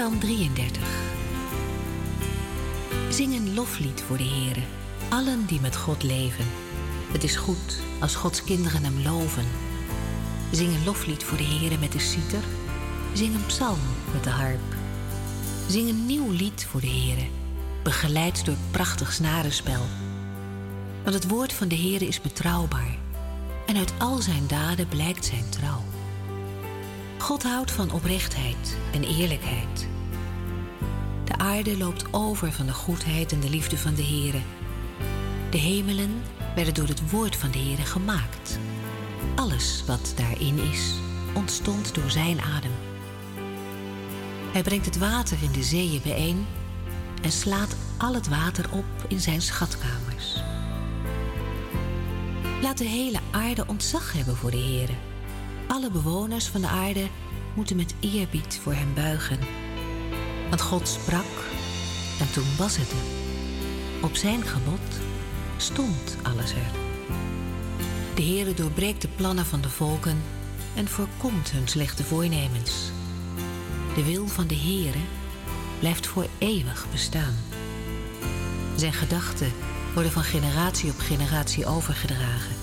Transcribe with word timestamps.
Psalm 0.00 0.18
33. 0.18 0.82
Zing 3.10 3.34
een 3.34 3.54
loflied 3.54 4.02
voor 4.06 4.16
de 4.16 4.24
Heere, 4.24 4.60
allen 5.08 5.46
die 5.46 5.60
met 5.60 5.76
God 5.76 6.02
leven. 6.02 6.44
Het 7.12 7.24
is 7.24 7.36
goed 7.36 7.80
als 7.98 8.14
Gods 8.14 8.44
kinderen 8.44 8.84
hem 8.84 9.02
loven. 9.02 9.44
Zing 10.50 10.74
een 10.74 10.84
loflied 10.84 11.24
voor 11.24 11.38
de 11.38 11.44
Heere 11.44 11.78
met 11.78 11.92
de 11.92 11.98
citer. 11.98 12.42
Zing 13.12 13.34
een 13.34 13.46
psalm 13.46 13.78
met 14.12 14.24
de 14.24 14.30
harp. 14.30 14.74
Zing 15.68 15.88
een 15.88 16.06
nieuw 16.06 16.30
lied 16.30 16.66
voor 16.70 16.80
de 16.80 16.90
Heere, 16.90 17.26
begeleid 17.82 18.44
door 18.44 18.56
prachtig 18.70 19.12
snarenspel. 19.12 19.82
Want 21.02 21.14
het 21.14 21.28
woord 21.28 21.52
van 21.52 21.68
de 21.68 21.76
Heere 21.76 22.06
is 22.06 22.20
betrouwbaar 22.20 22.98
en 23.66 23.76
uit 23.76 23.92
al 23.98 24.18
zijn 24.18 24.46
daden 24.46 24.88
blijkt 24.88 25.24
zijn 25.24 25.48
trouw. 25.48 25.84
God 27.18 27.42
houdt 27.42 27.70
van 27.70 27.92
oprechtheid 27.92 28.76
en 28.92 29.04
eerlijkheid. 29.04 29.79
De 31.60 31.70
aarde 31.70 31.84
loopt 31.84 32.04
over 32.10 32.52
van 32.52 32.66
de 32.66 32.72
goedheid 32.72 33.32
en 33.32 33.40
de 33.40 33.50
liefde 33.50 33.78
van 33.78 33.94
de 33.94 34.04
Heere. 34.04 34.40
De 35.50 35.58
hemelen 35.58 36.22
werden 36.54 36.74
door 36.74 36.86
het 36.86 37.10
woord 37.10 37.36
van 37.36 37.50
de 37.50 37.58
Heere 37.58 37.82
gemaakt. 37.82 38.58
Alles 39.34 39.84
wat 39.86 40.12
daarin 40.16 40.58
is, 40.58 40.92
ontstond 41.34 41.94
door 41.94 42.10
zijn 42.10 42.40
adem. 42.40 42.70
Hij 44.52 44.62
brengt 44.62 44.84
het 44.84 44.98
water 44.98 45.38
in 45.42 45.52
de 45.52 45.62
zeeën 45.62 46.00
bijeen 46.02 46.46
en 47.22 47.32
slaat 47.32 47.76
al 47.98 48.14
het 48.14 48.28
water 48.28 48.64
op 48.72 48.84
in 49.08 49.20
zijn 49.20 49.42
schatkamers. 49.42 50.42
Laat 52.62 52.78
de 52.78 52.84
hele 52.84 53.18
aarde 53.30 53.64
ontzag 53.66 54.12
hebben 54.12 54.36
voor 54.36 54.50
de 54.50 54.60
Heere. 54.60 54.94
Alle 55.68 55.90
bewoners 55.90 56.46
van 56.46 56.60
de 56.60 56.68
aarde 56.68 57.06
moeten 57.54 57.76
met 57.76 57.94
eerbied 58.00 58.60
voor 58.62 58.74
hem 58.74 58.94
buigen. 58.94 59.38
Want 60.50 60.62
God 60.62 60.88
sprak 60.88 61.49
en 62.20 62.32
toen 62.32 62.56
was 62.56 62.76
het 62.76 62.90
er. 62.90 63.28
Op 64.02 64.16
zijn 64.16 64.42
gebod 64.42 65.00
stond 65.56 66.16
alles 66.22 66.50
er. 66.50 66.70
De 68.14 68.22
Heere 68.22 68.54
doorbreekt 68.54 69.02
de 69.02 69.08
plannen 69.08 69.46
van 69.46 69.60
de 69.60 69.70
volken 69.70 70.22
en 70.74 70.88
voorkomt 70.88 71.50
hun 71.50 71.68
slechte 71.68 72.04
voornemens. 72.04 72.72
De 73.94 74.04
wil 74.04 74.26
van 74.26 74.46
de 74.46 74.56
Heere 74.56 74.98
blijft 75.78 76.06
voor 76.06 76.26
eeuwig 76.38 76.86
bestaan. 76.90 77.34
Zijn 78.76 78.92
gedachten 78.92 79.52
worden 79.94 80.12
van 80.12 80.22
generatie 80.22 80.90
op 80.90 80.98
generatie 80.98 81.66
overgedragen. 81.66 82.56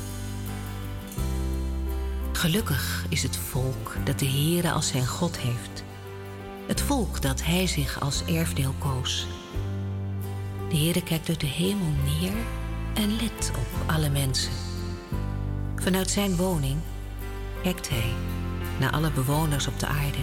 Gelukkig 2.32 3.06
is 3.10 3.24
het 3.24 3.38
volk 3.38 3.96
dat 4.04 4.20
de 4.20 4.30
Heere 4.30 4.72
als 4.72 4.88
zijn 4.88 5.08
God 5.08 5.38
heeft. 5.38 5.77
Het 6.68 6.82
volk 6.82 7.22
dat 7.22 7.44
hij 7.44 7.68
zich 7.68 8.00
als 8.00 8.24
erfdeel 8.26 8.74
koos. 8.78 9.28
De 10.70 10.78
Heere 10.78 11.04
kijkt 11.04 11.30
uit 11.30 11.40
de 11.40 11.48
hemel 11.48 11.92
neer 12.04 12.34
en 12.94 13.12
let 13.12 13.52
op 13.56 13.92
alle 13.92 14.10
mensen. 14.10 14.52
Vanuit 15.76 16.10
zijn 16.10 16.36
woning 16.36 16.78
kijkt 17.64 17.90
hij 17.90 18.14
naar 18.80 18.92
alle 18.92 19.12
bewoners 19.12 19.68
op 19.68 19.80
de 19.80 19.86
aarde. 19.86 20.18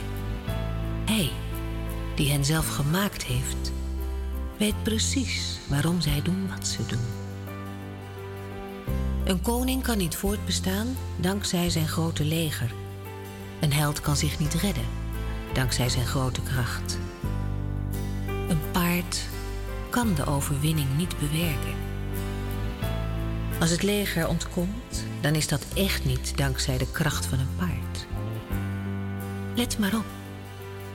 Hij, 1.05 1.31
die 2.15 2.31
hen 2.31 2.44
zelf 2.44 2.69
gemaakt 2.69 3.22
heeft, 3.22 3.72
weet 4.56 4.82
precies 4.82 5.59
waarom 5.69 6.00
zij 6.00 6.22
doen 6.22 6.49
wat 6.49 6.66
ze 6.66 6.87
doen. 6.87 7.06
Een 9.25 9.43
koning 9.43 9.82
kan 9.82 9.99
niet 9.99 10.16
voortbestaan 10.16 10.97
dankzij 11.16 11.71
zijn 11.71 11.88
grote 11.88 12.25
leger. 12.25 12.75
Een 13.61 13.72
held 13.72 14.00
kan 14.00 14.16
zich 14.16 14.38
niet 14.38 14.55
redden 14.55 15.04
dankzij 15.55 15.89
zijn 15.89 16.07
grote 16.07 16.41
kracht. 16.43 16.99
Een 18.49 18.71
paard 18.73 19.29
kan 19.91 20.15
de 20.15 20.27
overwinning 20.27 20.97
niet 20.97 21.19
bewerken. 21.19 21.75
Als 23.61 23.71
het 23.71 23.83
leger 23.83 24.29
ontkomt, 24.29 25.05
dan 25.21 25.35
is 25.35 25.49
dat 25.49 25.67
echt 25.75 26.05
niet 26.05 26.37
dankzij 26.37 26.79
de 26.79 26.91
kracht 26.91 27.27
van 27.27 27.39
een 27.39 27.56
paard. 27.56 28.06
Let 29.55 29.79
maar 29.79 29.95
op. 29.95 30.05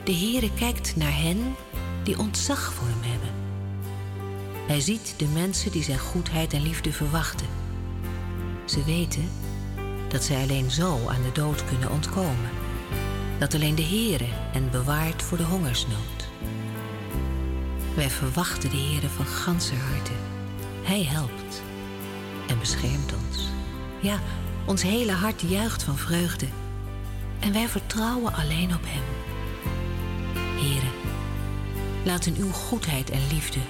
De 0.04 0.14
Heere 0.14 0.50
kijkt 0.54 0.96
naar 0.96 1.16
hen 1.16 1.54
die 2.02 2.18
ontzag 2.18 2.72
voor 2.72 2.86
hem 2.86 3.10
hebben. 3.10 3.30
Hij 4.66 4.80
ziet 4.80 5.14
de 5.16 5.26
mensen 5.26 5.72
die 5.72 5.82
zijn 5.82 5.98
goedheid 5.98 6.52
en 6.52 6.62
liefde 6.62 6.92
verwachten. 6.92 7.46
Ze 8.64 8.84
weten 8.84 9.28
dat 10.08 10.24
zij 10.24 10.42
alleen 10.42 10.70
zo 10.70 11.08
aan 11.08 11.22
de 11.22 11.32
dood 11.32 11.64
kunnen 11.64 11.90
ontkomen. 11.90 12.50
Dat 13.40 13.54
alleen 13.54 13.74
de 13.74 13.82
Heere 13.82 14.26
hen 14.28 14.70
bewaart 14.70 15.22
voor 15.22 15.38
de 15.38 15.44
hongersnood. 15.44 16.28
Wij 17.94 18.10
verwachten 18.10 18.70
de 18.70 18.76
Heere 18.76 19.08
van 19.08 19.26
ganse 19.26 19.74
harte. 19.74 20.10
Hij 20.82 21.02
helpt 21.02 21.62
en 22.48 22.58
beschermt 22.58 23.12
ons. 23.12 23.48
Ja, 24.00 24.18
ons 24.66 24.82
hele 24.82 25.12
hart 25.12 25.40
juicht 25.40 25.82
van 25.82 25.96
vreugde. 25.96 26.46
En 27.38 27.52
wij 27.52 27.68
vertrouwen 27.68 28.34
alleen 28.34 28.74
op 28.74 28.82
Hem. 28.86 29.02
Heere, 30.56 30.90
laten 32.04 32.36
uw 32.36 32.50
goedheid 32.50 33.10
en 33.10 33.26
liefde 33.32 33.60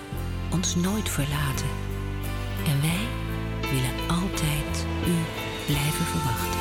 ons 0.52 0.74
nooit 0.74 1.08
verlaten. 1.08 1.68
En 2.66 2.80
wij 2.80 3.06
willen 3.70 4.20
altijd 4.20 4.86
u 5.06 5.14
blijven 5.66 6.04
verwachten. 6.04 6.59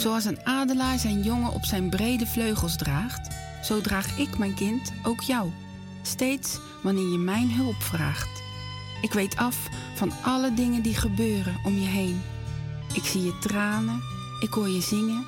Zoals 0.00 0.24
een 0.24 0.46
adelaar 0.46 0.98
zijn 0.98 1.22
jongen 1.22 1.52
op 1.52 1.64
zijn 1.64 1.88
brede 1.88 2.26
vleugels 2.26 2.76
draagt, 2.76 3.28
zo 3.62 3.80
draag 3.80 4.18
ik 4.18 4.38
mijn 4.38 4.54
kind 4.54 4.92
ook 5.02 5.20
jou. 5.20 5.50
Steeds 6.02 6.58
wanneer 6.82 7.12
je 7.12 7.18
mijn 7.18 7.52
hulp 7.52 7.82
vraagt. 7.82 8.42
Ik 9.02 9.12
weet 9.12 9.36
af 9.36 9.68
van 9.94 10.12
alle 10.22 10.54
dingen 10.54 10.82
die 10.82 10.94
gebeuren 10.94 11.56
om 11.64 11.74
je 11.74 11.86
heen. 11.86 12.22
Ik 12.92 13.04
zie 13.04 13.24
je 13.24 13.38
tranen, 13.38 14.02
ik 14.40 14.52
hoor 14.52 14.68
je 14.68 14.80
zingen 14.80 15.26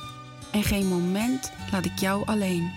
en 0.52 0.62
geen 0.62 0.88
moment 0.88 1.52
laat 1.72 1.84
ik 1.84 1.98
jou 1.98 2.26
alleen. 2.26 2.70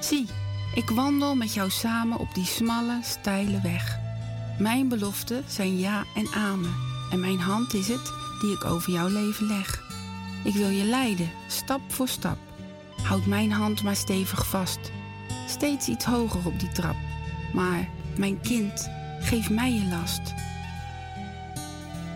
Zie, 0.00 0.26
ik 0.74 0.90
wandel 0.90 1.34
met 1.34 1.54
jou 1.54 1.70
samen 1.70 2.18
op 2.18 2.34
die 2.34 2.46
smalle, 2.46 2.98
steile 3.02 3.60
weg. 3.60 3.98
Mijn 4.58 4.88
beloften 4.88 5.44
zijn 5.46 5.78
ja 5.78 6.04
en 6.14 6.28
amen 6.34 6.74
en 7.10 7.20
mijn 7.20 7.40
hand 7.40 7.74
is 7.74 7.88
het 7.88 8.12
die 8.40 8.52
ik 8.52 8.64
over 8.64 8.92
jouw 8.92 9.08
leven 9.08 9.46
leg. 9.46 9.87
Ik 10.48 10.54
wil 10.54 10.68
je 10.68 10.84
leiden, 10.84 11.30
stap 11.48 11.80
voor 11.88 12.08
stap. 12.08 12.38
Houd 13.02 13.26
mijn 13.26 13.52
hand 13.52 13.82
maar 13.82 13.96
stevig 13.96 14.46
vast. 14.46 14.78
Steeds 15.48 15.88
iets 15.88 16.04
hoger 16.04 16.46
op 16.46 16.60
die 16.60 16.68
trap. 16.68 16.96
Maar, 17.52 17.88
mijn 18.16 18.40
kind, 18.40 18.90
geef 19.20 19.50
mij 19.50 19.72
je 19.72 19.84
last. 19.84 20.34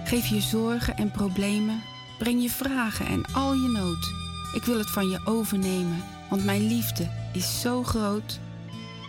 Geef 0.05 0.27
je 0.27 0.41
zorgen 0.41 0.97
en 0.97 1.11
problemen. 1.11 1.83
Breng 2.19 2.43
je 2.43 2.51
vragen 2.51 3.07
en 3.07 3.25
al 3.33 3.55
je 3.55 3.69
nood. 3.69 4.13
Ik 4.55 4.65
wil 4.65 4.79
het 4.79 4.91
van 4.91 5.09
je 5.09 5.21
overnemen, 5.25 6.05
want 6.31 6.45
mijn 6.45 6.67
liefde 6.67 7.11
is 7.33 7.61
zo 7.61 7.83
groot. 7.83 8.41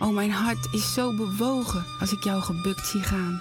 O, 0.00 0.10
mijn 0.10 0.32
hart 0.32 0.68
is 0.72 0.94
zo 0.94 1.16
bewogen 1.16 1.84
als 2.00 2.12
ik 2.12 2.24
jou 2.24 2.42
gebukt 2.42 2.86
zie 2.86 3.02
gaan. 3.02 3.40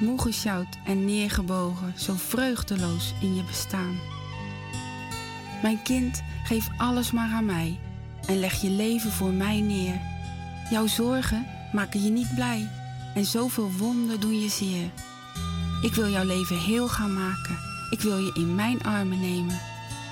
Moe 0.00 0.20
gesjouwd 0.20 0.78
en 0.84 1.04
neergebogen, 1.04 1.94
zo 1.96 2.14
vreugdeloos 2.16 3.14
in 3.20 3.34
je 3.34 3.44
bestaan. 3.44 4.09
Mijn 5.62 5.82
kind, 5.82 6.22
geef 6.44 6.68
alles 6.76 7.10
maar 7.10 7.30
aan 7.32 7.44
mij 7.44 7.78
en 8.26 8.40
leg 8.40 8.60
je 8.60 8.70
leven 8.70 9.12
voor 9.12 9.32
mij 9.32 9.60
neer. 9.60 10.00
Jouw 10.70 10.86
zorgen 10.86 11.46
maken 11.72 12.02
je 12.02 12.10
niet 12.10 12.34
blij 12.34 12.68
en 13.14 13.24
zoveel 13.24 13.70
wonden 13.72 14.20
doen 14.20 14.40
je 14.40 14.48
zeer. 14.48 14.90
Ik 15.82 15.94
wil 15.94 16.08
jouw 16.08 16.24
leven 16.24 16.58
heel 16.58 16.88
gaan 16.88 17.14
maken. 17.14 17.58
Ik 17.90 18.00
wil 18.00 18.18
je 18.18 18.30
in 18.34 18.54
mijn 18.54 18.82
armen 18.82 19.20
nemen. 19.20 19.58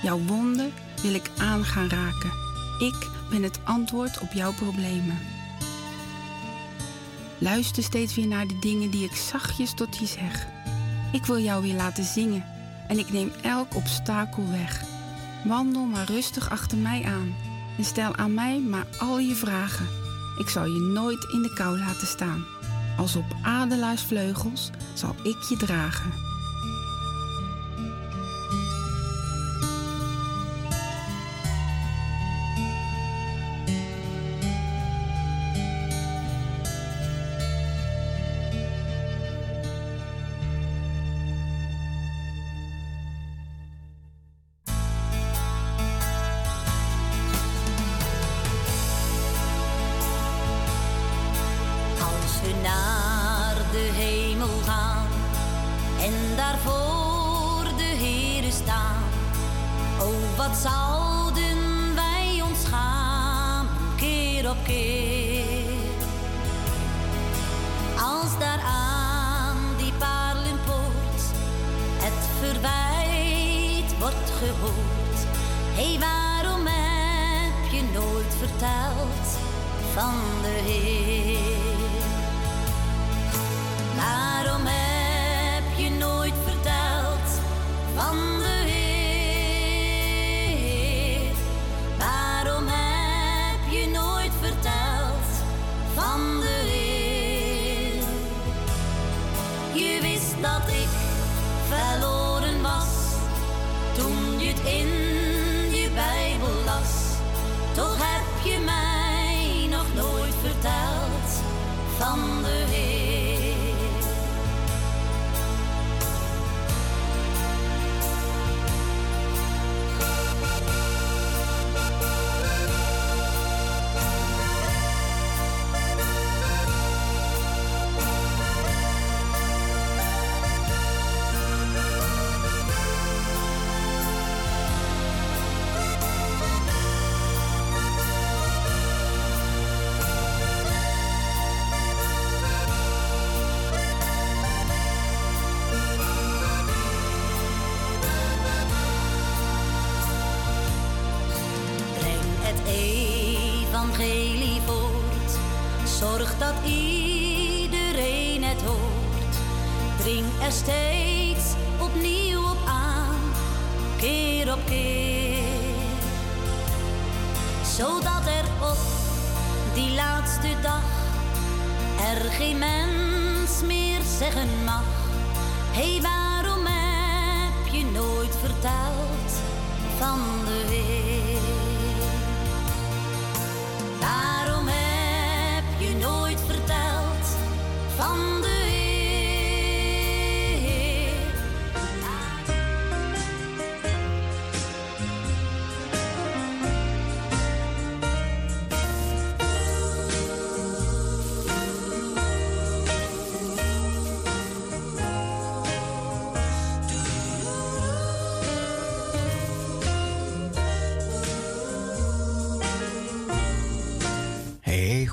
Jouw 0.02 0.18
wonden 0.18 0.72
wil 1.02 1.14
ik 1.14 1.30
aan 1.38 1.64
gaan 1.64 1.88
raken. 1.88 2.30
Ik 2.78 3.08
ben 3.30 3.42
het 3.42 3.58
antwoord 3.64 4.18
op 4.18 4.32
jouw 4.32 4.52
problemen. 4.52 5.18
Luister 7.38 7.82
steeds 7.82 8.14
weer 8.14 8.26
naar 8.26 8.46
de 8.46 8.58
dingen 8.58 8.90
die 8.90 9.04
ik 9.04 9.14
zachtjes 9.14 9.74
tot 9.74 9.96
je 9.96 10.06
zeg. 10.06 10.46
Ik 11.12 11.24
wil 11.24 11.38
jou 11.38 11.62
weer 11.62 11.74
laten 11.74 12.04
zingen 12.04 12.44
en 12.88 12.98
ik 12.98 13.12
neem 13.12 13.32
elk 13.42 13.74
obstakel 13.74 14.50
weg. 14.50 14.97
Wandel 15.44 15.84
maar 15.84 16.06
rustig 16.06 16.50
achter 16.50 16.78
mij 16.78 17.04
aan 17.04 17.34
en 17.78 17.84
stel 17.84 18.16
aan 18.16 18.34
mij 18.34 18.60
maar 18.60 18.86
al 18.98 19.18
je 19.18 19.34
vragen. 19.34 19.86
Ik 20.38 20.48
zal 20.48 20.64
je 20.64 20.80
nooit 20.80 21.24
in 21.32 21.42
de 21.42 21.52
kou 21.54 21.78
laten 21.78 22.06
staan. 22.06 22.44
Als 22.96 23.16
op 23.16 23.36
adelaarsvleugels 23.42 24.70
zal 24.94 25.14
ik 25.22 25.42
je 25.48 25.56
dragen. 25.56 26.27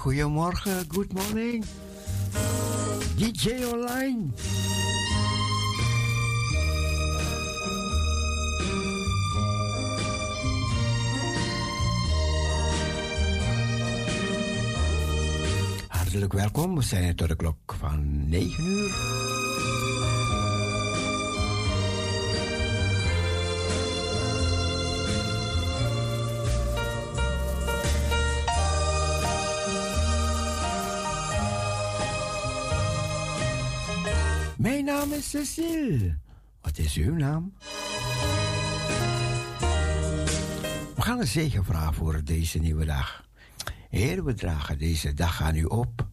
Goedemorgen, 0.06 0.86
good 0.88 1.14
morning. 1.14 1.66
DJ 3.18 3.64
Online. 3.74 4.28
Hartelijk 15.88 16.34
welkom, 16.34 16.76
we 16.76 16.82
zijn 16.82 17.16
tot 17.16 17.28
de 17.28 17.36
klok 17.36 17.76
van 17.80 18.30
9 18.30 18.66
uur. 18.66 19.45
Naam 35.06 35.18
is 35.18 35.30
Cecile. 35.30 36.18
Wat 36.62 36.78
is 36.78 36.96
uw 36.96 37.16
naam? 37.16 37.54
We 40.96 41.02
gaan 41.02 41.20
een 41.20 41.28
zegen 41.28 41.66
vragen 41.66 41.94
voor 41.94 42.24
deze 42.24 42.60
nieuwe 42.60 42.86
dag. 42.86 43.28
Heer, 43.90 44.24
we 44.24 44.34
dragen 44.34 44.78
deze 44.78 45.14
dag 45.14 45.42
aan 45.42 45.56
u 45.56 45.64
op. 45.64 46.08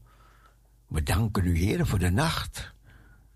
We 0.87 1.03
danken 1.03 1.47
u, 1.47 1.57
Heer, 1.57 1.87
voor 1.87 1.99
de 1.99 2.11
nacht. 2.11 2.73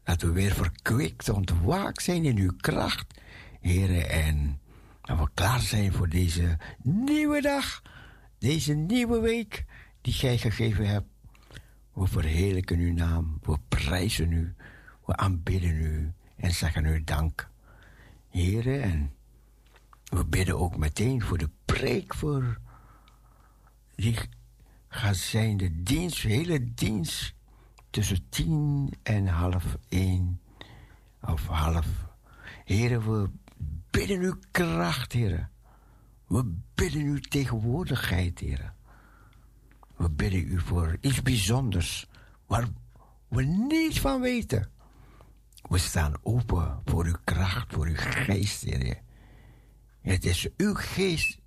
Dat 0.03 0.23
we 0.23 0.31
weer 0.31 0.53
verkwikt, 0.53 1.29
ontwaakt 1.29 2.03
zijn 2.03 2.25
in 2.25 2.37
uw 2.37 2.53
kracht, 2.57 3.21
Heer. 3.61 4.07
En 4.07 4.61
dat 5.01 5.19
we 5.19 5.29
klaar 5.35 5.61
zijn 5.61 5.93
voor 5.93 6.09
deze 6.09 6.59
nieuwe 6.83 7.41
dag. 7.41 7.83
Deze 8.39 8.73
nieuwe 8.73 9.21
week 9.21 9.65
die 10.01 10.13
gij 10.13 10.39
gegeven 10.39 10.89
hebt. 10.89 11.09
We 11.93 12.07
verheerlijken 12.07 12.79
uw 12.79 12.93
naam. 12.93 13.39
We 13.43 13.57
prijzen 13.69 14.33
u. 14.33 14.56
We 15.07 15.17
aanbidden 15.17 15.71
u 15.71 16.13
en 16.37 16.51
zeggen 16.51 16.85
u 16.85 17.05
dank. 17.05 17.49
Heren, 18.29 18.83
en 18.83 19.15
We 20.07 20.25
bidden 20.25 20.59
ook 20.59 20.77
meteen 20.77 21.23
voor 21.23 21.39
de 21.39 21.51
preek 21.65 22.15
voor 22.15 22.59
die 23.95 24.19
gaat 24.89 25.17
zijn 25.17 25.57
de 25.57 25.83
dienst, 25.83 26.23
de 26.23 26.29
hele 26.29 26.75
dienst 26.75 27.35
tussen 27.91 28.29
tien 28.29 28.95
en 29.03 29.27
half 29.27 29.77
één 29.89 30.41
of 31.21 31.47
half. 31.47 31.87
Heren, 32.65 33.13
we 33.13 33.31
bidden 33.91 34.21
uw 34.21 34.37
kracht, 34.51 35.13
heren. 35.13 35.51
We 36.27 36.55
bidden 36.75 37.03
uw 37.03 37.19
tegenwoordigheid, 37.19 38.39
heren. 38.39 38.75
We 39.97 40.11
bidden 40.11 40.41
u 40.41 40.61
voor 40.61 40.97
iets 41.01 41.23
bijzonders 41.23 42.09
waar 42.47 42.69
we 43.29 43.43
niets 43.45 44.01
van 44.01 44.21
weten. 44.21 44.71
We 45.69 45.79
staan 45.79 46.15
open 46.23 46.81
voor 46.85 47.05
uw 47.05 47.17
kracht, 47.25 47.73
voor 47.73 47.87
uw 47.87 47.97
geest, 47.97 48.63
heren. 48.63 48.99
Het 50.01 50.25
is 50.25 50.49
uw 50.57 50.75
geest 50.75 51.41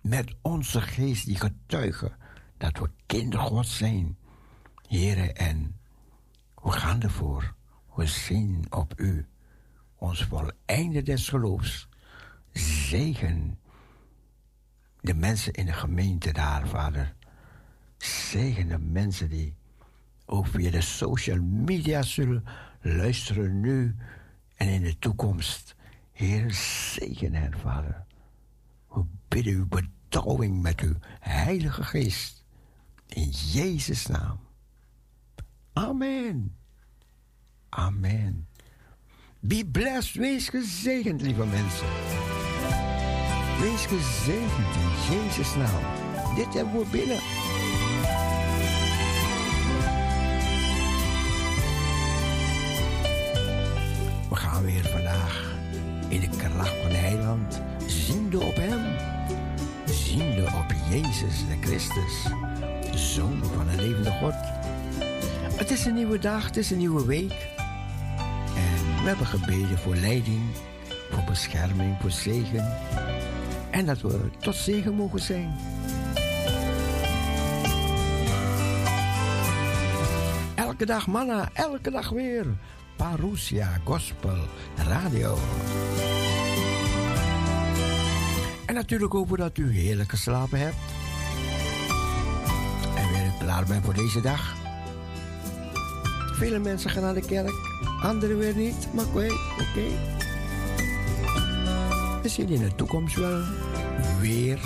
met 0.00 0.34
onze 0.42 0.80
geest 0.80 1.26
die 1.26 1.36
getuigen 1.36 2.16
dat 2.56 2.78
we 2.78 2.90
kinder 3.06 3.40
God 3.40 3.66
zijn. 3.66 4.18
Heren, 4.88 5.36
en 5.36 5.76
we 6.62 6.70
gaan 6.70 7.02
ervoor. 7.02 7.54
We 7.94 8.06
zien 8.06 8.64
op 8.70 9.00
u 9.00 9.26
ons 9.96 10.24
voleinde 10.24 11.02
des 11.02 11.28
geloofs. 11.28 11.88
Zegen 12.52 13.58
de 15.00 15.14
mensen 15.14 15.52
in 15.52 15.66
de 15.66 15.72
gemeente 15.72 16.32
daar, 16.32 16.68
vader. 16.68 17.14
Zegen 17.96 18.68
de 18.68 18.78
mensen 18.78 19.28
die 19.28 19.54
ook 20.26 20.46
via 20.46 20.70
de 20.70 20.80
social 20.80 21.42
media 21.42 22.02
zullen 22.02 22.44
luisteren 22.86 23.60
nu 23.60 23.96
en 24.56 24.68
in 24.68 24.82
de 24.82 24.98
toekomst. 24.98 25.74
Heer, 26.12 26.54
zegen 26.54 27.34
hen, 27.34 27.58
vader. 27.58 28.04
We 28.88 29.04
bidden 29.28 29.52
u 29.52 29.64
bedouwing 29.64 30.62
met 30.62 30.80
uw 30.80 30.94
Heilige 31.20 31.82
Geest. 31.84 32.44
In 33.06 33.28
Jezus' 33.28 34.06
naam. 34.06 34.38
Amen. 35.72 36.56
Amen. 37.68 38.48
Be 39.40 39.68
blessed. 39.72 40.14
Wees 40.14 40.48
gezegend, 40.48 41.20
lieve 41.20 41.46
mensen. 41.46 41.86
Wees 43.60 43.86
gezegend 43.86 44.74
in 44.76 45.14
Jezus' 45.14 45.54
naam. 45.54 45.84
Dit 46.34 46.54
hebben 46.54 46.78
we 46.78 46.86
binnen. 46.90 47.45
In 56.08 56.20
de 56.20 56.28
kracht 56.36 56.76
van 56.82 56.88
de 56.88 56.96
heiland 56.96 57.60
ziende 57.86 58.40
op 58.40 58.56
hem. 58.56 58.96
Ziende 59.84 60.42
op 60.42 60.74
Jezus 60.90 61.38
de 61.48 61.56
Christus, 61.60 62.22
de 62.90 62.98
Zoon 62.98 63.44
van 63.44 63.66
de 63.66 63.82
levende 63.82 64.10
God. 64.10 64.34
Het 65.56 65.70
is 65.70 65.84
een 65.84 65.94
nieuwe 65.94 66.18
dag, 66.18 66.46
het 66.46 66.56
is 66.56 66.70
een 66.70 66.78
nieuwe 66.78 67.06
week. 67.06 67.48
En 68.56 69.02
we 69.02 69.08
hebben 69.08 69.26
gebeden 69.26 69.78
voor 69.78 69.96
leiding, 69.96 70.42
voor 71.10 71.24
bescherming, 71.24 71.96
voor 72.00 72.10
zegen. 72.10 72.78
En 73.70 73.86
dat 73.86 74.00
we 74.00 74.20
tot 74.38 74.54
zegen 74.54 74.94
mogen 74.94 75.20
zijn. 75.20 75.54
Elke 80.54 80.86
dag 80.86 81.06
manna, 81.06 81.48
elke 81.52 81.90
dag 81.90 82.08
weer. 82.08 82.46
Parousia 82.96 83.80
Gospel 83.84 84.38
Radio. 84.76 85.38
En 88.66 88.74
natuurlijk 88.74 89.12
hopen 89.12 89.38
dat 89.38 89.58
u 89.58 89.72
heerlijk 89.72 90.10
geslapen 90.10 90.58
hebt. 90.58 90.76
En 92.96 93.08
weer 93.12 93.32
klaar 93.38 93.64
bent 93.64 93.84
voor 93.84 93.94
deze 93.94 94.20
dag. 94.20 94.54
Vele 96.32 96.58
mensen 96.58 96.90
gaan 96.90 97.02
naar 97.02 97.14
de 97.14 97.26
kerk, 97.26 97.52
anderen 98.02 98.38
weer 98.38 98.56
niet. 98.56 98.88
Maar 98.94 99.04
oké, 99.06 99.26
oké. 99.60 100.14
We 102.22 102.28
zien 102.28 102.48
in 102.48 102.60
de 102.60 102.74
toekomst 102.74 103.16
wel 103.16 103.42
weer. 104.20 104.60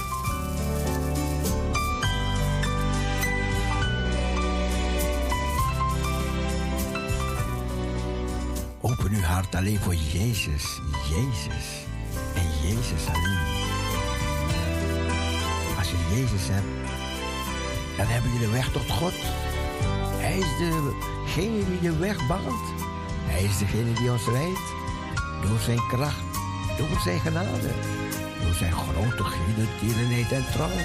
Hart 9.30 9.54
alleen 9.54 9.78
voor 9.78 9.94
Jezus, 9.94 10.80
Jezus 11.08 11.66
en 12.34 12.68
Jezus 12.68 13.06
alleen. 13.06 13.38
Als 15.78 15.90
je 15.90 15.96
Jezus 16.14 16.48
hebt, 16.48 16.66
dan 17.96 18.06
heb 18.06 18.22
je 18.22 18.38
de 18.38 18.50
weg 18.50 18.72
tot 18.72 18.90
God. 18.90 19.12
Hij 20.16 20.38
is 20.38 20.58
degene 20.58 21.64
die 21.68 21.80
de 21.80 21.96
weg 21.96 22.26
baant. 22.26 22.64
Hij 23.24 23.42
is 23.42 23.58
degene 23.58 23.92
die 23.92 24.10
ons 24.10 24.26
leidt. 24.26 24.66
Door 25.42 25.58
zijn 25.58 25.86
kracht, 25.88 26.30
door 26.78 27.00
zijn 27.04 27.20
genade. 27.20 27.70
Door 28.42 28.54
zijn 28.54 28.72
grote 28.72 29.24
tierenheid 29.80 30.32
en 30.32 30.44
trouw. 30.52 30.78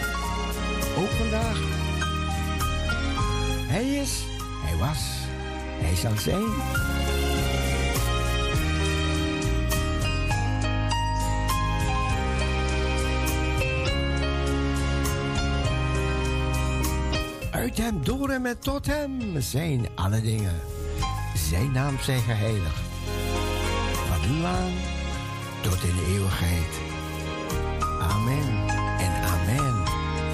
Ook 0.98 1.10
vandaag. 1.10 1.60
Hij 3.68 3.86
is, 3.86 4.24
hij 4.66 4.78
was, 4.78 5.00
hij 5.82 5.96
zal 5.96 6.18
zijn. 6.18 7.25
Uit 17.66 17.78
hem, 17.78 18.04
door 18.04 18.30
hem 18.30 18.46
en 18.46 18.60
tot 18.60 18.86
hem 18.86 19.42
zijn 19.42 19.88
alle 19.96 20.22
dingen. 20.22 20.60
Zijn 21.50 21.72
naam 21.72 22.00
zij 22.00 22.20
geheiligd. 22.20 22.82
Van 23.92 24.32
nu 24.32 24.44
aan 24.44 24.72
tot 25.62 25.84
in 25.84 25.96
de 25.96 26.06
eeuwigheid. 26.08 26.74
Amen 28.02 28.68
en 29.00 29.14
amen 29.24 29.84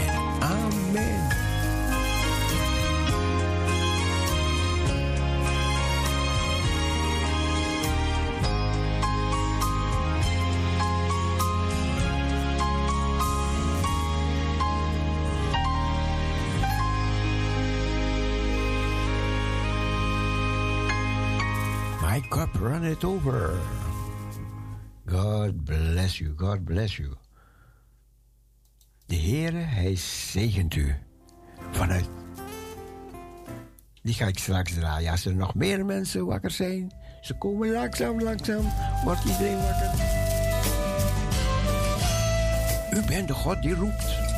en 0.07 0.41
amen. 0.41 1.30
Cup 22.61 22.69
runneth 22.69 23.03
over. 23.03 23.59
God 25.07 25.65
bless 25.65 26.19
you, 26.19 26.33
God 26.35 26.65
bless 26.65 26.97
you. 26.97 27.09
De 29.05 29.15
Heere, 29.15 29.57
Hij 29.57 29.95
zegent 29.95 30.75
u. 30.75 30.95
Vanuit. 31.71 32.09
Die 34.01 34.13
ga 34.13 34.25
ik 34.25 34.39
straks 34.39 34.73
draaien. 34.73 35.11
Als 35.11 35.25
er 35.25 35.35
nog 35.35 35.55
meer 35.55 35.85
mensen 35.85 36.25
wakker 36.25 36.51
zijn, 36.51 36.91
ze 37.21 37.37
komen 37.37 37.71
langzaam, 37.71 38.21
langzaam, 38.21 38.71
wordt 39.03 39.23
iedereen 39.25 39.61
wakker. 39.61 39.91
U 42.93 43.05
bent 43.05 43.27
de 43.27 43.33
God 43.33 43.61
die 43.61 43.75
roept. 43.75 44.30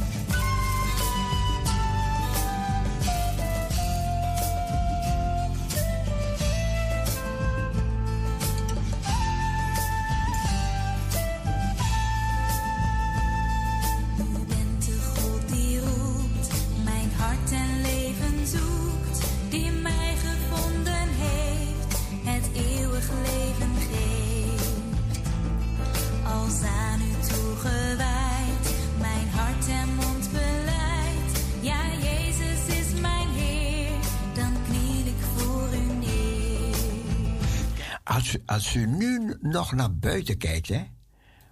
Nog 39.63 39.79
naar 39.79 39.97
buiten 39.97 40.37
kijkt, 40.37 40.67
hè, 40.67 40.83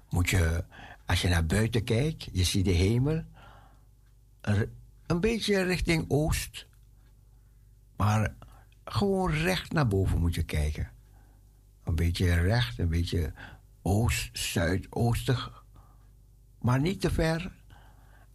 moet 0.09 0.29
je, 0.29 0.63
als 1.05 1.21
je 1.21 1.27
naar 1.27 1.45
buiten 1.45 1.83
kijkt, 1.83 2.27
je 2.31 2.43
ziet 2.43 2.65
de 2.65 2.71
hemel, 2.71 3.23
een 5.07 5.19
beetje 5.19 5.61
richting 5.61 6.05
oost, 6.07 6.67
maar 7.97 8.35
gewoon 8.85 9.31
recht 9.31 9.71
naar 9.71 9.87
boven 9.87 10.19
moet 10.19 10.35
je 10.35 10.43
kijken. 10.43 10.91
Een 11.83 11.95
beetje 11.95 12.33
recht, 12.33 12.79
een 12.79 12.89
beetje 12.89 13.33
oost, 13.81 14.37
zuidoostig 14.37 15.61
maar 16.61 16.79
niet 16.79 17.01
te 17.01 17.11
ver. 17.11 17.51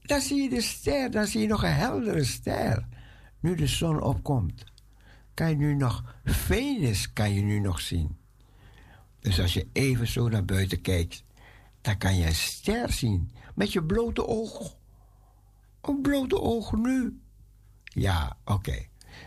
Dan 0.03 0.21
zie 0.21 0.43
je 0.43 0.49
de 0.49 0.61
ster, 0.61 1.11
dan 1.11 1.27
zie 1.27 1.41
je 1.41 1.47
nog 1.47 1.63
een 1.63 1.75
heldere 1.75 2.25
ster. 2.25 2.87
Nu 3.41 3.55
de 3.55 3.67
zon 3.67 4.01
opkomt, 4.01 4.65
kan 5.35 5.49
je 5.49 5.57
nu 5.57 5.75
nog 5.75 6.15
Venus 6.25 7.13
kan 7.13 7.35
je 7.35 7.41
nu 7.41 7.59
nog 7.59 7.81
zien. 7.81 8.17
Dus 9.27 9.41
als 9.41 9.55
je 9.55 9.67
even 9.73 10.07
zo 10.07 10.29
naar 10.29 10.45
buiten 10.45 10.81
kijkt, 10.81 11.25
dan 11.81 11.99
kan 11.99 12.17
je 12.17 12.27
een 12.27 12.35
ster 12.35 12.93
zien 12.93 13.31
met 13.55 13.73
je 13.73 13.83
blote 13.83 14.27
oog. 14.27 14.77
Een 15.81 16.01
blote 16.01 16.41
oog 16.41 16.73
nu. 16.73 17.21
Ja, 17.85 18.37
oké. 18.45 18.87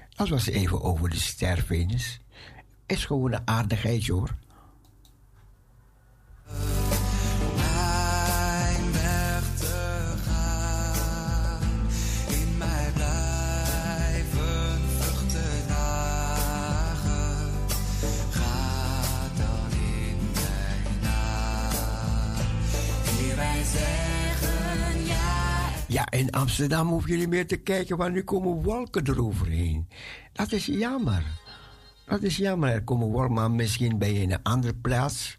Dat 0.09 0.29
was 0.29 0.45
even 0.45 0.81
over 0.81 1.09
de 1.09 1.19
ster 1.19 1.61
Venus. 1.61 2.19
Is 2.85 3.05
gewoon 3.05 3.33
een 3.33 3.47
aardigheid 3.47 4.07
hoor. 4.07 4.35
Ja, 25.99 26.11
in 26.11 26.31
Amsterdam 26.31 26.87
hoef 26.87 27.07
je 27.07 27.15
niet 27.15 27.29
meer 27.29 27.47
te 27.47 27.57
kijken, 27.57 27.97
want 27.97 28.13
nu 28.13 28.23
komen 28.23 28.61
wolken 28.61 29.07
eroverheen. 29.07 29.87
Dat 30.33 30.51
is 30.51 30.65
jammer. 30.65 31.23
Dat 32.05 32.21
is 32.21 32.37
jammer. 32.37 32.69
Er 32.69 32.83
komen 32.83 33.07
wolken, 33.07 33.33
maar 33.33 33.51
misschien 33.51 33.97
ben 33.97 34.13
je 34.13 34.21
in 34.21 34.31
een 34.31 34.43
andere 34.43 34.73
plaats. 34.73 35.37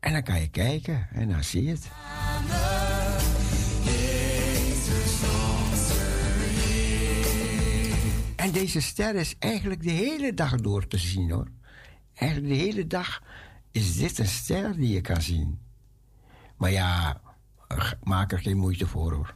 En 0.00 0.12
dan 0.12 0.22
kan 0.22 0.40
je 0.40 0.48
kijken 0.48 1.08
en 1.12 1.28
dan 1.28 1.44
zie 1.44 1.62
je 1.62 1.70
het. 1.70 1.90
En 8.36 8.52
deze 8.52 8.80
ster 8.80 9.14
is 9.14 9.34
eigenlijk 9.38 9.82
de 9.82 9.90
hele 9.90 10.34
dag 10.34 10.54
door 10.54 10.86
te 10.86 10.98
zien 10.98 11.30
hoor. 11.30 11.48
Eigenlijk 12.14 12.54
de 12.54 12.60
hele 12.60 12.86
dag 12.86 13.22
is 13.70 13.96
dit 13.96 14.18
een 14.18 14.26
ster 14.26 14.76
die 14.76 14.92
je 14.92 15.00
kan 15.00 15.22
zien. 15.22 15.58
Maar 16.56 16.70
ja, 16.70 17.20
maak 18.02 18.32
er 18.32 18.38
geen 18.38 18.56
moeite 18.56 18.86
voor 18.86 19.12
hoor. 19.12 19.34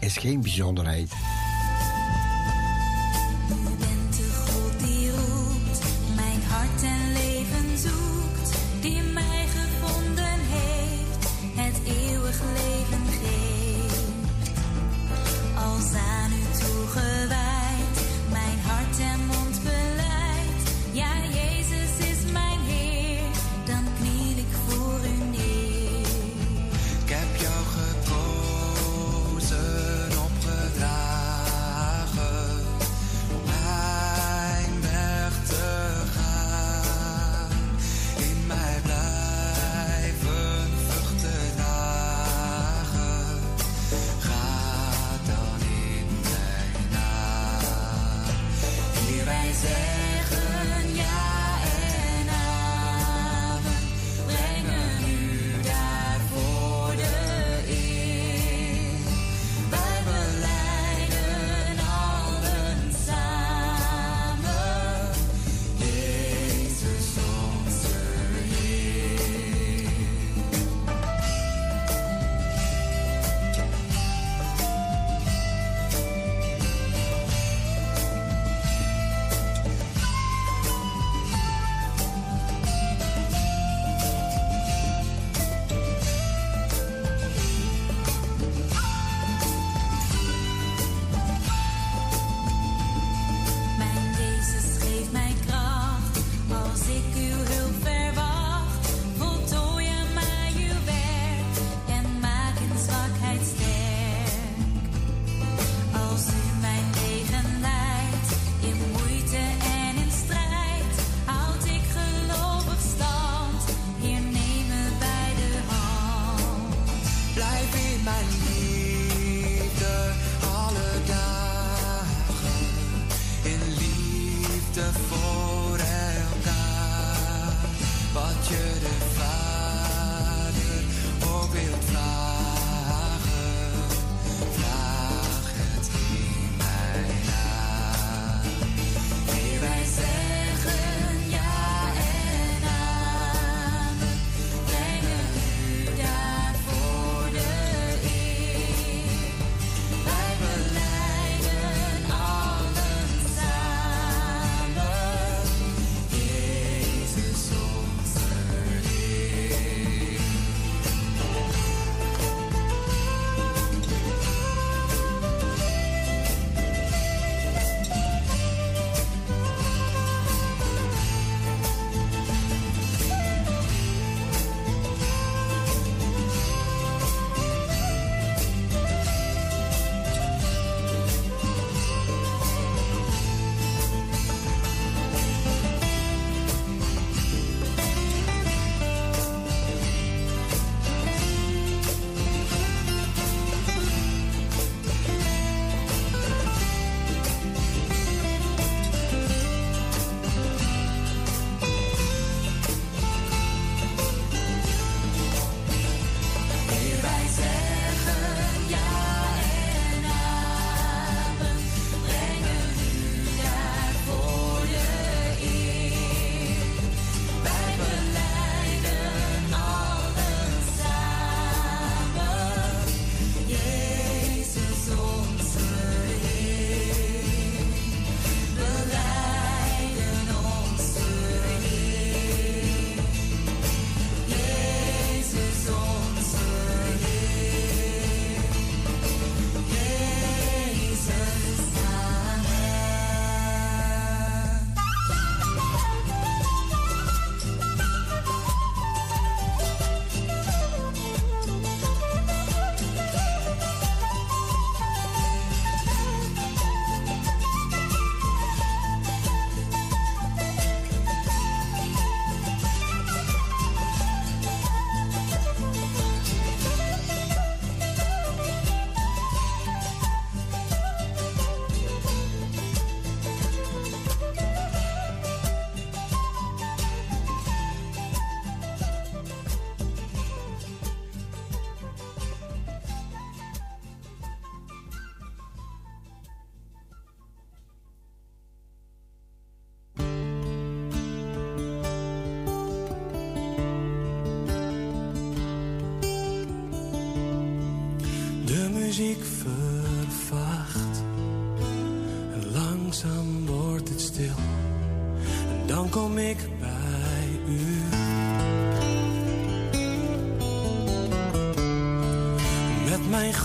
Is 0.00 0.16
geen 0.16 0.40
bijzonderheid. 0.40 1.12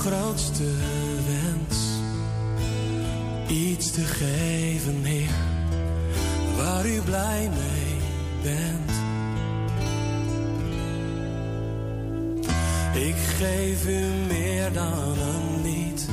grootste 0.06 0.72
wens 1.28 1.78
iets 3.48 3.92
te 3.92 4.02
geven, 4.02 5.04
Heer, 5.04 5.30
waar 6.58 6.86
u 6.86 7.02
blij 7.02 7.50
mee 7.50 7.98
bent. 8.44 8.92
Ik 12.94 13.16
geef 13.16 13.88
u 13.88 14.06
meer 14.28 14.74
dan 14.74 15.18
een 15.18 15.62
lied, 15.62 16.08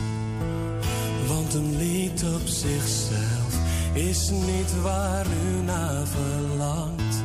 want 1.26 1.55
een 1.55 1.76
lied 1.76 2.24
op 2.35 2.46
zichzelf 2.46 3.55
is 3.92 4.31
niet 4.31 4.83
waar 4.83 5.26
u 5.26 5.62
naar 5.62 6.07
verlangt. 6.07 7.24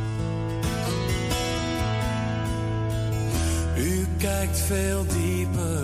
U 3.77 4.07
kijkt 4.17 4.59
veel 4.59 5.05
dieper 5.05 5.74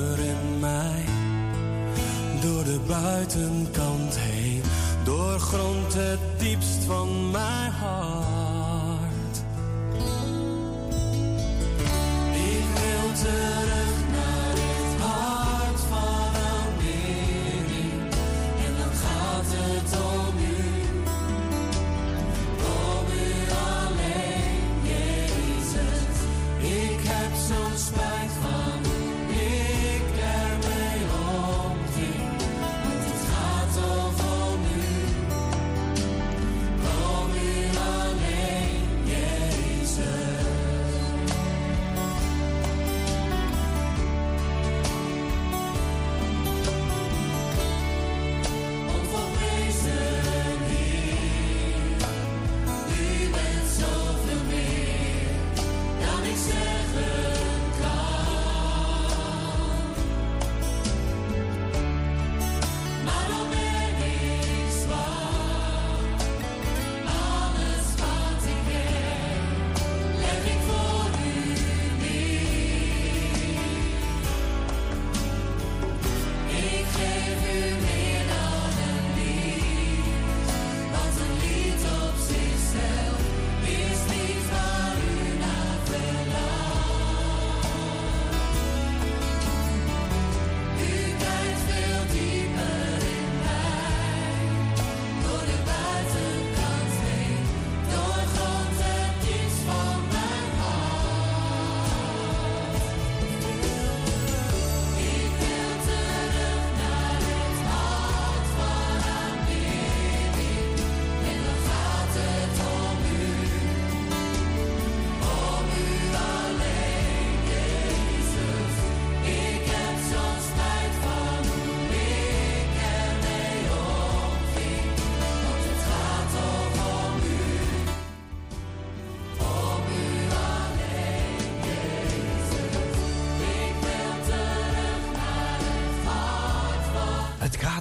buitenkant 3.34 4.18
heen. 4.18 4.62
Doorgrondt 5.04 5.94
het 5.94 6.21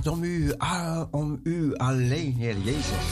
gaat 0.02 0.12
om 0.12 0.24
u, 0.24 0.52
ah, 0.58 1.02
om 1.10 1.40
u 1.42 1.76
alleen, 1.76 2.34
Heer 2.34 2.58
Jezus. 2.58 3.06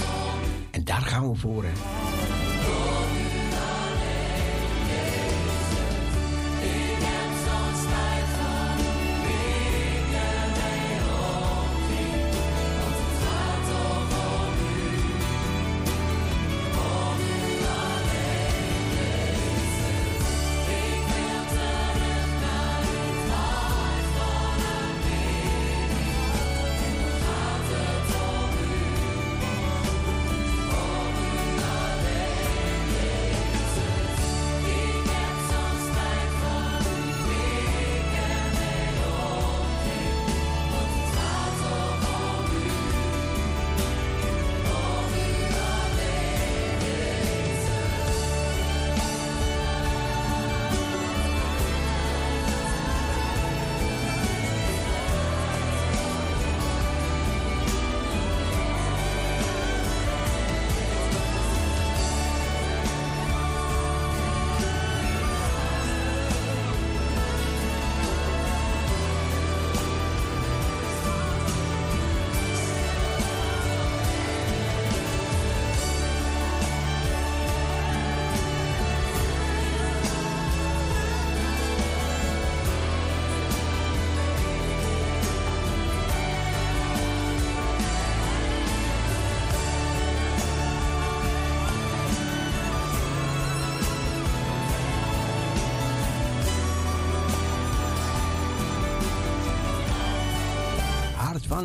En 0.70 0.84
daar 0.84 1.00
gaan 1.00 1.30
we 1.30 1.36
voor, 1.36 1.64
hè. 1.64 1.97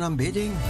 I'm 0.02 0.16
bidding? 0.16 0.63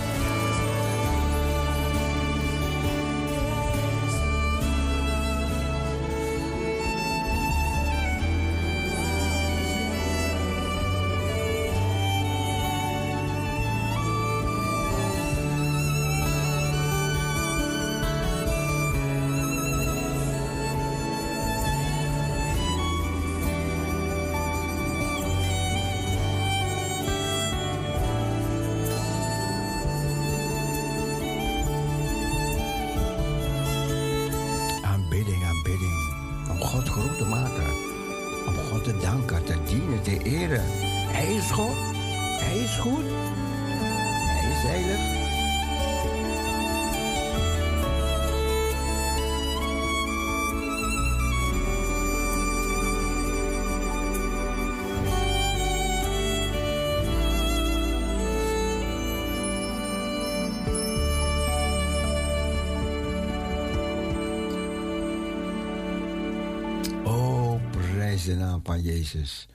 De 68.25 68.35
naam 68.35 68.61
van 68.65 68.83
Jezus. 68.83 69.49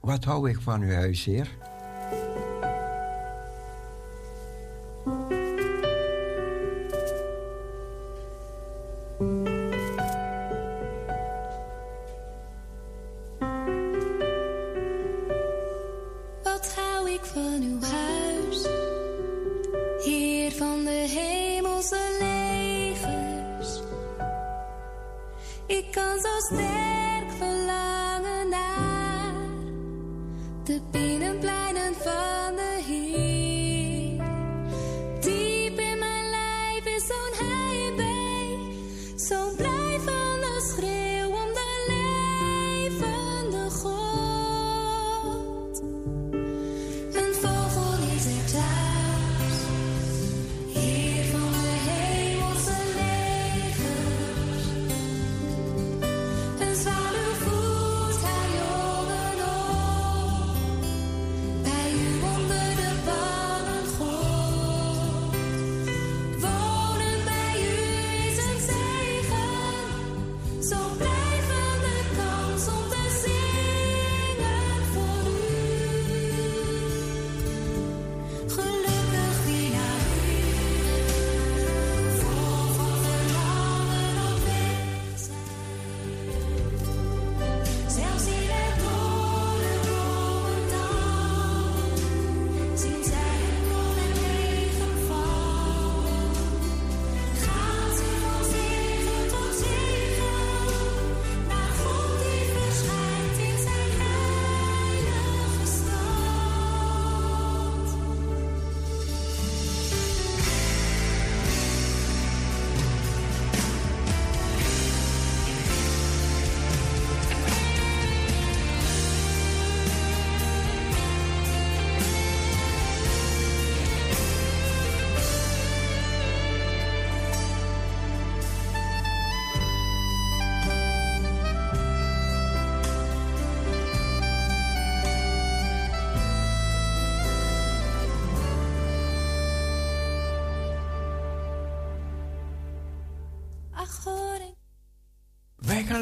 Wat 0.00 0.24
hou 0.24 0.50
ik 0.50 0.60
van 0.60 0.80
uw 0.80 0.92
huis, 0.92 1.24
Heer? 1.24 1.48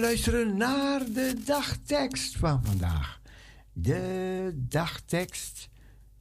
Luisteren 0.06 0.56
naar 0.56 1.04
de 1.04 1.42
dagtekst 1.44 2.36
van 2.36 2.64
vandaag. 2.64 3.20
De 3.72 4.52
dagtekst, 4.54 5.68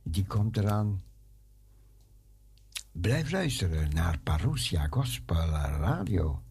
die 0.04 0.26
komt 0.26 0.58
eraan. 0.58 1.04
Blijf 2.92 3.32
luisteren 3.32 3.94
naar 3.94 4.20
Parousia 4.20 4.88
Gospel 4.90 5.48
Radio. 5.56 6.42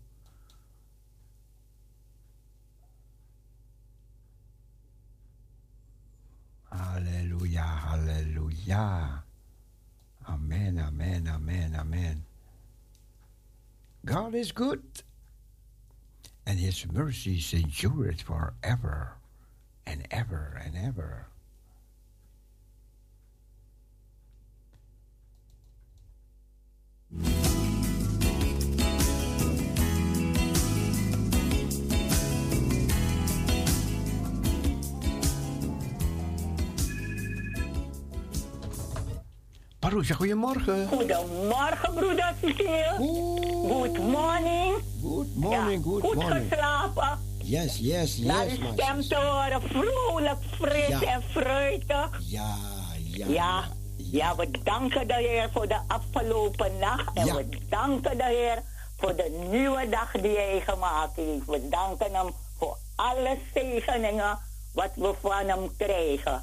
Halleluja, 6.63 7.67
halleluja. 7.67 9.25
Amen, 10.23 10.79
amen, 10.79 11.29
amen, 11.29 11.75
amen. 11.75 12.27
God 14.05 14.35
is 14.35 14.51
good 14.51 15.05
and 16.47 16.59
his 16.59 16.87
mercies 16.93 17.53
endure 17.53 18.07
it 18.07 18.23
forever 18.23 19.15
and 19.87 20.07
ever 20.11 20.61
and 20.65 20.77
ever. 20.77 21.27
Goedemorgen. 39.91 40.89
Goedemorgen, 40.89 41.95
broeder 41.95 42.35
Cecile. 42.43 42.95
Good 43.69 43.99
morning. 43.99 44.75
Good 45.03 45.35
morning, 45.35 45.85
Ja, 45.85 45.91
good 45.91 46.01
goed 46.03 46.15
morning. 46.15 46.47
geslapen. 46.49 47.19
Yes, 47.43 47.77
yes, 47.79 48.17
Naar 48.19 48.45
yes, 48.45 48.59
uw 48.59 48.65
my 48.65 48.73
stem 48.73 49.01
te 49.09 49.15
horen, 49.17 49.63
vrolijk, 49.63 50.37
fris 50.59 50.87
Ja. 50.89 51.03
en 51.03 51.23
fruitig. 51.31 52.21
Ja, 52.27 52.55
ja. 53.03 53.27
Ja, 53.29 53.65
ja, 53.97 54.37
we 54.37 54.51
danken 54.63 55.07
de 55.09 55.15
Heer 55.15 55.49
voor 55.53 55.69
de 55.69 55.79
afgelopen 55.89 56.79
nacht. 56.79 57.11
En 57.17 57.27
Ja. 57.27 57.35
we 57.35 57.49
danken 57.69 58.17
de 58.17 58.25
Heer 58.25 58.63
voor 58.99 59.17
de 59.17 59.47
nieuwe 59.51 59.89
dag 59.89 60.11
die 60.13 60.37
Hij 60.37 60.63
gemaakt 60.67 61.17
heeft. 61.17 61.47
We 61.47 61.69
danken 61.69 62.15
Hem 62.15 62.31
voor 62.59 62.77
alle 62.95 63.39
zegeningen 63.55 64.39
wat 64.73 64.91
we 64.95 65.15
van 65.21 65.47
Hem 65.49 65.77
krijgen. 65.77 66.43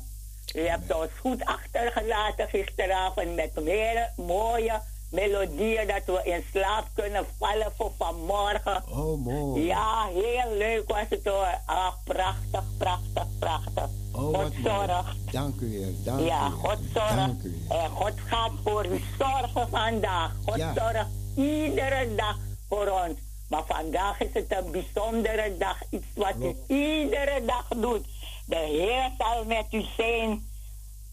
U 0.55 0.67
hebt 0.67 0.93
ons 0.95 1.09
goed 1.19 1.45
achtergelaten 1.45 2.47
gisteravond 2.49 3.35
met 3.35 3.63
meer 3.63 4.09
mooie 4.15 4.81
melodieën 5.11 5.87
dat 5.87 6.01
we 6.05 6.21
in 6.23 6.43
slaap 6.51 6.85
kunnen 6.93 7.25
vallen 7.39 7.71
voor 7.77 7.91
vanmorgen. 7.97 8.83
Oh, 8.89 9.25
mooi. 9.25 9.65
Ja, 9.65 10.07
heel 10.07 10.57
leuk 10.57 10.89
was 10.89 11.05
het 11.09 11.25
hoor. 11.25 11.59
Ah, 11.65 11.93
prachtig, 12.03 12.63
prachtig, 12.77 13.25
prachtig. 13.39 13.89
Oh, 14.13 14.21
God 14.39 14.53
zorgt. 14.63 15.31
Dank 15.31 15.59
u, 15.61 15.77
Heer. 15.77 15.93
Dank 16.03 16.19
Ja, 16.19 16.39
u, 16.39 16.49
Heer. 16.49 16.51
God 16.51 16.77
zorgt. 16.93 17.15
Dank 17.15 17.41
u, 17.43 17.57
Heer. 17.69 17.79
En 17.79 17.89
God 17.89 18.13
gaat 18.25 18.51
voor 18.63 18.85
u 18.85 19.01
zorgen 19.19 19.69
vandaag. 19.69 20.31
God 20.45 20.55
Ja. 20.57 20.73
zorgt 20.73 21.09
iedere 21.35 22.15
dag 22.15 22.37
voor 22.69 22.87
ons. 22.87 23.17
Maar 23.49 23.63
vandaag 23.67 24.19
is 24.21 24.29
het 24.33 24.45
een 24.57 24.71
bijzondere 24.71 25.55
dag. 25.57 25.77
Iets 25.89 26.05
wat 26.15 26.33
u 26.39 26.55
iedere 26.75 27.45
dag 27.45 27.67
doet. 27.75 28.05
De 28.51 28.57
Heer 28.57 29.11
zal 29.17 29.45
met 29.45 29.65
u 29.71 29.81
zijn. 29.97 30.49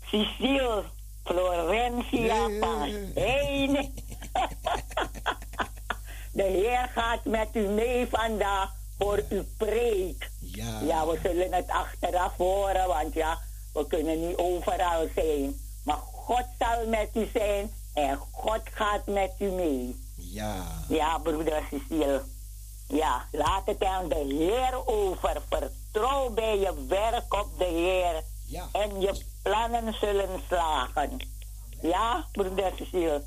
Cecile 0.06 0.84
Florencia 1.24 2.46
Nee. 2.46 2.58
Paas. 2.58 2.90
Heen. 3.14 3.72
De 6.32 6.42
Heer 6.42 6.90
gaat 6.94 7.24
met 7.24 7.48
u 7.52 7.60
mee 7.60 8.06
vandaag 8.06 8.72
voor 8.98 9.22
uw 9.28 9.44
preek. 9.56 10.30
Ja. 10.40 10.80
Ja, 10.80 11.06
we 11.06 11.18
zullen 11.22 11.52
het 11.52 11.68
achteraf 11.70 12.36
horen, 12.36 12.86
want 12.86 13.14
ja, 13.14 13.38
We 13.72 13.86
kunnen 13.86 14.28
niet 14.28 14.36
overal 14.36 15.06
zijn. 15.14 15.54
Maar 15.84 15.96
God 16.12 16.44
zal 16.58 16.86
met 16.86 17.08
u 17.14 17.28
zijn 17.32 17.70
en 17.94 18.16
God 18.32 18.60
gaat 18.64 19.06
met 19.06 19.32
u 19.38 19.50
mee. 19.50 19.96
Ja. 20.16 20.64
Ja, 20.88 21.18
broeder 21.18 21.62
Cecile. 21.70 22.22
Ja, 22.88 23.24
laat 23.32 23.66
het 23.66 23.84
aan 23.84 24.08
de 24.08 24.14
Heer 24.14 24.86
over. 24.86 25.42
Vertrouw 25.48 26.30
bij 26.30 26.58
je 26.58 26.86
werk 26.86 27.34
op 27.34 27.58
de 27.58 27.64
Heer. 27.64 28.22
Ja. 28.46 28.68
En 28.72 29.00
je 29.00 29.22
plannen 29.42 29.94
zullen 29.94 30.42
slagen. 30.46 31.16
Ja, 31.82 32.26
broeder 32.32 32.72
Cecile. 32.76 33.22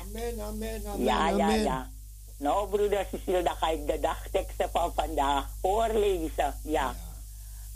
Amen, 0.00 0.40
amen, 0.40 0.86
amen. 0.86 1.04
Ja, 1.04 1.28
ja, 1.28 1.44
amen. 1.44 1.62
ja. 1.62 1.90
Nou, 2.36 2.68
broeder 2.68 3.06
Cecile, 3.10 3.42
dan 3.42 3.56
ga 3.56 3.68
ik 3.68 3.86
de 3.86 4.00
dagteksten 4.00 4.70
van 4.70 4.92
vandaag 4.94 5.48
voorlezen. 5.60 6.54
Ja. 6.62 6.94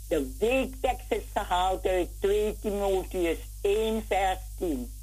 De 0.07 0.35
weektekst 0.39 1.11
is 1.11 1.23
gehaald 1.33 1.85
uit 1.85 2.09
2 2.19 2.59
Timotheus 2.61 3.37
1, 3.61 4.05
vers 4.07 4.39
10. 4.57 4.93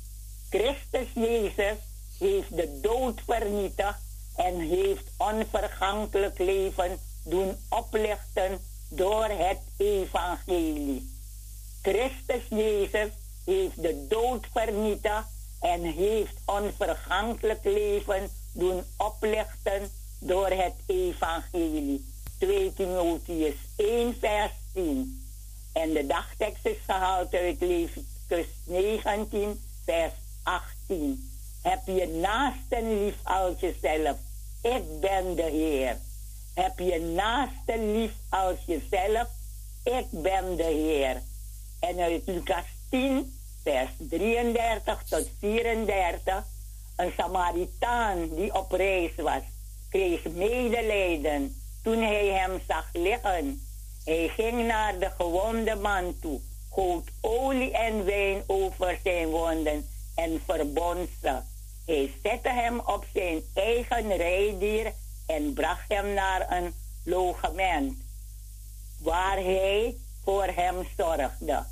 Christus 0.51 1.09
Jezus 1.15 1.77
heeft 2.19 2.57
de 2.57 2.81
dood 2.81 3.21
vernietigd 3.27 4.01
en 4.37 4.59
heeft 4.59 5.05
onvergankelijk 5.17 6.39
leven 6.39 6.99
doen 7.25 7.57
oplichten 7.69 8.61
door 8.89 9.25
het 9.25 9.59
evangelie. 9.77 11.11
Christus 11.83 12.43
Jezus 12.49 13.09
heeft 13.45 13.83
de 13.83 14.07
dood 14.09 14.47
vernietigd 14.53 15.29
en 15.61 15.83
heeft 15.83 16.35
onvergankelijk 16.45 17.65
leven 17.65 18.31
doen 18.53 18.83
oplichten 18.97 19.91
door 20.19 20.49
het 20.49 20.75
evangelie. 20.87 22.11
2 22.39 22.73
Timotheus 22.73 23.55
1 23.77 24.17
vers 24.19 24.53
10. 24.73 25.27
En 25.73 25.93
de 25.93 26.07
dagtekst 26.07 26.67
is 26.67 26.77
gehaald 26.87 27.35
uit 27.35 27.61
Leviticus 27.61 28.47
19 28.65 29.61
vers 29.85 30.13
18. 30.43 31.32
Heb 31.63 31.81
je 31.85 32.07
naasten 32.07 33.05
lief 33.05 33.15
als 33.23 33.61
jezelf. 33.61 34.17
Ik 34.63 35.01
ben 35.01 35.35
de 35.37 35.43
Heer. 35.43 35.97
Heb 36.55 36.79
je 36.79 37.01
naasten 37.01 37.93
lief 37.93 38.13
als 38.29 38.57
jezelf. 38.67 39.29
Ik 39.85 40.07
ben 40.11 40.57
de 40.57 40.63
Heer. 40.63 41.23
En 41.81 42.01
uit 42.01 42.23
Lucas 42.27 42.65
10, 42.91 43.39
vers 43.63 43.91
33 43.99 45.03
tot 45.03 45.29
34. 45.39 46.45
Een 46.97 47.13
Samaritaan 47.17 48.29
die 48.35 48.55
op 48.55 48.73
reis 48.73 49.15
was, 49.17 49.43
kreeg 49.91 50.25
medelijden 50.25 51.63
toen 51.83 52.03
hij 52.03 52.27
hem 52.27 52.61
zag 52.69 52.89
liggen. 52.93 53.67
Hij 54.05 54.29
ging 54.29 54.67
naar 54.67 54.99
de 54.99 55.11
gewonde 55.17 55.75
man 55.75 56.19
toe, 56.21 56.41
goot 56.71 57.09
olie 57.21 57.73
en 57.73 58.05
wijn 58.05 58.43
over 58.47 58.99
zijn 59.05 59.29
wonden 59.29 59.89
en 60.15 60.43
verbond 60.47 61.09
ze. 61.21 61.41
Hij 61.87 62.13
zette 62.23 62.49
hem 62.49 62.81
op 62.81 63.05
zijn 63.13 63.43
eigen 63.55 64.17
rijdier 64.17 64.93
en 65.27 65.53
bracht 65.53 65.89
hem 65.89 66.15
naar 66.15 66.53
een 66.53 66.75
logement, 67.05 67.99
waar 69.01 69.37
hij 69.37 69.97
voor 70.25 70.47
hem 70.47 70.77
zorgde. 70.97 71.65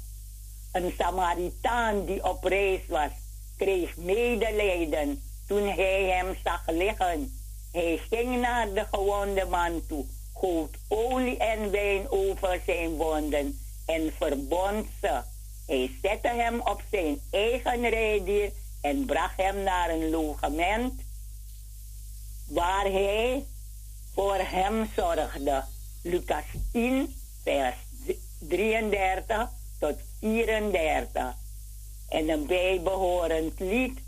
Een 0.73 0.95
Samaritaan 0.99 2.05
die 2.05 2.25
op 2.25 2.45
reis 2.45 2.81
was, 2.89 3.11
kreeg 3.57 3.97
medelijden 3.97 5.23
toen 5.47 5.69
hij 5.69 6.03
hem 6.05 6.37
zag 6.45 6.63
liggen. 6.67 7.41
Hij 7.73 8.01
ging 8.11 8.41
naar 8.41 8.73
de 8.73 8.87
gewonde 8.91 9.47
man 9.47 9.87
toe, 9.87 10.05
goot 10.35 10.77
olie 10.89 11.37
en 11.37 11.71
wijn 11.71 12.11
over 12.11 12.61
zijn 12.67 12.97
wonden 12.97 13.59
en 13.87 14.13
verbond 14.19 14.87
ze. 15.01 15.21
Hij 15.67 15.91
zette 16.03 16.29
hem 16.29 16.61
op 16.61 16.83
zijn 16.91 17.21
eigen 17.31 17.89
rijdier 17.89 18.53
en 18.81 19.05
bracht 19.05 19.37
hem 19.37 19.63
naar 19.63 19.91
een 19.91 20.11
logement 20.11 21.01
waar 22.47 22.85
hij 22.85 23.47
voor 24.15 24.39
hem 24.39 24.91
zorgde. 24.97 25.65
Lucas 26.03 26.45
10, 26.73 27.15
vers 27.43 27.77
33 28.39 29.49
tot 29.79 29.97
34. 30.21 31.35
En 32.09 32.29
een 32.29 32.47
bijbehorend 32.47 33.61
lied. 33.61 33.99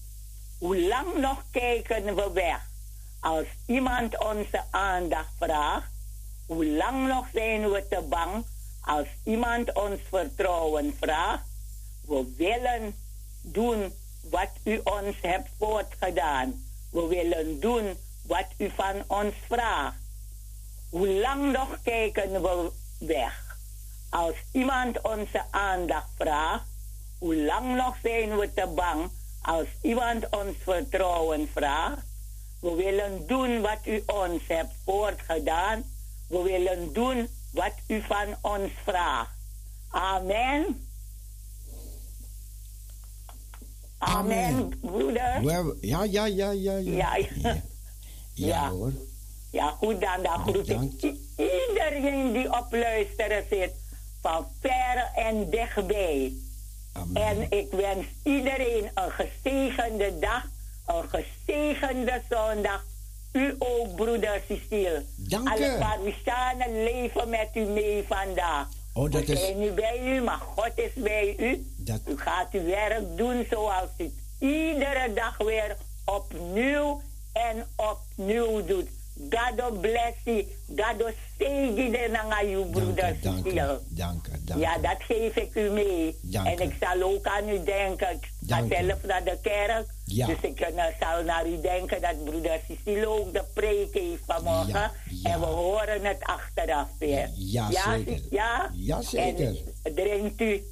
Hoe 0.58 0.80
lang 0.80 1.18
nog 1.18 1.44
kijken 1.50 2.14
we 2.14 2.30
weg 2.32 2.70
als 3.20 3.46
iemand 3.66 4.24
onze 4.24 4.64
aandacht 4.70 5.32
vraagt? 5.38 5.90
Hoe 6.46 6.66
lang 6.66 7.08
nog 7.08 7.26
zijn 7.32 7.70
we 7.70 7.86
te 7.88 8.02
bang 8.08 8.44
als 8.80 9.06
iemand 9.24 9.74
ons 9.74 10.00
vertrouwen 10.08 10.96
vraagt? 11.00 11.44
We 12.06 12.34
willen 12.36 12.94
doen 13.40 13.92
wat 14.32 14.50
u 14.64 14.80
ons 14.84 15.16
hebt 15.20 15.48
voortgedaan. 15.58 16.64
We 16.90 17.06
willen 17.06 17.60
doen 17.60 17.96
wat 18.26 18.46
u 18.58 18.70
van 18.74 19.04
ons 19.06 19.34
vraagt. 19.48 19.96
Hoe 20.90 21.08
lang 21.08 21.52
nog 21.52 21.78
kijken 21.82 22.42
we 22.42 22.70
weg? 22.98 23.56
Als 24.10 24.34
iemand 24.52 25.00
onze 25.00 25.44
aandacht 25.50 26.10
vraagt, 26.16 26.64
hoe 27.18 27.36
lang 27.36 27.76
nog 27.76 27.96
zijn 28.02 28.38
we 28.38 28.52
te 28.54 28.66
bang 28.74 29.10
als 29.42 29.66
iemand 29.82 30.28
ons 30.30 30.56
vertrouwen 30.62 31.48
vraagt? 31.52 32.06
We 32.60 32.74
willen 32.74 33.26
doen 33.26 33.60
wat 33.60 33.80
u 33.84 34.02
ons 34.06 34.42
hebt 34.46 34.74
voortgedaan. 34.84 35.84
We 36.28 36.42
willen 36.42 36.92
doen 36.92 37.28
wat 37.50 37.74
u 37.86 38.02
van 38.02 38.36
ons 38.40 38.70
vraagt. 38.84 39.36
Amen. 39.90 40.91
Amen, 44.04 44.72
broeder. 44.80 45.42
Ja, 45.80 46.04
ja, 46.04 46.24
ja, 46.24 46.50
ja, 46.50 46.50
ja. 46.50 46.72
Ja, 46.78 47.16
ja. 47.16 47.26
Ja, 47.42 48.46
Ja. 48.46 48.68
hoor. 48.70 48.92
Ja, 49.50 49.68
goed 49.70 50.00
dan. 50.00 50.22
Dan 50.22 50.38
groet 50.40 50.68
ik 50.68 51.14
iedereen 51.36 52.32
die 52.32 52.52
op 52.58 52.66
luisteren 52.70 53.44
zit. 53.50 53.72
Van 54.20 54.46
ver 54.60 55.10
en 55.14 55.50
dichtbij. 55.50 56.32
Amen. 56.92 57.22
En 57.22 57.46
ik 57.58 57.70
wens 57.70 58.06
iedereen 58.22 58.90
een 58.94 59.10
gezegende 59.10 60.18
dag. 60.18 60.44
Een 60.86 61.04
gezegende 61.08 62.22
zondag. 62.28 62.84
U 63.32 63.56
ook, 63.58 63.94
broeder 63.96 64.42
Cecile. 64.48 65.04
Dank 65.16 65.48
Alle 65.48 65.74
u. 65.74 65.78
Parousianen 65.78 66.82
leven 66.84 67.28
met 67.28 67.48
u 67.54 67.60
mee 67.64 68.04
vandaag. 68.08 68.66
Oh, 68.94 69.10
dat 69.10 69.24
We 69.24 69.32
is- 69.32 69.40
zijn 69.40 69.58
nu 69.58 69.70
bij 69.70 70.16
u, 70.16 70.22
maar 70.22 70.38
God 70.38 70.70
is 70.74 70.92
bij 70.94 71.34
u. 71.38 71.66
Dat- 71.76 72.00
U 72.08 72.18
gaat 72.18 72.52
uw 72.52 72.64
werk 72.64 73.16
doen 73.16 73.46
zoals 73.50 73.88
u 73.98 74.02
het 74.04 74.12
iedere 74.38 75.12
dag 75.14 75.36
weer 75.36 75.76
opnieuw 76.04 77.02
en 77.32 77.66
opnieuw 77.76 78.64
doet. 78.64 78.88
God 79.30 79.80
bless 79.80 80.16
you. 80.24 80.46
God 80.76 81.14
zegene 81.38 82.08
naar 82.28 82.44
uw 82.44 82.64
broeder 82.64 83.16
Dank 83.20 83.46
u, 83.46 83.54
dank 83.54 83.76
u, 83.86 83.94
dank 83.94 84.26
u, 84.56 84.58
Ja, 84.58 84.78
dat 84.78 84.96
geef 84.98 85.36
ik 85.36 85.54
u 85.54 85.70
mee. 85.70 86.18
Dank 86.22 86.46
en 86.46 86.58
ik 86.58 86.76
zal 86.80 87.02
ook 87.02 87.26
aan 87.26 87.48
u 87.48 87.64
denken. 87.64 88.10
Ik 88.10 88.28
ga 88.46 88.64
zelf 88.68 89.02
naar 89.02 89.24
de 89.24 89.38
kerk. 89.42 89.86
Ja. 90.04 90.26
Dus 90.26 90.36
ik 90.40 90.60
eh, 90.60 90.84
zal 91.00 91.24
naar 91.24 91.48
u 91.48 91.60
denken 91.60 92.00
dat 92.00 92.24
broeder 92.24 92.60
Cecile 92.68 93.06
ook 93.06 93.32
de 93.32 93.44
preek 93.54 93.94
heeft 93.94 94.22
vanmorgen. 94.26 94.72
Ja, 94.72 94.92
ja. 95.22 95.30
En 95.30 95.40
we 95.40 95.46
horen 95.46 96.04
het 96.04 96.22
achteraf 96.22 96.88
weer. 96.98 97.30
Ja, 97.34 97.68
ja 97.70 97.96
zeker. 97.96 98.20
Ja? 98.30 98.70
Ja, 98.74 99.02
zeker. 99.02 99.56
En 99.82 99.94
drinkt 99.94 100.40
u, 100.40 100.62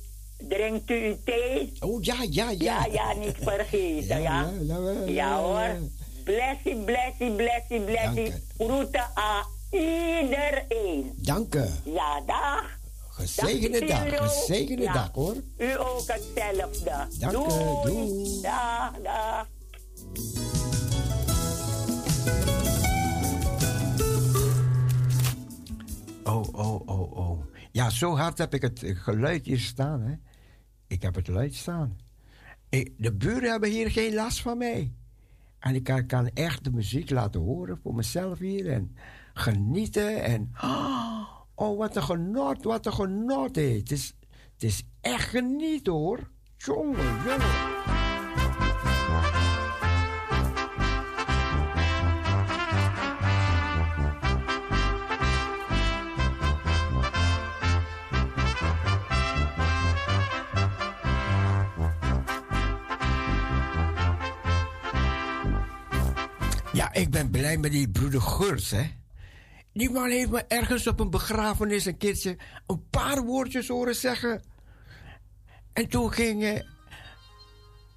drinkt 0.49 0.91
u 0.91 1.07
uw 1.07 1.17
thee? 1.25 1.73
Oh, 1.81 2.03
ja, 2.03 2.17
ja, 2.31 2.51
ja. 2.51 2.57
Ja, 2.59 2.87
ja, 2.93 3.15
niet 3.15 3.37
vergeten. 3.41 4.23
Ja, 4.23 4.51
ja, 4.61 4.79
ja, 4.79 4.91
Ja 4.91 5.07
ja, 5.07 5.43
hoor. 5.43 5.89
Blessie, 6.25 6.77
blessie, 6.85 7.33
blessie, 7.37 7.81
blessie. 7.81 8.33
Groeten 8.59 9.07
aan 9.15 9.45
iedereen. 9.71 11.13
Dank 11.17 11.55
u. 11.55 11.65
Ja, 11.85 12.21
dag. 12.27 12.79
Gezegende 13.11 13.87
Dag, 13.87 14.11
dag, 14.11 14.33
gezegende 14.33 14.83
Ja. 14.83 14.93
dag 14.93 15.11
hoor. 15.13 15.35
U 15.59 15.79
ook 15.79 16.03
hetzelfde. 16.07 17.07
Dank 17.19 17.33
u, 17.33 17.49
doei. 17.49 17.83
doei. 17.85 18.41
Dag, 18.43 18.93
dag. 19.03 19.47
Oh, 26.25 26.49
oh, 26.53 26.81
oh, 26.89 27.17
oh. 27.17 27.41
Ja, 27.73 27.91
zo 27.91 28.17
hard 28.17 28.39
heb 28.39 28.55
ik 28.55 28.63
het 28.63 28.83
geluid 28.85 29.47
hier 29.47 29.59
staan, 29.59 30.01
hè. 30.03 30.15
Ik 30.87 31.03
heb 31.03 31.15
het 31.15 31.29
luid 31.29 31.55
staan. 31.55 31.97
Ik- 32.69 32.93
de 32.99 33.13
buren 33.13 33.51
hebben 33.51 33.71
hier 33.71 33.91
geen 33.91 34.15
last 34.15 34.41
van 34.41 34.59
mij. 34.59 34.93
En 35.61 35.75
ik 35.75 36.05
kan, 36.07 36.29
echt 36.35 36.65
de 36.65 36.71
muziek 36.71 37.11
laten 37.11 37.41
horen 37.41 37.79
voor 37.83 37.95
mezelf 37.95 38.39
hier 38.39 38.71
en 38.71 38.97
genieten. 39.35 40.23
En 40.23 40.53
oh, 41.55 41.79
wat 41.79 41.97
een 41.97 42.03
genot, 42.03 42.65
wat 42.65 42.87
een 42.87 42.93
genot. 42.93 43.57
Het 43.57 43.91
is, 43.91 44.15
het 44.53 44.63
is 44.63 44.83
echt 45.01 45.29
genieten 45.29 45.93
hoor. 45.93 46.31
Jongen, 46.57 47.23
jongen. 47.25 48.10
Ik 66.93 67.11
ben 67.11 67.31
blij 67.31 67.57
met 67.57 67.71
die 67.71 67.91
broeder 67.91 68.21
Gurs, 68.21 68.71
hè. 68.71 68.91
Die 69.73 69.91
man 69.91 70.11
heeft 70.11 70.31
me 70.31 70.45
ergens 70.45 70.87
op 70.87 71.01
een 71.01 71.11
begrafenis 71.11 71.85
een 71.85 71.97
keertje 71.97 72.37
een 72.67 72.89
paar 72.91 73.25
woordjes 73.25 73.69
horen 73.69 73.95
zeggen. 73.95 74.43
En 75.73 75.89
toen 75.89 76.13
ging 76.13 76.43
hij... 76.43 76.67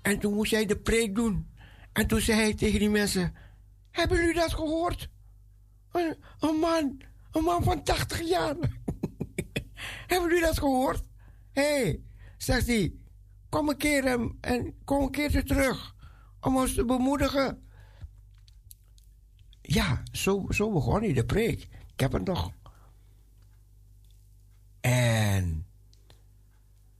En 0.01 0.19
toen 0.19 0.33
moest 0.33 0.51
hij 0.51 0.65
de 0.65 0.79
preek 0.79 1.15
doen. 1.15 1.51
En 1.93 2.07
toen 2.07 2.21
zei 2.21 2.39
hij 2.39 2.53
tegen 2.53 2.79
die 2.79 2.89
mensen... 2.89 3.35
Hebben 3.91 4.17
jullie 4.17 4.33
dat 4.33 4.53
gehoord? 4.53 5.09
Een, 5.91 6.55
man, 6.59 7.01
een 7.31 7.43
man 7.43 7.63
van 7.63 7.83
80 7.83 8.21
jaar. 8.21 8.55
Hebben 10.07 10.29
jullie 10.29 10.45
dat 10.45 10.57
gehoord? 10.59 11.03
Hé, 11.51 11.81
hey, 11.81 12.01
zegt 12.37 12.67
hij... 12.67 12.93
Kom 13.49 13.69
een 13.69 13.77
keer 13.77 14.05
en, 14.05 14.37
en 14.41 14.75
kom 14.83 15.03
een 15.03 15.11
keertje 15.11 15.43
terug. 15.43 15.95
Om 16.39 16.57
ons 16.57 16.73
te 16.73 16.85
bemoedigen. 16.85 17.62
Ja, 19.65 20.03
zo, 20.11 20.45
zo 20.49 20.71
begon 20.71 21.01
hij 21.01 21.13
de 21.13 21.25
preek. 21.25 21.67
Ik 21.93 21.99
heb 21.99 22.11
het 22.11 22.25
nog. 22.25 22.51
En, 24.81 25.65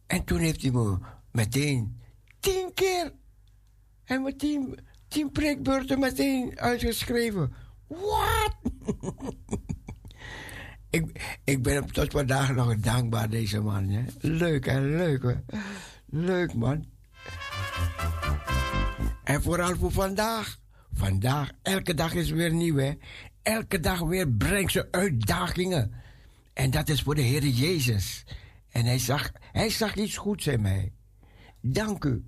en 0.07 0.23
toen 0.23 0.39
heeft 0.39 0.61
hij 0.61 0.71
me 0.71 0.97
meteen 1.31 2.01
tien 2.39 2.71
keer 2.73 3.13
en 4.03 4.21
mijn 4.21 4.37
tien, 4.37 4.79
tien 5.07 5.31
preekbeurten 5.31 5.99
meteen 5.99 6.59
uitgeschreven. 6.59 7.53
Wat? 7.87 8.55
ik, 10.89 11.37
ik 11.43 11.63
ben 11.63 11.73
hem 11.73 11.91
tot 11.91 12.11
vandaag 12.11 12.55
nog 12.55 12.75
dankbaar, 12.75 13.29
deze 13.29 13.61
man. 13.61 13.89
Hè? 13.89 14.03
Leuk 14.19 14.65
en 14.65 14.95
leuk. 14.95 15.23
Hè? 15.23 15.59
Leuk, 16.05 16.53
man. 16.53 16.85
En 19.23 19.41
vooral 19.41 19.75
voor 19.75 19.91
vandaag. 19.91 20.61
Vandaag, 20.93 21.51
elke 21.61 21.93
dag 21.93 22.13
is 22.13 22.29
weer 22.29 22.53
nieuw, 22.53 22.77
hè? 22.77 22.91
Elke 23.41 23.79
dag 23.79 23.99
weer 23.99 24.29
brengt 24.29 24.71
ze 24.71 24.87
uitdagingen. 24.91 25.93
En 26.53 26.71
dat 26.71 26.89
is 26.89 27.01
voor 27.01 27.15
de 27.15 27.21
Heer 27.21 27.47
Jezus. 27.47 28.23
En 28.71 28.85
hij 28.85 28.99
zag, 28.99 29.31
hij 29.51 29.69
zag 29.69 29.95
iets 29.95 30.17
goeds 30.17 30.47
in 30.47 30.61
mij. 30.61 30.91
Dank 31.61 32.03
u. 32.03 32.23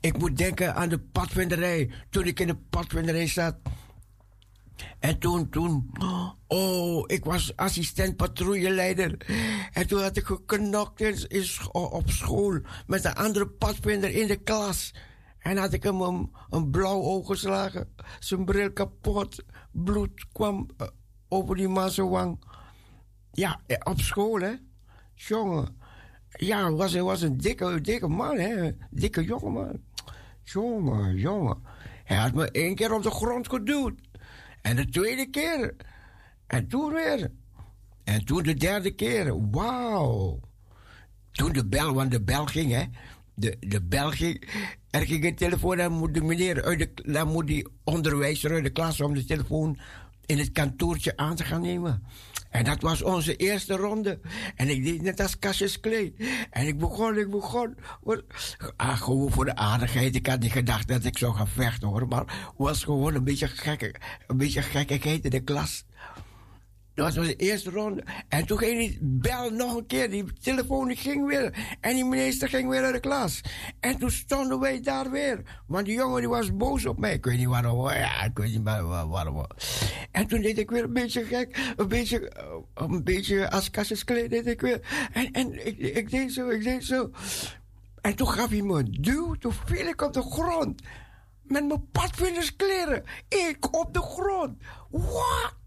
Ik 0.00 0.18
moet 0.18 0.36
denken 0.36 0.74
aan 0.74 0.88
de 0.88 0.98
padvinderij. 0.98 1.90
Toen 2.10 2.26
ik 2.26 2.40
in 2.40 2.46
de 2.46 2.56
padvinderij 2.56 3.26
zat. 3.26 3.56
En 4.98 5.18
toen, 5.18 5.48
toen, 5.48 5.90
oh, 6.46 7.04
ik 7.06 7.24
was 7.24 7.56
assistent 7.56 8.16
patrouilleleider. 8.16 9.16
En 9.72 9.86
toen 9.86 10.02
had 10.02 10.16
ik 10.16 10.24
geknokt 10.24 11.00
in, 11.00 11.28
in, 11.28 11.46
op 11.72 12.10
school 12.10 12.60
met 12.86 13.04
een 13.04 13.14
andere 13.14 13.46
padvinder 13.46 14.10
in 14.10 14.26
de 14.26 14.36
klas. 14.36 14.94
En 15.42 15.56
had 15.56 15.72
ik 15.72 15.82
hem 15.82 16.00
een, 16.00 16.70
blauw 16.70 17.00
oog 17.00 17.26
geslagen. 17.26 17.94
Zijn 18.18 18.44
bril 18.44 18.72
kapot. 18.72 19.44
Bloed 19.70 20.26
kwam 20.32 20.66
uh, 20.80 20.86
over 21.28 21.56
die 21.56 21.68
man 21.68 21.90
zijn 21.90 22.08
wang. 22.08 22.44
Ja, 23.32 23.60
op 23.84 24.00
school, 24.00 24.40
hè. 24.40 24.52
Jongen. 25.14 25.80
Ja, 26.28 26.72
was, 26.72 26.92
hij 26.92 27.02
was 27.02 27.22
een 27.22 27.36
dikke, 27.36 27.80
dikke 27.80 28.08
man, 28.08 28.38
hè. 28.38 28.70
Dikke 28.90 29.24
jongeman. 29.24 29.80
Jongen, 30.42 31.16
jongen. 31.16 31.62
Hij 32.04 32.16
had 32.16 32.34
me 32.34 32.50
één 32.50 32.74
keer 32.74 32.94
op 32.94 33.02
de 33.02 33.10
grond 33.10 33.48
geduwd. 33.48 34.00
En 34.62 34.76
de 34.76 34.88
tweede 34.88 35.30
keer. 35.30 35.76
En 36.46 36.68
toen 36.68 36.92
weer. 36.92 37.30
En 38.04 38.24
toen 38.24 38.42
de 38.42 38.54
derde 38.54 38.90
keer. 38.90 39.50
Wauw. 39.50 40.40
Toen 41.32 41.52
de 41.52 41.66
bel, 41.66 41.94
want 41.94 42.10
de 42.10 42.22
bel 42.22 42.46
ging, 42.46 42.72
hè. 42.72 42.84
De, 43.34 43.56
de 43.60 43.82
bel 43.82 44.10
ging. 44.10 44.48
Er 44.90 45.06
ging 45.06 45.24
een 45.24 45.34
telefoon, 45.34 45.76
dan 45.76 45.92
moet 45.92 46.14
de 46.14 46.22
meneer 46.22 46.64
uit 46.64 46.78
de, 46.78 47.12
dan 47.12 47.28
moet 47.28 47.46
die 47.46 47.68
onderwijzer 47.84 48.52
uit 48.52 48.64
de 48.64 48.70
klas 48.70 49.00
om 49.00 49.14
de 49.14 49.24
telefoon 49.24 49.78
in 50.26 50.38
het 50.38 50.52
kantoortje 50.52 51.16
aan 51.16 51.36
te 51.36 51.44
gaan 51.44 51.60
nemen. 51.60 52.02
En 52.50 52.64
dat 52.64 52.80
was 52.80 53.02
onze 53.02 53.36
eerste 53.36 53.76
ronde. 53.76 54.20
En 54.56 54.68
ik 54.68 54.84
deed 54.84 55.02
net 55.02 55.20
als 55.20 55.38
Cassius 55.38 55.80
Clay. 55.80 56.12
En 56.50 56.66
ik 56.66 56.78
begon, 56.78 57.18
ik 57.18 57.30
begon. 57.30 57.76
Ah, 58.76 59.00
gewoon 59.00 59.30
voor 59.30 59.44
de 59.44 59.56
aardigheid. 59.56 60.14
Ik 60.14 60.26
had 60.26 60.40
niet 60.40 60.52
gedacht 60.52 60.88
dat 60.88 61.04
ik 61.04 61.18
zou 61.18 61.34
gaan 61.34 61.48
vechten 61.48 61.88
hoor. 61.88 62.08
Maar 62.08 62.52
was 62.56 62.84
gewoon 62.84 63.14
een 63.14 63.24
beetje 63.24 63.48
gekke, 63.48 63.94
een 64.26 64.36
beetje 64.36 64.62
gekkigheid 64.62 65.24
in 65.24 65.30
de 65.30 65.40
klas. 65.40 65.84
Dat 66.94 67.14
was 67.14 67.26
de 67.26 67.36
eerste 67.36 67.70
ronde. 67.70 68.04
En 68.28 68.46
toen 68.46 68.58
ging 68.58 68.78
die 68.78 68.98
bel 69.00 69.50
nog 69.50 69.76
een 69.76 69.86
keer. 69.86 70.10
Die 70.10 70.32
telefoon 70.32 70.96
ging 70.96 71.26
weer. 71.26 71.76
En 71.80 71.94
die 71.94 72.04
minister 72.04 72.48
ging 72.48 72.68
weer 72.68 72.84
uit 72.84 72.94
de 72.94 73.00
klas. 73.00 73.40
En 73.80 73.98
toen 73.98 74.10
stonden 74.10 74.60
wij 74.60 74.80
daar 74.80 75.10
weer. 75.10 75.62
Want 75.66 75.86
die 75.86 75.94
jongen 75.94 76.20
die 76.20 76.28
was 76.28 76.56
boos 76.56 76.86
op 76.86 76.98
mij. 76.98 77.12
Ik 77.12 77.24
weet 77.24 77.38
niet 77.38 77.46
waarom. 77.46 77.88
Ja, 77.88 78.24
ik 78.24 78.38
weet 78.38 78.50
niet 78.50 78.62
waarom. 78.62 79.46
En 80.10 80.26
toen 80.26 80.40
deed 80.40 80.58
ik 80.58 80.70
weer 80.70 80.84
een 80.84 80.92
beetje 80.92 81.24
gek. 81.24 81.72
Een 81.76 81.88
beetje, 81.88 82.32
een 82.74 83.04
beetje 83.04 83.50
als 83.50 83.70
deed 84.04 84.46
ik 84.46 84.60
weer. 84.60 85.08
En, 85.12 85.32
en 85.32 85.66
ik, 85.66 85.78
ik 85.78 86.10
deed 86.10 86.32
zo, 86.32 86.48
ik 86.48 86.64
deed 86.64 86.84
zo. 86.84 87.10
En 88.00 88.14
toen 88.14 88.28
gaf 88.28 88.48
hij 88.48 88.62
me 88.62 88.78
een 88.78 88.96
duw. 89.00 89.34
Toen 89.34 89.52
viel 89.64 89.86
ik 89.86 90.02
op 90.02 90.12
de 90.12 90.22
grond. 90.22 90.82
Met 91.42 91.66
mijn 91.66 91.90
padvinderskleren. 91.92 93.04
Ik 93.28 93.76
op 93.76 93.94
de 93.94 94.00
grond. 94.00 94.56
Wat? 94.90 95.60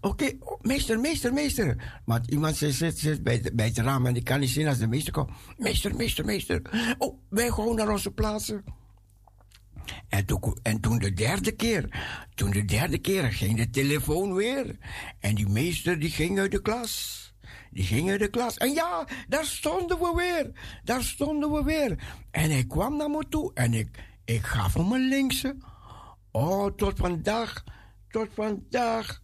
Oké, 0.00 0.24
okay, 0.24 0.38
meester, 0.60 1.00
meester, 1.00 1.32
meester. 1.32 2.00
Maar 2.04 2.20
iemand 2.28 2.56
zit, 2.56 2.98
zit, 2.98 3.22
bij, 3.22 3.50
bij, 3.54 3.66
het 3.66 3.78
raam 3.78 4.06
en 4.06 4.16
ik 4.16 4.24
kan 4.24 4.40
niet 4.40 4.50
zien 4.50 4.66
als 4.66 4.78
de 4.78 4.86
meester 4.86 5.12
komt. 5.12 5.30
Meester, 5.56 5.94
meester, 5.94 6.24
meester. 6.24 6.62
Oh, 6.98 7.18
wij 7.28 7.50
gewoon 7.50 7.76
naar 7.76 7.90
onze 7.90 8.10
plaatsen. 8.10 8.64
En 10.08 10.26
toen, 10.26 10.58
en 10.62 10.80
toen 10.80 10.98
de 10.98 11.12
derde 11.12 11.52
keer, 11.52 11.88
toen 12.34 12.50
de 12.50 12.64
derde 12.64 12.98
keer 12.98 13.32
ging 13.32 13.56
de 13.56 13.70
telefoon 13.70 14.34
weer. 14.34 14.76
En 15.20 15.34
die 15.34 15.48
meester 15.48 15.98
die 15.98 16.10
ging 16.10 16.38
uit 16.38 16.50
de 16.50 16.62
klas. 16.62 17.20
Die 17.70 17.84
ging 17.84 18.10
uit 18.10 18.20
de 18.20 18.28
klas. 18.28 18.56
En 18.56 18.72
ja, 18.72 19.08
daar 19.28 19.44
stonden 19.44 19.98
we 19.98 20.12
weer. 20.16 20.50
Daar 20.84 21.02
stonden 21.02 21.52
we 21.52 21.62
weer. 21.62 21.98
En 22.30 22.50
hij 22.50 22.64
kwam 22.64 22.96
naar 22.96 23.10
me 23.10 23.24
toe 23.28 23.50
en 23.54 23.74
ik, 23.74 23.88
ik 24.24 24.42
gaf 24.42 24.74
hem 24.74 24.92
een 24.92 25.08
linkse. 25.08 25.56
Oh, 26.30 26.66
tot 26.66 26.98
vandaag, 26.98 27.64
tot 28.08 28.28
vandaag 28.34 29.21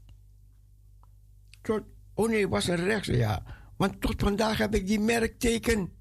oh 2.14 2.28
nee, 2.28 2.40
het 2.40 2.50
was 2.50 2.68
een 2.68 2.76
rechts, 2.76 3.08
ja. 3.08 3.42
Want 3.76 4.00
tot 4.00 4.22
vandaag 4.22 4.58
heb 4.58 4.74
ik 4.74 4.86
die 4.86 5.00
merkteken 5.00 5.92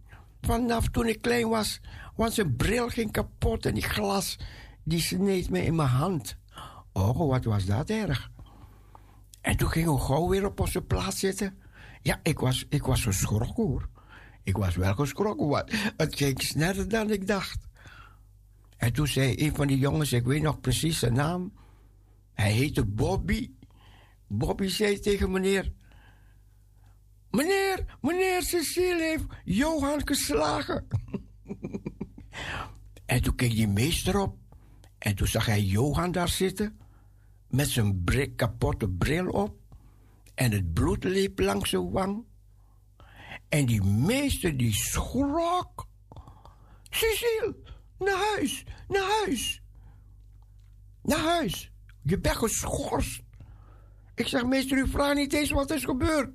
vanaf 0.42 0.88
toen 0.88 1.08
ik 1.08 1.22
klein 1.22 1.50
was. 1.50 1.82
Want 2.16 2.34
zijn 2.34 2.56
bril 2.56 2.90
ging 2.90 3.12
kapot 3.12 3.66
en 3.66 3.74
die 3.74 3.84
glas, 3.84 4.40
die 4.84 5.00
sneed 5.00 5.50
me 5.50 5.64
in 5.64 5.76
mijn 5.76 5.90
hand. 5.90 6.38
Oh, 6.94 7.28
wat 7.30 7.44
was 7.44 7.66
dat 7.66 7.90
erg. 7.90 8.32
En 9.42 9.58
toen 9.58 9.70
gingen 9.70 9.94
we 9.94 10.00
gauw 10.00 10.28
weer 10.28 10.46
op 10.46 10.60
onze 10.60 10.82
plaats 10.82 11.20
zitten. 11.20 11.58
Ja, 12.02 12.20
ik 12.24 12.40
was, 12.40 12.66
ik 12.70 12.84
was 12.84 13.04
geschrokken 13.04 13.64
hoor. 13.64 13.90
Ik 14.44 14.58
was 14.58 14.76
wel 14.76 14.94
geschrokken, 14.94 15.48
want 15.48 15.72
het 15.98 16.16
ging 16.16 16.42
sneller 16.42 16.90
dan 16.90 17.12
ik 17.12 17.28
dacht. 17.28 17.68
En 18.78 18.94
toen 18.94 19.08
zei 19.08 19.46
een 19.46 19.56
van 19.56 19.68
die 19.68 19.78
jongens, 19.78 20.12
ik 20.12 20.26
weet 20.26 20.42
nog 20.42 20.60
precies 20.60 21.00
zijn 21.00 21.14
naam. 21.14 21.52
Hij 22.34 22.52
heette 22.52 22.86
Bobby. 22.86 23.50
Bobby 24.28 24.68
zei 24.68 25.00
tegen 25.00 25.32
meneer... 25.32 25.72
Meneer, 27.32 27.98
meneer 28.02 28.42
Cecile 28.42 29.02
heeft 29.02 29.26
Johan 29.44 30.08
geslagen. 30.08 30.88
en 33.06 33.22
toen 33.22 33.36
keek 33.36 33.52
die 33.52 33.68
meester 33.68 34.20
op. 34.20 34.38
En 34.98 35.16
toen 35.16 35.28
zag 35.28 35.46
hij 35.46 35.62
Johan 35.62 36.12
daar 36.12 36.30
zitten. 36.30 36.80
Met 37.48 37.70
zijn 37.70 38.04
kapotte 38.36 38.90
bril 38.90 39.30
op. 39.30 39.56
En 40.36 40.52
het 40.52 40.74
bloed 40.74 41.04
liep 41.04 41.40
langs 41.40 41.70
zijn 41.70 41.92
wang. 41.92 42.26
En 43.50 43.66
die 43.66 43.84
meester 43.84 44.58
die 44.58 44.74
schrok. 44.74 45.88
Cecile, 46.90 47.56
naar 48.00 48.34
huis, 48.36 48.64
naar 48.88 49.24
huis. 49.26 49.62
Naar 51.02 51.20
huis. 51.20 51.72
Je 52.02 52.20
bent 52.20 52.36
geschorst. 52.36 53.24
Ik 54.18 54.28
zeg, 54.28 54.46
meester, 54.46 54.78
u 54.78 54.88
vraagt 54.88 55.16
niet 55.16 55.34
eens 55.34 55.52
wat 55.52 55.72
is 55.72 55.84
gebeurd. 55.84 56.30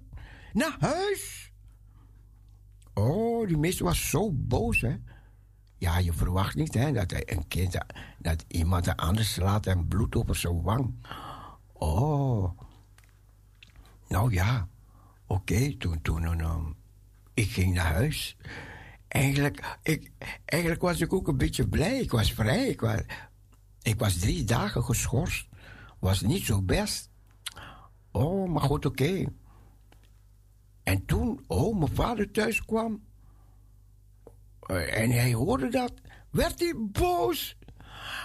Naar 0.52 0.76
huis. 0.78 1.52
Oh, 2.94 3.46
die 3.46 3.56
meester 3.56 3.84
was 3.84 4.10
zo 4.10 4.32
boos, 4.32 4.80
hè. 4.80 4.96
Ja, 5.78 5.98
je 5.98 6.12
verwacht 6.12 6.54
niet, 6.54 6.74
hè, 6.74 6.92
dat 6.92 7.12
een 7.12 7.48
kind, 7.48 7.78
dat 8.18 8.44
iemand 8.48 8.96
anders 8.96 9.32
slaat 9.32 9.66
en 9.66 9.88
bloed 9.88 10.14
over 10.14 10.36
zijn 10.36 10.62
wang. 10.62 10.94
Oh. 11.72 12.60
Nou 14.08 14.32
ja, 14.32 14.68
oké, 15.26 15.52
okay, 15.52 15.76
toen, 15.78 16.02
toen, 16.02 16.40
um, 16.40 16.76
ik 17.34 17.50
ging 17.50 17.74
naar 17.74 17.92
huis. 17.92 18.36
Eigenlijk, 19.08 19.78
ik, 19.82 20.10
eigenlijk 20.44 20.82
was 20.82 21.00
ik 21.00 21.12
ook 21.12 21.28
een 21.28 21.36
beetje 21.36 21.68
blij. 21.68 21.98
Ik 21.98 22.10
was 22.10 22.32
vrij. 22.32 22.66
Ik 22.66 22.80
was, 22.80 23.00
ik 23.82 23.98
was 23.98 24.18
drie 24.18 24.44
dagen 24.44 24.84
geschorst. 24.84 25.48
Was 25.98 26.20
niet 26.20 26.44
zo 26.44 26.62
best. 26.62 27.11
Oh, 28.12 28.48
maar 28.48 28.62
goed, 28.62 28.86
oké. 28.86 29.24
En 30.82 31.04
toen, 31.04 31.44
oh, 31.46 31.78
mijn 31.78 31.94
vader 31.94 32.30
thuis 32.30 32.64
kwam. 32.64 33.02
En 34.68 35.10
hij 35.10 35.32
hoorde 35.32 35.68
dat. 35.68 35.92
Werd 36.30 36.60
hij 36.60 36.74
boos. 36.76 37.56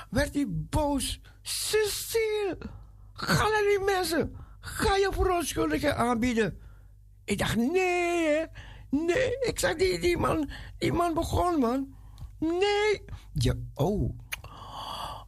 Werd 0.09 0.33
hij 0.33 0.45
boos. 0.49 1.21
Cecile, 1.41 2.57
ga 3.13 3.49
naar 3.49 3.65
die 3.67 3.81
mensen. 3.85 4.35
Ga 4.59 4.95
je 4.95 5.09
verontschuldiging 5.11 5.93
aanbieden. 5.93 6.59
Ik 7.23 7.37
dacht, 7.37 7.55
nee, 7.55 8.45
nee. 8.89 9.37
Ik 9.39 9.59
zeg, 9.59 9.75
die, 9.75 9.99
die, 9.99 10.17
man, 10.17 10.49
die 10.77 10.93
man 10.93 11.13
begon, 11.13 11.59
man. 11.59 11.95
Nee. 12.39 13.03
Ja, 13.33 13.53
oh. 13.73 14.17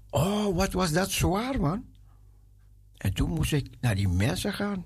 Oh, 0.10 0.56
wat 0.56 0.74
was 0.74 0.92
dat 0.92 1.12
zwaar, 1.12 1.60
man. 1.60 1.89
En 3.00 3.14
toen 3.14 3.30
moest 3.30 3.54
ik 3.54 3.70
naar 3.82 3.96
die 3.96 4.08
mensen 4.08 4.54
gaan. 4.54 4.86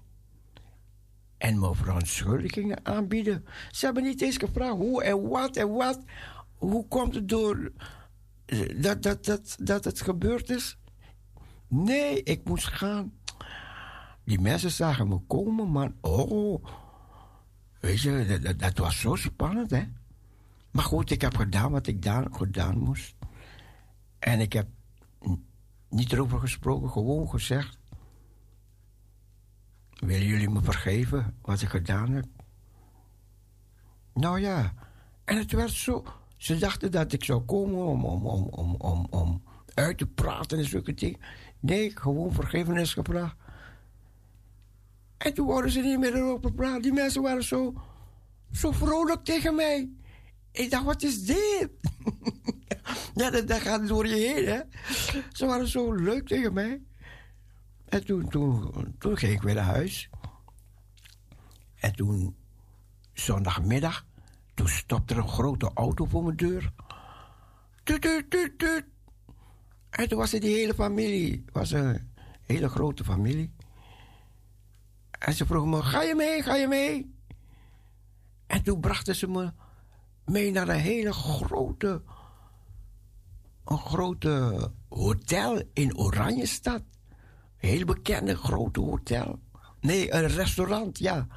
En 1.37 1.59
me 1.59 1.75
verontschuldigingen 1.75 2.85
aanbieden. 2.85 3.45
Ze 3.71 3.85
hebben 3.85 4.03
niet 4.03 4.21
eens 4.21 4.37
gevraagd 4.37 4.75
hoe 4.75 5.03
en 5.03 5.29
wat 5.29 5.55
en 5.55 5.73
wat. 5.73 6.03
Hoe 6.55 6.87
komt 6.87 7.15
het 7.15 7.29
door 7.29 7.71
eh, 8.45 8.81
dat, 8.81 9.03
dat, 9.03 9.25
dat, 9.25 9.55
dat 9.59 9.83
het 9.83 10.01
gebeurd 10.01 10.49
is? 10.49 10.77
Nee, 11.67 12.23
ik 12.23 12.43
moest 12.43 12.67
gaan. 12.67 13.13
Die 14.23 14.39
mensen 14.39 14.71
zagen 14.71 15.07
me 15.07 15.19
komen, 15.19 15.67
man. 15.67 15.95
Oh, 16.01 16.65
weet 17.79 18.01
je, 18.01 18.39
dat, 18.41 18.59
dat, 18.59 18.77
was 18.77 18.99
zo 18.99 19.15
spannend, 19.15 19.69
hè. 19.69 19.83
Maar 20.71 20.83
goed, 20.83 21.11
ik 21.11 21.21
heb 21.21 21.35
gedaan 21.35 21.71
wat 21.71 21.87
ik 21.87 22.01
daar 22.01 22.27
gedaan 22.31 22.77
moest. 22.77 23.15
En 24.19 24.39
ik 24.39 24.53
heb 24.53 24.67
niet 25.89 26.11
erover 26.11 26.39
gesproken, 26.39 26.89
gewoon 26.89 27.29
gezegd. 27.29 27.77
Willen 30.05 30.27
jullie 30.27 30.49
me 30.49 30.61
vergeven 30.61 31.37
wat 31.41 31.61
ik 31.61 31.69
gedaan 31.69 32.11
heb? 32.11 32.25
Nou 34.13 34.39
ja, 34.39 34.73
en 35.25 35.37
het 35.37 35.51
werd 35.51 35.71
zo. 35.71 36.03
Ze 36.37 36.57
dachten 36.57 36.91
dat 36.91 37.13
ik 37.13 37.23
zou 37.23 37.41
komen 37.41 37.85
om, 37.85 38.05
om, 38.05 38.25
om, 38.25 38.47
om, 38.51 38.75
om, 38.75 39.07
om 39.09 39.43
uit 39.73 39.97
te 39.97 40.07
praten 40.07 40.57
en 40.57 40.65
zulke 40.65 40.93
dingen. 40.93 41.19
Nee, 41.59 41.91
gewoon 41.97 42.33
vergevenis 42.33 42.93
gevraagd. 42.93 43.35
En 45.17 45.33
toen 45.33 45.45
worden 45.45 45.71
ze 45.71 45.79
niet 45.79 45.99
meer 45.99 46.15
erover 46.15 46.53
praten. 46.53 46.81
Die 46.81 46.93
mensen 46.93 47.21
waren 47.21 47.43
zo, 47.43 47.73
zo 48.51 48.71
vrolijk 48.71 49.23
tegen 49.23 49.55
mij. 49.55 49.89
Ik 50.51 50.71
dacht, 50.71 50.83
wat 50.85 51.03
is 51.03 51.25
dit? 51.25 51.69
ja, 53.15 53.29
dat, 53.29 53.47
dat 53.47 53.61
gaat 53.61 53.87
door 53.87 54.07
je 54.07 54.15
heen, 54.15 54.45
hè? 54.45 54.59
Ze 55.31 55.45
waren 55.45 55.67
zo 55.67 55.93
leuk 55.93 56.27
tegen 56.27 56.53
mij. 56.53 56.81
En 57.93 58.03
toen, 58.03 59.17
ging 59.17 59.33
ik 59.33 59.41
weer 59.41 59.55
naar 59.55 59.63
huis. 59.63 60.09
En 61.75 61.95
toen, 61.95 62.35
zondagmiddag, 63.13 64.05
toen 64.53 64.67
stopte 64.67 65.13
er 65.13 65.19
een 65.19 65.27
grote 65.27 65.71
auto 65.73 66.05
voor 66.05 66.23
mijn 66.23 66.35
deur. 66.35 66.73
Tut, 67.83 68.01
tut, 68.01 68.29
tut, 68.29 68.59
tut. 68.59 68.85
En 69.89 70.09
toen 70.09 70.17
was 70.17 70.31
het 70.31 70.41
die 70.41 70.55
hele 70.55 70.73
familie. 70.73 71.45
Was 71.51 71.71
een 71.71 72.11
hele 72.41 72.69
grote 72.69 73.03
familie. 73.03 73.53
En 75.11 75.33
ze 75.33 75.45
vroegen 75.45 75.69
me, 75.69 75.83
ga 75.83 76.01
je 76.01 76.15
mee, 76.15 76.43
ga 76.43 76.55
je 76.55 76.67
mee? 76.67 77.15
En 78.47 78.63
toen 78.63 78.79
brachten 78.79 79.15
ze 79.15 79.27
me 79.27 79.53
mee 80.25 80.51
naar 80.51 80.67
een 80.67 80.79
hele 80.79 81.13
grote... 81.13 82.01
een 83.65 83.77
grote 83.77 84.71
hotel 84.89 85.61
in 85.73 85.97
Oranjestad. 85.97 86.83
Heel 87.65 87.85
bekende 87.85 88.35
grote 88.35 88.79
hotel. 88.79 89.39
Nee, 89.79 90.13
een 90.13 90.27
restaurant, 90.27 90.99
ja. 90.99 91.27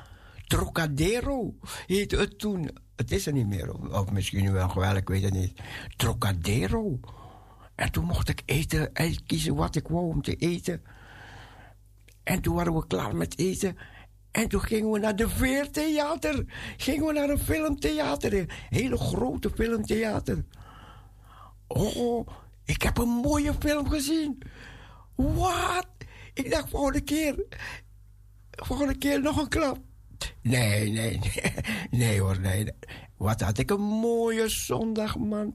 Trocadero 0.46 1.54
heette 1.86 2.16
het 2.16 2.38
toen. 2.38 2.70
Het 2.96 3.12
is 3.12 3.26
er 3.26 3.32
niet 3.32 3.46
meer. 3.46 3.74
Of 3.74 4.10
misschien 4.10 4.52
wel 4.52 4.74
wel, 4.74 4.96
ik 4.96 5.08
weet 5.08 5.22
het 5.22 5.32
niet. 5.32 5.60
Trocadero. 5.96 7.00
En 7.74 7.92
toen 7.92 8.04
mocht 8.04 8.28
ik 8.28 8.42
eten, 8.44 8.90
uitkiezen 8.92 9.54
wat 9.54 9.76
ik 9.76 9.88
wou 9.88 10.08
om 10.08 10.22
te 10.22 10.36
eten. 10.36 10.82
En 12.22 12.40
toen 12.40 12.54
waren 12.54 12.74
we 12.74 12.86
klaar 12.86 13.16
met 13.16 13.38
eten. 13.38 13.76
En 14.30 14.48
toen 14.48 14.62
gingen 14.62 14.90
we 14.90 14.98
naar 14.98 15.16
de 15.16 15.28
Veertheater. 15.28 16.44
Gingen 16.76 17.06
we 17.06 17.12
naar 17.12 17.30
een 17.30 17.38
filmtheater. 17.38 18.34
Een 18.34 18.50
hele 18.68 18.96
grote 18.96 19.50
filmtheater. 19.50 20.44
Oh, 21.66 22.28
ik 22.64 22.82
heb 22.82 22.98
een 22.98 23.08
mooie 23.08 23.54
film 23.58 23.88
gezien. 23.88 24.42
Wat? 25.14 25.95
Ik 26.36 26.50
dacht 26.50 26.68
volgende 26.70 27.00
keer. 27.00 27.44
Volgende 28.50 28.98
keer 28.98 29.20
nog 29.22 29.36
een 29.36 29.48
klap. 29.48 29.78
Nee, 30.42 30.90
nee, 30.90 31.18
nee. 31.18 31.42
Nee 31.90 32.20
hoor, 32.20 32.40
nee. 32.40 32.72
Wat 33.16 33.40
had 33.40 33.58
ik 33.58 33.70
een 33.70 33.80
mooie 33.80 34.48
zondag, 34.48 35.16
man. 35.18 35.54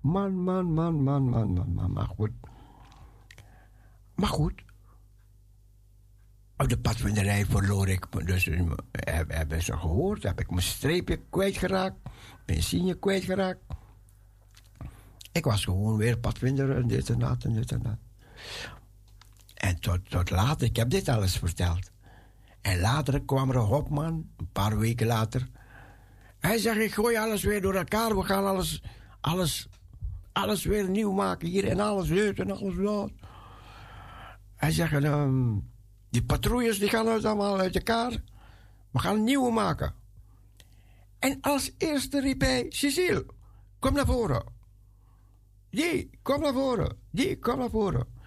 Man, 0.00 0.34
man. 0.42 0.72
Man, 0.72 1.02
man, 1.02 1.22
man, 1.30 1.72
man. 1.74 1.92
Maar 1.92 2.06
goed. 2.06 2.30
Maar 4.14 4.28
goed. 4.28 4.62
Op 6.56 6.68
de 6.68 6.78
padvinderij 6.78 7.44
verloor 7.44 7.88
ik. 7.88 8.26
Dus 8.26 8.46
eh, 8.46 8.70
heb- 8.90 9.30
hebben 9.30 9.62
ze 9.62 9.76
gehoord. 9.76 10.22
Heb 10.22 10.40
ik 10.40 10.50
mijn 10.50 10.62
streepje 10.62 11.20
kwijtgeraakt. 11.30 11.96
Mijn 12.46 12.62
signe 12.62 12.94
kwijtgeraakt. 12.94 13.60
Ik 15.32 15.44
was 15.44 15.64
gewoon 15.64 15.96
weer 15.96 16.18
padvinder 16.18 16.76
en 16.76 16.86
dit 16.86 17.10
en 17.10 17.18
dat 17.18 17.44
en 17.44 17.52
dit 17.52 17.72
en 17.72 17.82
dat. 17.82 17.96
En 19.60 19.80
tot, 19.80 20.10
tot 20.10 20.30
later, 20.30 20.66
ik 20.66 20.76
heb 20.76 20.90
dit 20.90 21.08
alles 21.08 21.36
verteld. 21.36 21.90
En 22.60 22.80
later 22.80 23.22
kwam 23.22 23.50
er 23.50 23.56
hopman, 23.56 24.30
een 24.36 24.48
paar 24.52 24.78
weken 24.78 25.06
later. 25.06 25.48
Hij 26.38 26.58
zegt, 26.58 26.78
ik 26.78 26.94
gooi 26.94 27.16
alles 27.16 27.42
weer 27.42 27.60
door 27.60 27.74
elkaar. 27.74 28.16
We 28.16 28.22
gaan 28.22 28.46
alles, 28.46 28.82
alles, 29.20 29.68
alles 30.32 30.64
weer 30.64 30.88
nieuw 30.88 31.12
maken 31.12 31.48
hier. 31.48 31.68
En 31.68 31.80
alles 31.80 32.08
dit 32.08 32.38
en 32.38 32.50
alles 32.50 32.76
dat. 32.76 33.10
Hij 34.56 34.70
zegt, 34.70 35.04
ehm, 35.04 35.58
die 36.10 36.24
patrouilles 36.24 36.78
die 36.78 36.88
gaan 36.88 37.08
uit 37.08 37.24
allemaal 37.24 37.58
uit 37.58 37.74
elkaar. 37.74 38.22
We 38.90 38.98
gaan 38.98 39.14
een 39.14 39.24
nieuwe 39.24 39.52
maken. 39.52 39.94
En 41.18 41.38
als 41.40 41.70
eerste 41.78 42.20
riep 42.20 42.40
hij, 42.40 42.66
Cecile, 42.68 43.26
kom 43.78 43.92
naar 43.92 44.06
voren. 44.06 44.44
Die, 45.70 46.10
kom 46.22 46.40
naar 46.40 46.52
voren. 46.52 46.96
Die, 47.10 47.38
kom 47.38 47.58
naar 47.58 47.70
voren. 47.70 48.19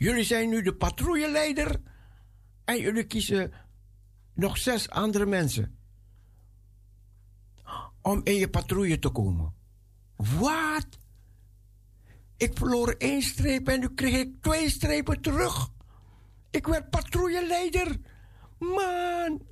Jullie 0.00 0.24
zijn 0.24 0.48
nu 0.48 0.62
de 0.62 0.74
patrouilleleider. 0.74 1.80
En 2.64 2.80
jullie 2.80 3.04
kiezen 3.04 3.52
nog 4.34 4.58
zes 4.58 4.90
andere 4.90 5.26
mensen. 5.26 5.78
Om 8.02 8.20
in 8.24 8.34
je 8.34 8.50
patrouille 8.50 8.98
te 8.98 9.08
komen. 9.08 9.54
Wat? 10.16 10.86
Ik 12.36 12.58
verloor 12.58 12.94
één 12.98 13.22
streep 13.22 13.68
en 13.68 13.80
nu 13.80 13.94
kreeg 13.94 14.14
ik 14.14 14.42
twee 14.42 14.70
strepen 14.70 15.20
terug. 15.20 15.68
Ik 16.50 16.66
werd 16.66 16.90
patrouilleleider. 16.90 17.96
Man. 18.58 19.42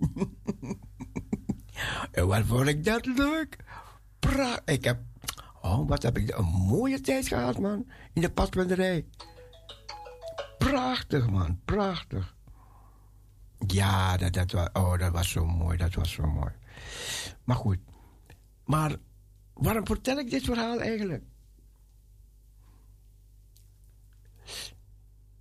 en 2.12 2.26
wat 2.26 2.44
vond 2.44 2.68
ik 2.68 2.84
dat 2.84 3.06
leuk. 3.06 3.56
Pra 4.18 4.60
ik 4.64 4.84
heb... 4.84 5.00
Oh, 5.62 5.88
wat 5.88 6.02
heb 6.02 6.18
ik 6.18 6.38
een 6.38 6.44
mooie 6.44 7.00
tijd 7.00 7.28
gehad, 7.28 7.58
man. 7.58 7.90
In 8.12 8.22
de 8.22 8.30
padvinderij. 8.30 9.06
Prachtig, 10.70 11.30
man. 11.30 11.60
Prachtig. 11.64 12.34
Ja, 13.66 14.16
dat, 14.16 14.32
dat, 14.32 14.52
was, 14.52 14.68
oh, 14.72 14.98
dat 14.98 15.12
was 15.12 15.30
zo 15.30 15.46
mooi. 15.46 15.76
Dat 15.76 15.94
was 15.94 16.12
zo 16.12 16.26
mooi. 16.26 16.52
Maar 17.44 17.56
goed. 17.56 17.78
Maar 18.64 18.96
waarom 19.54 19.86
vertel 19.86 20.18
ik 20.18 20.30
dit 20.30 20.44
verhaal 20.44 20.80
eigenlijk? 20.80 21.22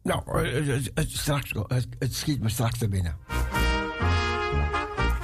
Nou, 0.01 0.45
eh, 0.45 0.67
het, 0.67 0.91
het, 0.93 1.11
straks, 1.11 1.53
het, 1.67 1.87
het 1.99 2.13
schiet 2.13 2.41
me 2.41 2.49
straks 2.49 2.77
te 2.77 2.87
binnen. 2.87 3.17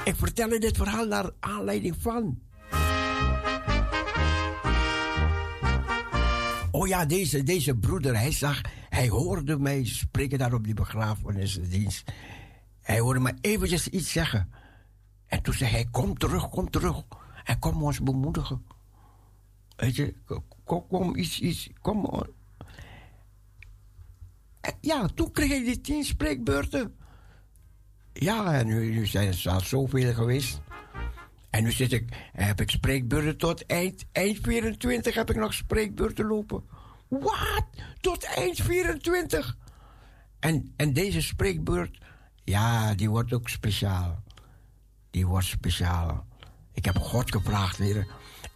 Ik 0.04 0.16
vertel 0.16 0.52
u 0.52 0.58
dit 0.58 0.76
verhaal 0.76 1.06
naar 1.06 1.30
aanleiding 1.40 1.96
van. 1.98 2.42
Oh 6.70 6.86
ja, 6.86 7.04
deze, 7.04 7.42
deze 7.42 7.76
broeder, 7.76 8.16
hij 8.16 8.32
zag, 8.32 8.60
hij 8.94 9.08
hoorde 9.08 9.58
mij 9.58 9.84
spreken 9.84 10.38
daar 10.38 10.52
op 10.52 10.64
die 10.64 10.74
begrafenisdienst. 10.74 12.12
Hij 12.80 12.98
hoorde 12.98 13.20
me 13.20 13.34
eventjes 13.40 13.88
iets 13.88 14.12
zeggen. 14.12 14.52
En 15.26 15.42
toen 15.42 15.54
zei 15.54 15.70
hij, 15.70 15.88
kom 15.90 16.18
terug, 16.18 16.48
kom 16.48 16.70
terug. 16.70 17.02
En 17.44 17.58
kom 17.58 17.82
ons 17.82 18.00
bemoedigen. 18.02 18.64
Weet 19.76 19.96
je, 19.96 20.14
kom, 20.64 21.16
iets, 21.16 21.40
iets, 21.40 21.70
kom. 21.80 22.24
En 24.60 24.74
Ja, 24.80 25.06
toen 25.06 25.32
kreeg 25.32 25.50
ik 25.50 25.64
die 25.64 25.80
tien 25.80 26.04
spreekbeurten. 26.04 26.94
Ja, 28.12 28.54
en 28.54 28.66
nu, 28.66 29.06
zijn 29.06 29.26
het 29.26 29.46
al 29.46 29.60
zoveel 29.60 30.14
geweest. 30.14 30.60
En 31.50 31.62
nu 31.62 31.72
zit 31.72 31.92
ik, 31.92 32.30
heb 32.32 32.60
ik 32.60 32.70
spreekbeurten 32.70 33.36
tot 33.36 33.66
eind, 33.66 34.04
eind 34.12 34.38
24 34.42 35.14
heb 35.14 35.30
ik 35.30 35.36
nog 35.36 35.54
spreekbeurten 35.54 36.26
lopen. 36.26 36.64
Wat? 37.08 37.64
Tot 38.00 38.24
eind 38.24 38.56
24? 38.56 39.56
En, 40.38 40.72
en 40.76 40.92
deze 40.92 41.22
spreekbeurt, 41.22 41.98
ja, 42.44 42.94
die 42.94 43.10
wordt 43.10 43.32
ook 43.32 43.48
speciaal. 43.48 44.22
Die 45.10 45.26
wordt 45.26 45.46
speciaal. 45.46 46.26
Ik 46.72 46.84
heb 46.84 46.96
God 46.96 47.32
gevraagd 47.32 47.76
weer. 47.76 48.06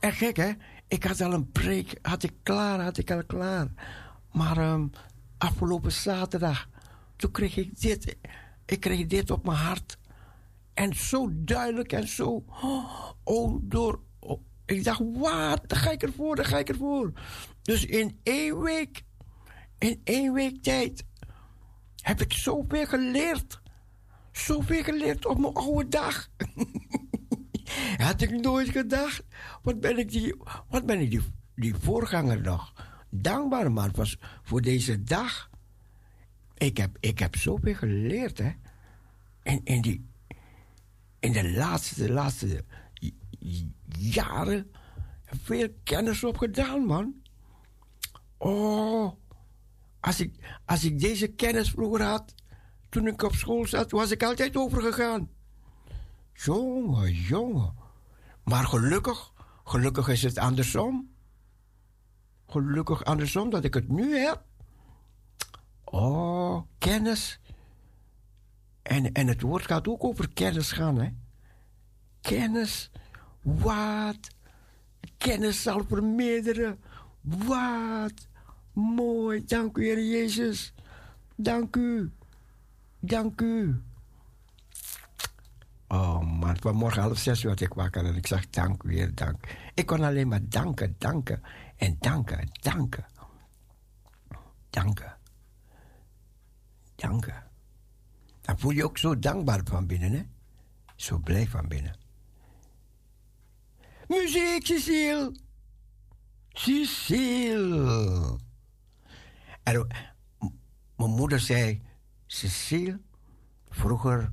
En 0.01 0.13
gek 0.13 0.37
hè, 0.37 0.53
ik 0.89 1.05
had 1.05 1.21
al 1.21 1.33
een 1.33 1.51
preek, 1.51 1.99
had 2.03 2.23
ik 2.23 2.33
klaar, 2.43 2.81
had 2.81 2.99
ik 2.99 3.11
al 3.11 3.25
klaar. 3.25 3.69
Maar 4.33 4.57
ehm, 4.57 4.87
afgelopen 5.39 5.93
zaterdag, 5.93 6.69
toen 7.17 7.31
kreeg 7.31 7.57
ik 7.57 7.81
dit. 7.81 8.17
Ik 8.67 8.81
kreeg 8.81 9.07
dit 9.07 9.31
op 9.31 9.45
mijn 9.45 9.59
hart. 9.59 9.99
En 10.75 10.95
zo 10.95 11.29
duidelijk 11.31 11.93
en 11.93 12.09
zo. 12.09 12.45
Oh, 13.25 13.57
door. 13.63 14.01
Ik 14.69 14.85
dacht, 14.85 15.01
wat? 15.13 15.63
Daar 15.67 15.79
ga 15.79 15.91
ik 15.91 16.03
ervoor, 16.03 16.37
daar 16.37 16.45
ga 16.45 16.59
ik 16.59 16.69
ervoor. 16.69 17.13
Dus 17.63 17.85
in 17.85 18.19
één 18.23 18.61
week, 18.61 19.03
in 19.79 20.01
één 20.05 20.33
week 20.33 20.63
tijd, 20.63 21.05
heb 22.03 22.21
ik 22.21 22.33
zoveel 22.33 22.87
geleerd. 22.87 23.61
Zoveel 24.33 24.83
geleerd 24.83 25.27
op 25.27 25.39
mijn 25.39 25.55
oude 25.55 25.89
dag. 25.89 26.29
Had 27.97 28.21
ik 28.21 28.31
nooit 28.31 28.69
gedacht. 28.69 29.23
Wat 29.63 29.81
ben 29.81 29.99
ik 29.99 30.11
die, 30.11 30.35
wat 30.69 30.87
ben 30.87 31.01
ik 31.01 31.11
die, 31.11 31.21
die 31.55 31.75
voorganger 31.75 32.41
nog? 32.41 32.73
Dankbaar 33.11 33.73
man 33.73 33.91
was 33.95 34.19
voor 34.43 34.61
deze 34.61 35.03
dag. 35.03 35.51
Ik 36.55 36.77
heb, 36.77 36.97
ik 37.01 37.19
heb 37.19 37.37
zoveel 37.37 37.75
geleerd, 37.75 38.39
hè. 38.39 38.51
In, 39.43 39.61
in, 39.65 39.81
die, 39.81 40.09
in 41.21 41.33
de 41.33 41.51
laatste, 41.51 42.13
laatste 42.13 42.65
jaren 43.99 44.71
veel 45.25 45.69
kennis 45.85 46.25
opgedaan, 46.25 46.85
man. 46.85 47.15
Oh, 48.37 49.13
als 50.01 50.21
ik, 50.21 50.61
als 50.65 50.85
ik 50.85 51.01
deze 51.01 51.29
kennis 51.29 51.71
vroeger 51.71 52.03
had, 52.03 52.35
toen 52.89 53.07
ik 53.07 53.23
op 53.23 53.35
school 53.35 53.67
zat, 53.67 53.91
was 53.91 54.11
ik 54.11 54.23
altijd 54.23 54.57
overgegaan. 54.57 55.31
Jongen, 56.33 57.13
jongen. 57.13 57.75
Maar 58.45 58.65
gelukkig, 58.65 59.33
gelukkig 59.65 60.09
is 60.09 60.23
het 60.23 60.39
andersom. 60.39 61.15
Gelukkig 62.47 63.05
andersom 63.05 63.51
dat 63.51 63.65
ik 63.65 63.75
het 63.75 63.89
nu 63.89 64.17
heb. 64.17 64.45
Oh, 65.85 66.63
kennis. 66.79 67.41
En, 68.83 69.13
en 69.13 69.27
het 69.27 69.41
woord 69.41 69.67
gaat 69.67 69.89
ook 69.89 70.05
over 70.05 70.33
kennis 70.33 70.73
gaan, 70.73 71.01
hè? 71.01 71.09
Kennis. 72.21 72.91
Wat? 73.43 74.19
Kennis 75.17 75.63
zal 75.63 75.85
vermeerderen. 75.89 76.79
Wat? 77.21 78.29
Mooi. 78.73 79.45
Dank 79.45 79.77
u, 79.77 79.85
Heer 79.85 80.05
Jezus. 80.05 80.75
Dank 81.37 81.77
u. 81.77 82.13
Dank 83.01 83.41
u. 83.41 83.83
Oh 85.89 86.21
man, 86.21 86.57
vanmorgen 86.61 87.03
half 87.03 87.19
zes 87.19 87.43
werd 87.43 87.61
ik 87.61 87.75
wakker 87.75 88.05
en 88.05 88.17
ik 88.17 88.27
zeg 88.27 88.51
dank 88.51 88.83
u, 88.83 88.95
Heer, 88.95 89.15
dank. 89.15 89.57
Ik 89.75 89.87
kon 89.87 90.03
alleen 90.03 90.29
maar 90.29 90.49
danken, 90.49 90.95
danken 90.99 91.43
en 91.77 91.97
danken, 92.01 92.39
en 92.39 92.49
danken. 92.61 93.07
Danken. 94.71 95.17
Danken. 96.95 97.45
Dan 98.41 98.59
voel 98.59 98.71
je 98.71 98.85
ook 98.85 98.99
zo 98.99 99.19
dankbaar 99.19 99.61
van 99.65 99.87
binnen, 99.87 100.13
hè? 100.13 100.23
Zo 100.97 101.19
blij 101.19 101.47
van 101.47 101.69
binnen. 101.69 101.98
Muziek, 104.09 104.67
Cecile. 104.67 105.35
Cecile. 106.49 108.39
En 109.63 109.87
mijn 110.97 111.11
moeder 111.11 111.41
zei, 111.41 111.83
Cecile, 112.27 113.01
vroeger 113.69 114.33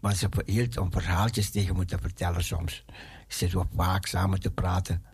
was 0.00 0.18
ze 0.18 0.28
hield 0.44 0.76
om 0.76 0.92
verhaaltjes 0.92 1.50
tegen 1.50 1.76
me 1.76 1.84
te 1.84 1.98
vertellen 1.98 2.44
soms. 2.44 2.84
Zitten 3.28 3.58
we 3.58 3.66
vaak 3.76 4.06
samen 4.06 4.40
te 4.40 4.50
praten. 4.50 5.04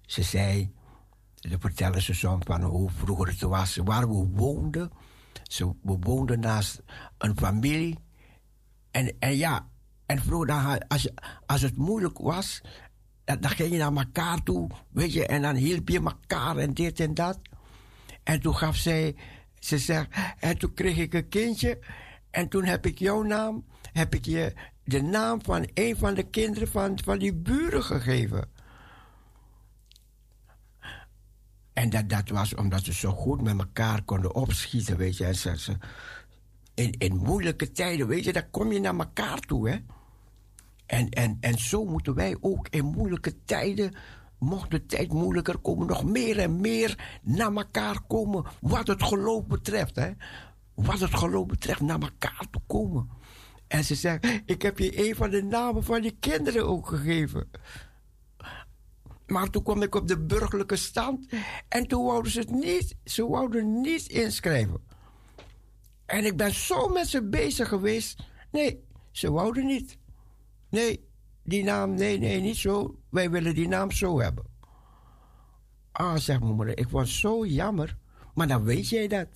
Ze 0.00 0.22
zei, 0.22 0.72
dan 1.34 1.60
vertellen 1.60 2.02
ze 2.02 2.14
soms 2.14 2.44
van 2.46 2.62
hoe 2.62 2.90
vroeger 2.90 3.26
het 3.26 3.40
was, 3.40 3.76
waar 3.76 4.08
we 4.08 4.28
woonden. 4.32 4.90
Ze, 5.42 5.74
we 5.82 5.96
woonden 6.00 6.40
naast 6.40 6.82
een 7.18 7.36
familie. 7.36 7.98
En, 8.90 9.18
en 9.18 9.36
ja, 9.36 9.68
en 10.06 10.22
vroeger, 10.22 10.86
als, 10.88 11.08
als 11.46 11.62
het 11.62 11.76
moeilijk 11.76 12.18
was, 12.18 12.60
dan, 13.24 13.40
dan 13.40 13.50
ging 13.50 13.70
je 13.72 13.78
naar 13.78 13.92
elkaar 13.96 14.42
toe, 14.42 14.70
weet 14.90 15.12
je, 15.12 15.26
en 15.26 15.42
dan 15.42 15.54
hielp 15.54 15.88
je 15.88 16.00
elkaar 16.02 16.56
en 16.56 16.74
dit 16.74 17.00
en 17.00 17.14
dat. 17.14 17.38
En 18.22 18.40
toen 18.40 18.56
gaf 18.56 18.76
zij, 18.76 19.16
ze 19.58 19.78
zegt, 19.78 20.08
en 20.38 20.58
toen 20.58 20.74
kreeg 20.74 20.96
ik 20.96 21.14
een 21.14 21.28
kindje. 21.28 21.78
En 22.30 22.48
toen 22.48 22.64
heb 22.64 22.86
ik 22.86 22.98
jouw 22.98 23.22
naam, 23.22 23.64
heb 23.92 24.14
ik 24.14 24.24
je 24.24 24.52
de 24.84 25.02
naam 25.02 25.42
van 25.44 25.68
een 25.74 25.96
van 25.96 26.14
de 26.14 26.22
kinderen 26.22 26.68
van, 26.68 26.98
van 27.04 27.18
die 27.18 27.34
buren 27.34 27.82
gegeven. 27.84 28.48
En 31.72 31.90
dat, 31.90 32.08
dat 32.08 32.28
was 32.28 32.54
omdat 32.54 32.84
ze 32.84 32.92
zo 32.92 33.10
goed 33.12 33.42
met 33.42 33.58
elkaar 33.58 34.02
konden 34.02 34.34
opschieten, 34.34 34.96
weet 34.96 35.16
je. 35.16 35.24
En 35.24 35.34
ze, 35.34 35.58
ze- 35.58 35.76
in, 36.74 36.94
in 36.98 37.16
moeilijke 37.16 37.72
tijden, 37.72 38.06
weet 38.06 38.24
je, 38.24 38.32
dan 38.32 38.50
kom 38.50 38.72
je 38.72 38.80
naar 38.80 38.96
elkaar 38.98 39.40
toe, 39.40 39.68
hè. 39.70 39.76
En, 40.92 41.08
en, 41.08 41.36
en 41.40 41.58
zo 41.58 41.84
moeten 41.84 42.14
wij 42.14 42.36
ook 42.40 42.68
in 42.68 42.84
moeilijke 42.84 43.44
tijden, 43.44 43.94
mocht 44.38 44.70
de 44.70 44.86
tijd 44.86 45.12
moeilijker 45.12 45.58
komen, 45.58 45.86
nog 45.86 46.04
meer 46.04 46.38
en 46.38 46.60
meer 46.60 47.18
naar 47.22 47.52
elkaar 47.52 48.00
komen. 48.06 48.44
Wat 48.60 48.86
het 48.86 49.02
geloof 49.02 49.46
betreft, 49.46 49.96
hè. 49.96 50.10
Wat 50.74 51.00
het 51.00 51.14
geloof 51.14 51.46
betreft, 51.46 51.80
naar 51.80 52.00
elkaar 52.00 52.46
toe 52.50 52.62
komen. 52.66 53.08
En 53.66 53.84
ze 53.84 53.94
zegt, 53.94 54.42
ik 54.44 54.62
heb 54.62 54.78
je 54.78 55.08
een 55.08 55.14
van 55.14 55.30
de 55.30 55.42
namen 55.42 55.84
van 55.84 56.00
die 56.00 56.16
kinderen 56.20 56.68
ook 56.68 56.88
gegeven. 56.88 57.50
Maar 59.26 59.50
toen 59.50 59.62
kwam 59.62 59.82
ik 59.82 59.94
op 59.94 60.08
de 60.08 60.18
burgerlijke 60.18 60.76
stand 60.76 61.26
en 61.68 61.86
toen 61.86 62.04
wouden 62.04 62.32
ze 62.32 62.38
het 62.38 62.50
niet, 62.50 62.96
ze 63.04 63.26
wouden 63.28 63.80
niet 63.80 64.08
inschrijven. 64.08 64.80
En 66.06 66.24
ik 66.24 66.36
ben 66.36 66.54
zo 66.54 66.88
met 66.88 67.08
ze 67.08 67.22
bezig 67.22 67.68
geweest. 67.68 68.22
Nee, 68.50 68.84
ze 69.10 69.30
wouden 69.30 69.66
niet. 69.66 70.00
Nee, 70.72 71.08
die 71.42 71.64
naam, 71.64 71.94
nee, 71.94 72.18
nee, 72.18 72.40
niet 72.40 72.56
zo. 72.56 72.98
Wij 73.08 73.30
willen 73.30 73.54
die 73.54 73.68
naam 73.68 73.90
zo 73.90 74.20
hebben. 74.20 74.44
Ah, 75.92 76.16
zegt 76.16 76.40
mijn 76.40 76.54
moeder, 76.54 76.78
ik 76.78 76.88
het 76.90 77.08
zo 77.08 77.46
jammer. 77.46 77.96
Maar 78.34 78.46
dan 78.46 78.64
weet 78.64 78.88
jij 78.88 79.08
dat. 79.08 79.28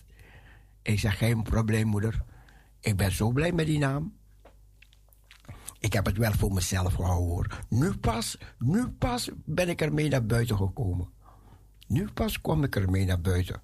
Ik 0.83 0.99
zeg, 0.99 1.19
geen 1.19 1.43
probleem, 1.43 1.87
moeder. 1.87 2.25
Ik 2.81 2.97
ben 2.97 3.13
zo 3.13 3.31
blij 3.31 3.53
met 3.53 3.67
die 3.67 3.79
naam. 3.79 4.17
Ik 5.79 5.93
heb 5.93 6.07
het 6.07 6.17
wel 6.17 6.33
voor 6.33 6.53
mezelf 6.53 6.95
gehouden. 6.95 7.59
Nu 7.69 7.97
pas, 7.97 8.39
nu 8.59 8.89
pas 8.89 9.31
ben 9.45 9.69
ik 9.69 9.81
ermee 9.81 10.09
naar 10.09 10.27
buiten 10.27 10.57
gekomen. 10.57 11.09
Nu 11.87 12.09
pas 12.13 12.41
kom 12.41 12.65
ik 12.65 12.77
ermee 12.77 13.05
naar 13.05 13.21
buiten. 13.21 13.61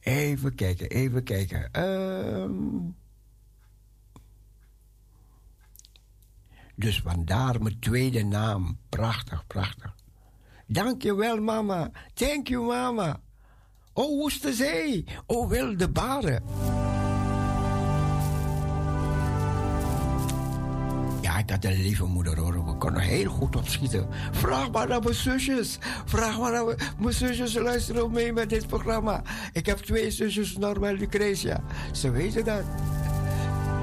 Even 0.00 0.54
kijken, 0.54 0.88
even 0.88 1.22
kijken. 1.22 1.72
Ehm. 1.72 2.98
Dus 6.80 7.00
vandaar 7.04 7.62
mijn 7.62 7.78
tweede 7.78 8.24
naam. 8.24 8.78
Prachtig, 8.88 9.46
prachtig. 9.46 9.94
Dankjewel, 10.66 11.40
mama. 11.40 11.90
Thank 12.14 12.48
you, 12.48 12.66
mama. 12.66 13.20
O 13.92 14.16
Woesterzee, 14.16 15.04
o 15.26 15.48
wilde 15.48 15.88
baren. 15.88 16.42
Ja, 21.20 21.38
ik 21.38 21.50
had 21.50 21.64
een 21.64 21.82
lieve 21.82 22.04
moeder 22.04 22.38
hoor. 22.38 22.64
We 22.64 22.74
konden 22.74 23.02
heel 23.02 23.30
goed 23.30 23.56
opschieten. 23.56 24.08
Vraag 24.30 24.70
maar 24.70 24.88
naar 24.88 25.02
mijn 25.02 25.14
zusjes. 25.14 25.78
Vraag 26.04 26.38
maar 26.38 26.52
naar 26.52 26.64
mijn, 26.64 26.78
mijn 26.98 27.14
zusjes. 27.14 27.54
Luisteren 27.54 28.10
mee 28.10 28.32
met 28.32 28.48
dit 28.48 28.66
programma. 28.66 29.22
Ik 29.52 29.66
heb 29.66 29.78
twee 29.78 30.10
zusjes, 30.10 30.56
Norma 30.56 30.88
en 30.88 30.94
Lucretia. 30.94 31.62
Ze 31.92 32.10
weten 32.10 32.44
dat. 32.44 32.64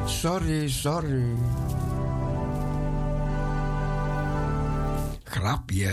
Sorry, 0.06 0.70
sorry. 0.70 1.24
Grapje. 5.32 5.92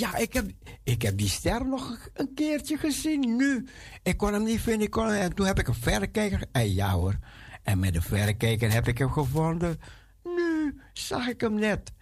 Ja, 0.00 0.16
ik 0.16 0.32
heb, 0.32 0.50
ik 0.82 1.02
heb 1.02 1.18
die 1.18 1.28
ster 1.28 1.66
nog 1.66 2.08
een 2.14 2.34
keertje 2.34 2.76
gezien 2.76 3.36
nu. 3.36 3.66
Ik 4.02 4.16
kon 4.16 4.32
hem 4.32 4.42
niet 4.42 4.60
vinden. 4.60 4.82
Ik 4.82 4.90
kon, 4.90 5.10
en 5.10 5.34
toen 5.34 5.46
heb 5.46 5.58
ik 5.58 5.68
een 5.68 5.74
verrekijker. 5.74 6.44
En 6.52 6.72
ja 6.72 6.90
hoor. 6.90 7.18
En 7.62 7.78
met 7.78 7.92
de 7.92 8.02
verrekijker 8.02 8.72
heb 8.72 8.88
ik 8.88 8.98
hem 8.98 9.10
gevonden. 9.10 9.80
Nu 10.22 10.80
zag 10.92 11.28
ik 11.28 11.40
hem 11.40 11.54
net. 11.54 11.92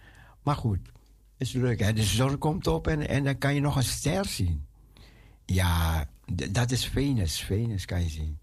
Maar 0.43 0.55
goed, 0.55 0.79
is 1.37 1.51
leuk 1.53 1.79
hè. 1.79 1.93
De 1.93 2.03
zon 2.03 2.37
komt 2.37 2.67
op 2.67 2.87
en, 2.87 3.07
en 3.07 3.23
dan 3.23 3.37
kan 3.37 3.53
je 3.55 3.61
nog 3.61 3.75
een 3.75 3.83
ster 3.83 4.25
zien. 4.25 4.65
Ja, 5.45 6.05
dat 6.51 6.71
is 6.71 6.85
Venus. 6.85 7.41
Venus 7.41 7.85
kan 7.85 8.03
je 8.03 8.09
zien. 8.09 8.39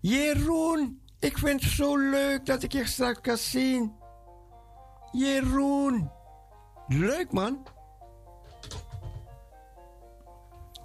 Jeroen, 0.00 1.00
ik 1.18 1.38
vind 1.38 1.62
het 1.62 1.72
zo 1.72 1.96
leuk 1.96 2.46
dat 2.46 2.62
ik 2.62 2.72
je 2.72 2.86
straks 2.86 3.20
kan 3.20 3.36
zien. 3.36 3.92
Jeroen. 5.12 6.10
Leuk 6.88 7.32
man. 7.32 7.76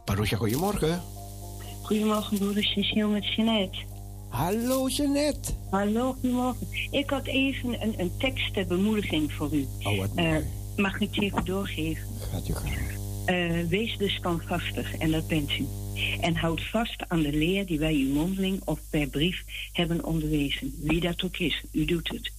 Paroesja, 0.06 0.38
goedemorgen. 0.38 1.02
Goedemorgen, 1.82 2.38
broeder 2.38 2.64
Cecile 2.64 3.08
met 3.08 3.34
Jeanette. 3.34 3.78
Hallo 4.30 4.88
Jeanette. 4.88 5.52
Hallo, 5.70 6.14
goedemorgen. 6.14 6.68
Ik 6.92 7.10
had 7.10 7.26
even 7.26 7.82
een, 7.82 7.94
een 8.00 8.12
tekst 8.18 8.54
ter 8.54 8.66
bemoediging 8.68 9.32
voor 9.34 9.54
u. 9.54 9.68
Oh, 9.84 9.98
wat 9.98 10.10
Eh, 10.16 10.26
mooi. 10.26 10.44
mag 10.78 11.00
ik 11.00 11.10
het 11.14 11.24
even 11.24 11.46
doorgeven? 11.46 12.04
Gaat 12.32 12.48
u 12.50 12.54
gang. 12.54 12.74
Eh, 13.26 13.68
wees 13.68 13.98
dus 13.98 14.14
standvastig, 14.16 14.98
en 14.98 15.12
dat 15.12 15.28
bent 15.28 15.52
u. 15.52 15.66
En 16.22 16.36
houd 16.36 16.62
vast 16.62 17.04
aan 17.10 17.22
de 17.22 17.32
leer 17.34 17.66
die 17.66 17.80
wij 17.80 17.94
u 17.94 18.08
mondeling 18.14 18.62
of 18.66 18.80
per 18.90 19.08
brief 19.08 19.44
hebben 19.74 20.04
onderwezen. 20.06 20.76
Wie 20.82 21.00
dat 21.00 21.24
ook 21.24 21.38
is, 21.38 21.64
u 21.72 21.86
doet 21.86 22.08
het. 22.08 22.32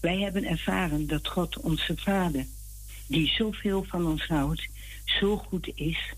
Wij 0.00 0.18
hebben 0.18 0.44
ervaren 0.44 1.06
dat 1.06 1.28
God, 1.28 1.60
onze 1.60 1.92
Vader, 1.96 2.46
die 3.06 3.26
zoveel 3.28 3.84
van 3.88 4.06
ons 4.06 4.26
houdt, 4.26 4.68
zo 5.04 5.36
goed 5.36 5.70
is 5.74 6.12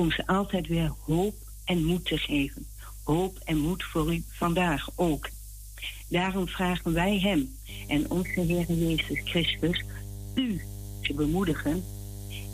ons 0.00 0.26
altijd 0.26 0.66
weer 0.66 0.92
hoop 1.06 1.34
en 1.64 1.84
moed 1.84 2.04
te 2.04 2.18
geven. 2.18 2.66
Hoop 3.04 3.38
en 3.44 3.58
moed 3.58 3.84
voor 3.84 4.14
u 4.14 4.24
vandaag 4.28 4.90
ook. 4.94 5.28
Daarom 6.08 6.48
vragen 6.48 6.92
wij 6.92 7.18
Hem 7.18 7.56
en 7.88 8.10
onze 8.10 8.40
Heer 8.40 8.72
Jezus 8.72 9.20
Christus 9.24 9.84
u 10.34 10.60
te 11.02 11.14
bemoedigen 11.14 11.84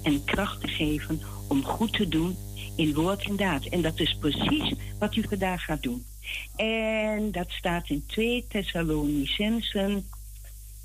en 0.03 0.25
kracht 0.25 0.61
te 0.61 0.69
geven 0.69 1.21
om 1.49 1.65
goed 1.65 1.93
te 1.93 2.09
doen 2.09 2.37
in 2.77 2.95
woord 2.95 3.25
en 3.25 3.37
daad. 3.37 3.65
En 3.65 3.83
dat 3.83 4.01
is 4.01 4.17
precies 4.21 4.75
wat 4.99 5.17
u 5.17 5.25
vandaag 5.29 5.65
gaat 5.65 5.83
doen. 5.83 6.05
En 6.57 7.33
dat 7.33 7.51
staat 7.51 7.89
in 7.89 8.05
2 8.07 8.47
Thessalonicensen 8.49 10.07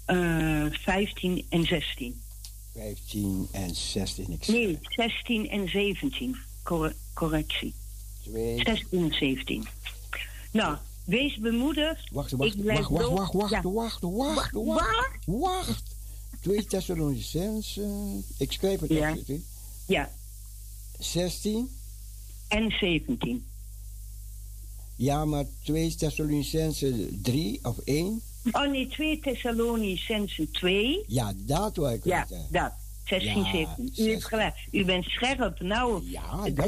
eh 0.05 0.65
15 0.71 1.45
en 1.49 1.63
16. 1.63 2.21
15 2.73 3.47
en 3.51 3.75
16. 3.75 4.31
Ik 4.31 4.47
Nee, 4.47 4.79
16 4.81 5.49
en 5.49 5.69
17. 5.69 6.37
Cor- 6.63 6.93
correctie. 7.13 7.73
2. 8.23 8.57
16 8.63 9.03
en 9.03 9.13
17. 9.13 9.67
Nou, 10.51 10.77
wees 11.05 11.37
bemoedigd. 11.37 12.09
Wacht, 12.11 12.31
wacht, 12.31 12.53
Ik 12.55 12.61
blijf 12.61 12.87
wacht, 12.87 13.09
wacht, 13.09 13.33
wacht, 13.33 13.33
wacht, 13.33 13.51
Ja. 13.51 13.61
wacht, 13.71 14.01
wacht, 14.01 14.51
Wa- 14.51 14.63
wacht, 14.63 15.25
wacht. 15.25 15.83
2 16.41 16.65
Thessalonicensen. 16.65 18.23
Ik 18.37 18.51
schrijf 18.51 18.79
het 18.79 18.89
Ja. 18.89 19.15
Ja, 19.85 20.11
16. 20.99 21.69
en 22.47 22.71
17. 22.71 23.45
Ja, 24.95 25.25
maar 25.25 25.45
2 25.63 25.95
Thessalonicensen 25.95 27.19
3 27.21 27.59
of 27.63 27.77
1. 27.83 28.21
Oh 28.51 28.71
nee, 28.71 28.87
2 28.87 29.19
Thessalonicensen 29.19 30.51
2. 30.51 31.03
Ja, 31.07 31.33
dat 31.37 31.75
wil 31.75 31.89
ik 31.89 32.05
Ja, 32.05 32.25
weten. 32.29 32.47
dat. 32.49 32.71
16, 33.19 33.43
Ja, 33.43 33.51
17. 33.51 33.83
U 33.83 33.87
16. 33.87 34.05
heeft 34.05 34.25
gelijk. 34.25 34.67
U 34.71 34.85
bent 34.85 35.05
scherp. 35.05 35.59
Nou, 35.59 36.03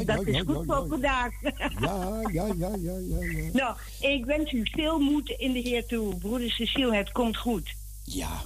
dat 0.06 0.26
is 0.26 0.40
goed 0.46 0.64
voor 0.66 0.86
vandaag. 0.88 1.32
Ja, 1.80 2.20
ja, 2.32 2.46
ja, 2.56 2.70
ja, 2.78 2.96
ja, 3.08 3.18
ja. 3.20 3.50
nou, 3.60 3.76
ik 4.00 4.24
wens 4.24 4.52
u 4.52 4.62
veel 4.64 4.98
moed 4.98 5.28
in 5.28 5.52
de 5.52 5.58
Heer 5.58 5.86
toe. 5.86 6.16
Broeder 6.16 6.50
Cecile, 6.50 6.96
het 6.96 7.12
komt 7.12 7.36
goed. 7.36 7.74
Ja, 8.04 8.42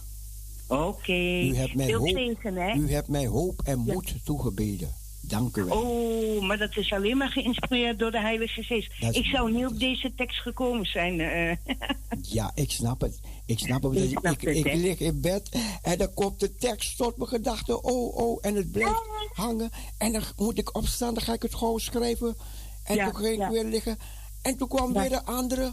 Oké. 0.69 1.13
u 1.13 1.57
hebt 1.57 1.75
mij 1.75 1.87
Veel 1.87 1.99
hoop, 1.99 2.77
u 2.77 2.91
hebt 2.93 3.09
mij 3.09 3.27
hoop 3.27 3.61
en 3.65 3.79
moed 3.79 4.15
toegebeden. 4.25 4.95
Dank 5.29 5.57
u 5.57 5.65
wel. 5.65 5.81
Oh, 5.83 6.43
maar 6.47 6.59
dat 6.59 6.77
is 6.77 6.93
alleen 6.93 7.17
maar 7.17 7.29
geïnspireerd 7.31 7.99
door 7.99 8.11
de 8.11 8.21
Heilige 8.21 8.63
Geest. 8.63 8.93
Ik 9.11 9.25
zou 9.25 9.53
niet 9.53 9.67
op 9.67 9.79
deze 9.79 10.13
tekst 10.17 10.41
gekomen 10.41 10.87
zijn. 10.87 11.21
eh. 11.21 11.57
Ja, 12.23 12.53
ik 12.55 12.71
snap 12.71 13.01
het. 13.01 13.21
Ik 13.47 13.59
snap 13.59 13.83
het. 13.83 13.95
Ik 13.97 14.03
Ik, 14.11 14.19
snap 14.19 14.33
ik, 14.33 14.41
het, 14.41 14.57
ik 14.57 14.65
hè? 14.65 14.77
lig 14.77 14.99
in 15.01 15.21
bed 15.21 15.49
en 15.83 15.99
dan 15.99 16.15
komt 16.15 16.41
de 16.41 16.55
tekst 16.57 16.97
tot 16.97 17.17
mijn 17.17 17.29
gedachten. 17.29 17.85
Oh, 17.85 18.17
oh, 18.17 18.39
en 18.41 18.55
het 18.55 18.73
blijft 18.73 19.01
hangen. 19.33 19.71
En 19.99 20.13
dan 20.13 20.23
moet 20.37 20.59
ik 20.59 20.77
opstaan, 20.77 21.15
dan 21.15 21.23
ga 21.23 21.33
ik 21.33 21.43
het 21.43 21.55
gewoon 21.55 21.81
schrijven. 21.81 22.37
En 22.85 22.95
Ja, 22.97 23.05
toen 23.11 23.17
ging 23.25 23.43
ik 23.45 23.49
weer 23.51 23.65
liggen. 23.65 23.99
En 24.43 24.57
toen 24.57 24.69
kwam 24.69 24.93
weer 24.93 25.09
de 25.09 25.25
andere. 25.25 25.73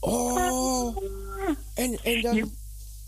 Oh. 0.00 0.96
En, 1.74 1.98
en 2.02 2.22
dan... 2.22 2.50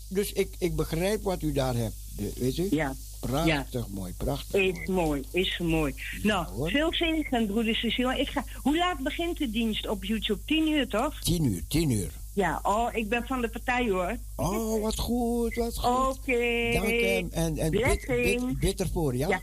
Dus 0.07 0.31
ik, 0.33 0.55
ik 0.59 0.75
begrijp 0.75 1.23
wat 1.23 1.41
u 1.41 1.51
daar 1.51 1.75
hebt. 1.75 1.95
Weet 2.35 2.57
u? 2.57 2.67
ja, 2.71 2.93
Prachtig 3.27 3.87
mooi, 3.87 4.13
prachtig 4.13 4.61
is 4.61 4.87
mooi. 4.87 5.23
is 5.31 5.57
mooi. 5.57 5.93
Nou, 6.23 6.45
hoor. 6.45 6.69
veel 6.69 6.93
zegen, 6.93 7.47
broeder 7.47 7.75
Cecile. 7.75 8.19
Ik 8.19 8.29
ga, 8.29 8.43
hoe 8.61 8.77
laat 8.77 8.99
begint 8.99 9.37
de 9.37 9.49
dienst 9.49 9.87
op 9.87 10.03
YouTube? 10.03 10.41
10 10.45 10.67
uur, 10.67 10.87
toch? 10.87 11.19
Tien 11.19 11.43
uur, 11.45 11.63
tien 11.67 11.89
uur. 11.89 12.11
Ja, 12.33 12.59
oh, 12.63 12.89
ik 12.91 13.09
ben 13.09 13.27
van 13.27 13.41
de 13.41 13.49
partij, 13.49 13.89
hoor. 13.89 14.17
Oh, 14.35 14.81
wat 14.81 14.99
goed, 14.99 15.55
wat 15.55 15.77
goed. 15.77 16.17
Oké. 16.17 16.71
Dank 16.73 16.87
hem. 16.87 17.27
En, 17.31 17.57
en 17.57 18.77
ervoor, 18.77 19.15
ja? 19.15 19.41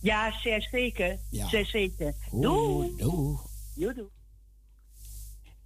Ja. 0.00 0.32
Zeker. 0.70 1.18
Ja. 1.30 1.48
Zeker. 1.64 2.14
Doei. 2.30 2.94
Doei, 2.96 3.36
doei. 3.74 4.08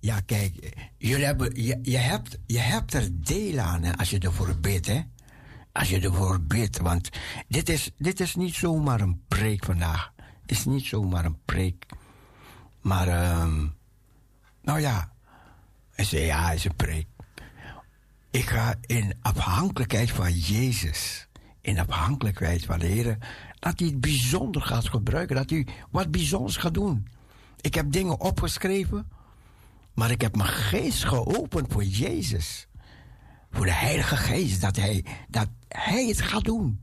Ja, 0.01 0.21
kijk, 0.21 0.77
jullie 0.99 1.25
hebben, 1.25 1.62
je, 1.62 1.79
je, 1.83 1.97
hebt, 1.97 2.39
je 2.47 2.59
hebt 2.59 2.95
er 2.95 3.09
deel 3.25 3.59
aan 3.59 3.83
hè, 3.83 3.97
als 3.97 4.11
je 4.11 4.19
ervoor 4.19 4.57
bidt, 4.61 4.87
hè? 4.87 5.01
Als 5.75 5.89
je 5.89 6.01
ervoor 6.01 6.41
bidt, 6.41 6.79
want 6.79 7.09
dit 7.49 7.68
is, 7.68 7.91
dit 7.97 8.20
is 8.20 8.35
niet 8.35 8.55
zomaar 8.55 9.01
een 9.01 9.22
preek 9.29 9.64
vandaag. 9.64 10.12
Het 10.16 10.51
is 10.51 10.64
niet 10.64 10.85
zomaar 10.85 11.25
een 11.25 11.39
preek. 11.45 11.87
Maar, 12.81 13.09
ehm 13.09 13.66
nou 14.62 14.81
ja, 14.81 15.12
hij 15.91 16.05
zei 16.05 16.25
ja, 16.25 16.49
het 16.49 16.57
is 16.57 16.64
een 16.64 16.77
preek. 16.77 17.07
Ik 18.31 18.49
ga 18.49 18.75
in 18.81 19.14
afhankelijkheid 19.20 20.11
van 20.11 20.33
Jezus, 20.33 21.29
in 21.61 21.79
afhankelijkheid 21.79 22.64
van 22.64 22.79
de 22.79 22.87
Heer, 22.87 23.18
dat 23.59 23.79
hij 23.79 23.89
het 23.89 24.01
bijzonder 24.01 24.62
gaat 24.62 24.89
gebruiken, 24.89 25.37
dat 25.37 25.51
hij 25.51 25.66
wat 25.91 26.11
bijzonders 26.11 26.57
gaat 26.57 26.75
doen. 26.75 27.09
Ik 27.61 27.75
heb 27.75 27.93
dingen 27.93 28.20
opgeschreven, 28.20 29.09
maar 29.95 30.11
ik 30.11 30.20
heb 30.20 30.37
mijn 30.37 30.49
geest 30.49 31.05
geopend 31.05 31.72
voor 31.72 31.85
Jezus. 31.85 32.68
Voor 33.51 33.64
de 33.64 33.72
Heilige 33.72 34.16
Geest, 34.16 34.61
dat 34.61 34.77
Hij, 34.77 35.05
dat 35.29 35.49
hij 35.77 36.07
het 36.07 36.20
gaat 36.20 36.45
doen. 36.45 36.81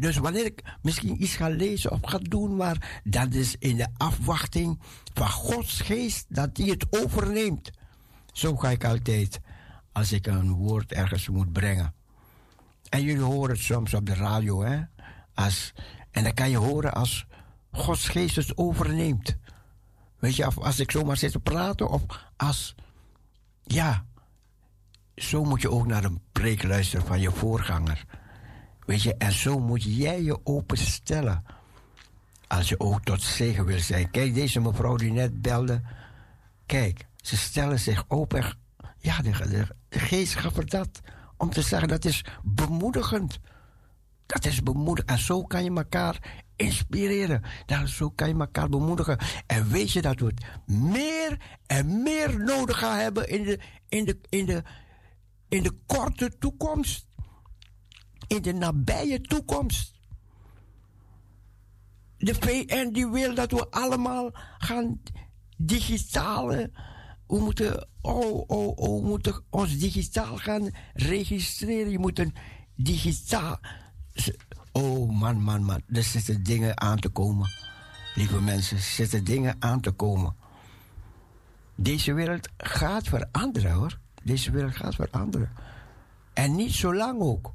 Dus 0.00 0.16
wanneer 0.16 0.44
ik 0.44 0.62
misschien 0.82 1.22
iets 1.22 1.36
ga 1.36 1.48
lezen 1.48 1.90
of 1.90 1.98
ga 2.02 2.18
doen, 2.18 2.56
maar 2.56 3.00
dat 3.04 3.34
is 3.34 3.56
in 3.58 3.76
de 3.76 3.88
afwachting 3.96 4.80
van 5.14 5.28
Gods 5.28 5.80
Geest 5.80 6.26
dat 6.28 6.50
Hij 6.56 6.66
het 6.66 6.86
overneemt. 6.90 7.70
Zo 8.32 8.56
ga 8.56 8.70
ik 8.70 8.84
altijd 8.84 9.40
als 9.92 10.12
ik 10.12 10.26
een 10.26 10.52
woord 10.52 10.92
ergens 10.92 11.28
moet 11.28 11.52
brengen. 11.52 11.94
En 12.88 13.02
jullie 13.02 13.22
horen 13.22 13.50
het 13.50 13.64
soms 13.64 13.94
op 13.94 14.06
de 14.06 14.14
radio, 14.14 14.62
hè? 14.62 14.80
Als, 15.34 15.72
en 16.10 16.22
dan 16.22 16.34
kan 16.34 16.50
je 16.50 16.56
horen 16.56 16.94
als 16.94 17.26
Gods 17.72 18.08
Geest 18.08 18.36
het 18.36 18.56
overneemt. 18.56 19.36
Weet 20.18 20.36
je, 20.36 20.44
als 20.44 20.80
ik 20.80 20.90
zomaar 20.90 21.16
zit 21.16 21.32
te 21.32 21.40
praten, 21.40 21.88
of 21.88 22.02
als. 22.36 22.74
Ja, 23.62 24.04
zo 25.16 25.44
moet 25.44 25.60
je 25.60 25.70
ook 25.70 25.86
naar 25.86 26.04
een 26.04 26.20
preek 26.32 26.62
luisteren 26.62 27.06
van 27.06 27.20
je 27.20 27.30
voorganger. 27.30 28.04
Weet 28.86 29.02
je, 29.02 29.14
en 29.16 29.32
zo 29.32 29.58
moet 29.58 29.82
jij 29.82 30.22
je 30.22 30.46
openstellen. 30.46 31.44
Als 32.46 32.68
je 32.68 32.80
ook 32.80 33.04
tot 33.04 33.22
zegen 33.22 33.64
wil 33.64 33.78
zijn. 33.78 34.10
Kijk, 34.10 34.34
deze 34.34 34.60
mevrouw 34.60 34.96
die 34.96 35.12
net 35.12 35.42
belde. 35.42 35.80
Kijk, 36.66 37.06
ze 37.16 37.36
stellen 37.36 37.78
zich 37.78 38.04
open. 38.08 38.44
Ja, 38.98 39.22
de, 39.22 39.30
de, 39.30 39.98
geest 39.98 40.34
gaf 40.34 40.52
dat. 40.52 41.00
Om 41.36 41.50
te 41.50 41.62
zeggen, 41.62 41.88
dat 41.88 42.04
is 42.04 42.24
bemoedigend. 42.42 43.38
Dat 44.26 44.44
is 44.44 44.62
bemoedigend. 44.62 45.10
En 45.10 45.18
zo 45.18 45.42
kan 45.42 45.64
je 45.64 45.70
elkaar 45.70 46.44
inspireren. 46.56 47.42
Nou, 47.66 47.86
zo 47.86 48.10
kan 48.10 48.28
je 48.28 48.34
elkaar 48.34 48.68
bemoedigen. 48.68 49.18
En 49.46 49.68
weet 49.68 49.92
je 49.92 50.02
dat 50.02 50.20
we 50.20 50.26
het 50.26 50.44
meer 50.66 51.38
en 51.66 52.02
meer 52.02 52.38
nodig 52.40 52.78
gaan 52.78 52.98
hebben 52.98 53.28
in 53.28 53.42
de, 53.42 53.58
in 53.88 54.04
de, 54.04 54.18
in 54.28 54.46
de, 54.46 54.62
in 55.54 55.62
de 55.62 55.76
korte 55.86 56.38
toekomst. 56.38 57.06
In 58.26 58.42
de 58.42 58.52
nabije 58.52 59.20
toekomst. 59.20 59.92
De 62.18 62.34
VN 62.34 62.92
die 62.92 63.06
wil 63.06 63.34
dat 63.34 63.50
we 63.50 63.70
allemaal 63.70 64.30
gaan 64.58 65.00
digitale. 65.56 66.70
We 67.26 67.38
moeten, 67.38 67.88
oh, 68.00 68.44
oh, 68.46 68.76
oh, 68.76 69.04
moeten 69.04 69.44
ons 69.50 69.78
digitaal 69.78 70.36
gaan 70.36 70.70
registreren. 70.94 71.90
Je 71.90 71.98
moet 71.98 72.18
een 72.18 72.34
digitaal. 72.74 73.58
Oh 74.72 75.10
man, 75.10 75.42
man, 75.42 75.62
man. 75.62 75.82
Er 75.88 76.02
zitten 76.02 76.42
dingen 76.42 76.80
aan 76.80 76.98
te 76.98 77.08
komen. 77.08 77.50
Lieve 78.14 78.40
mensen, 78.40 78.76
er 78.76 78.82
zitten 78.82 79.24
dingen 79.24 79.56
aan 79.58 79.80
te 79.80 79.90
komen. 79.90 80.36
Deze 81.74 82.12
wereld 82.12 82.48
gaat 82.56 83.08
veranderen 83.08 83.72
hoor. 83.72 84.02
Deze 84.24 84.50
wereld 84.50 84.76
gaat 84.76 84.94
veranderen. 84.94 85.50
En 86.32 86.56
niet 86.56 86.72
zo 86.72 86.94
lang 86.94 87.20
ook. 87.20 87.52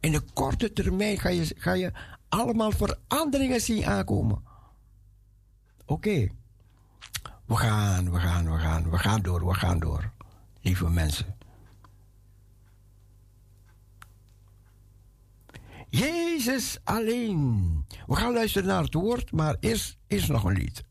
In 0.00 0.12
de 0.12 0.20
korte 0.32 0.72
termijn 0.72 1.18
ga 1.18 1.28
je, 1.28 1.54
ga 1.56 1.72
je 1.72 1.92
allemaal 2.28 2.70
veranderingen 2.70 3.60
zien 3.60 3.84
aankomen. 3.86 4.42
Oké. 5.86 6.28
We 7.44 7.56
gaan, 7.56 8.10
we 8.10 8.18
gaan, 8.18 8.50
we 8.52 8.58
gaan, 8.58 8.90
we 8.90 8.98
gaan 8.98 9.22
door, 9.22 9.46
we 9.46 9.54
gaan 9.54 9.78
door. 9.78 10.10
Lieve 10.60 10.90
mensen. 10.90 11.36
Jezus 15.88 16.78
alleen. 16.84 17.84
We 18.06 18.16
gaan 18.16 18.32
luisteren 18.32 18.68
naar 18.68 18.82
het 18.82 18.94
woord, 18.94 19.32
maar 19.32 19.56
eerst 19.60 19.98
is 20.06 20.26
nog 20.26 20.44
een 20.44 20.52
lied. 20.52 20.82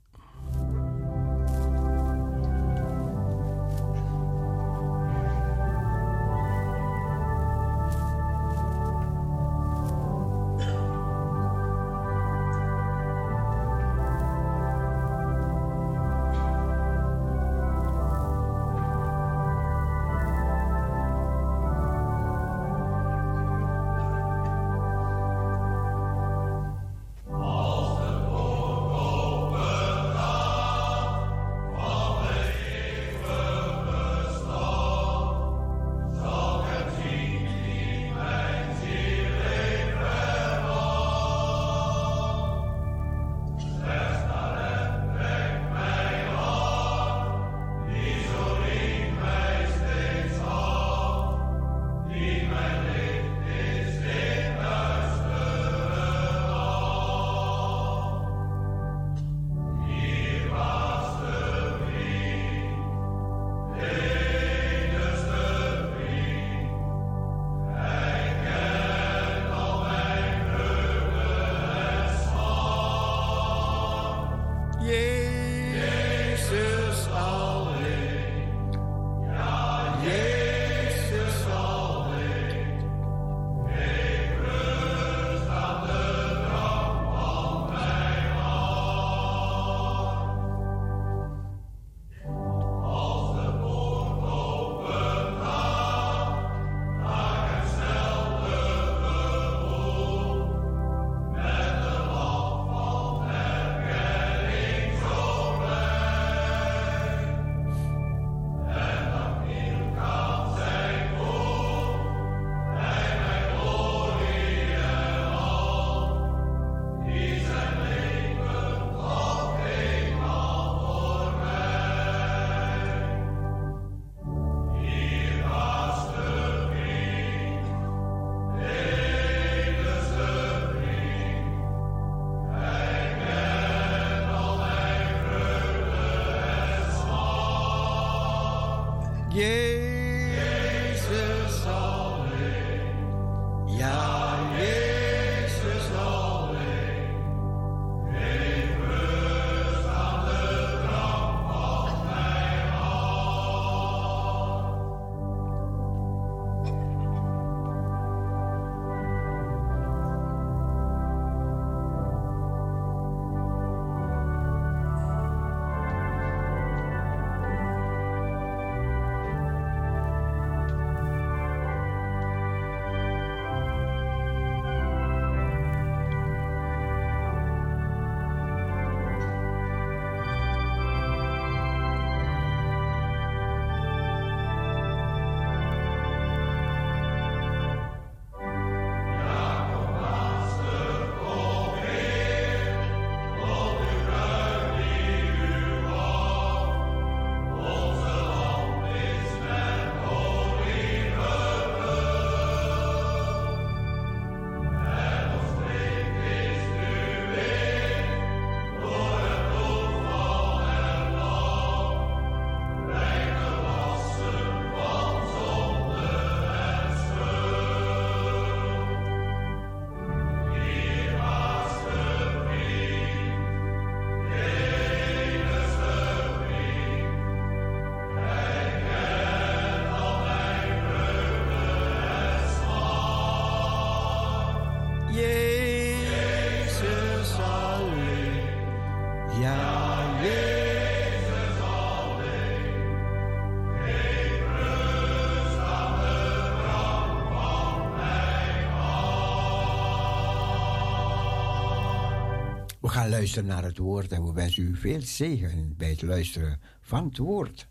Luisteren 253.09 253.49
naar 253.49 253.63
het 253.63 253.77
woord 253.77 254.11
en 254.11 254.25
we 254.25 254.33
wensen 254.33 254.63
u 254.63 254.75
veel 254.75 255.01
zegen 255.01 255.75
bij 255.77 255.89
het 255.89 256.01
luisteren 256.01 256.59
van 256.81 257.05
het 257.05 257.17
woord. 257.17 257.67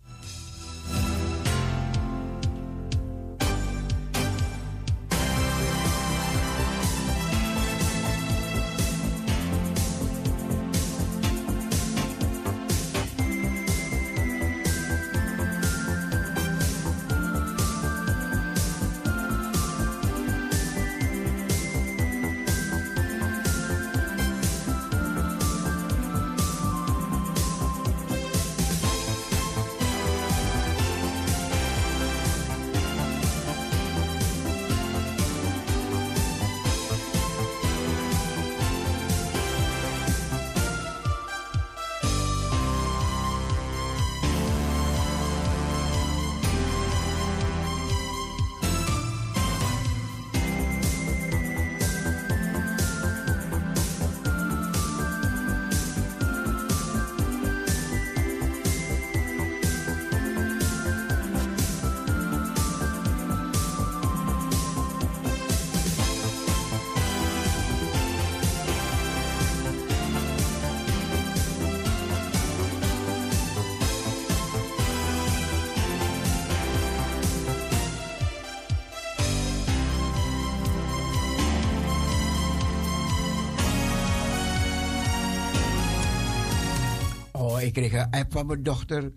Ik 87.67 87.73
kreeg 87.73 87.93
een 87.93 88.11
app 88.11 88.33
van 88.33 88.47
mijn 88.47 88.63
dochter. 88.63 89.13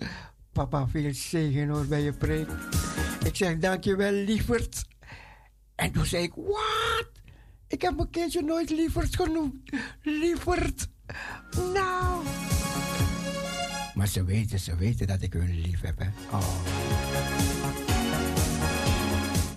Papa, 0.52 0.88
veel 0.88 1.14
zegen 1.14 1.70
hoor 1.70 1.86
bij 1.86 2.02
je 2.02 2.14
preek. 2.14 2.50
Ik 3.26 3.36
zeg, 3.36 3.58
dankjewel, 3.58 4.12
lieverd. 4.12 4.86
En 5.76 5.92
toen 5.92 6.06
zei 6.06 6.24
ik, 6.24 6.34
wat? 6.36 7.10
Ik 7.68 7.82
heb 7.82 7.96
mijn 7.96 8.10
kindje 8.10 8.42
nooit 8.42 8.70
lieverd 8.70 9.16
genoemd. 9.16 9.70
Lieverd. 10.02 10.90
Nou. 11.74 12.24
Maar 13.94 14.08
ze 14.08 14.24
weten, 14.24 14.60
ze 14.60 14.76
weten 14.76 15.08
dat 15.08 15.22
ik 15.22 15.34
hun 15.34 15.62
lief 15.62 15.82
heb. 15.82 16.00
Hè? 16.00 16.08
Oh. 16.32 16.64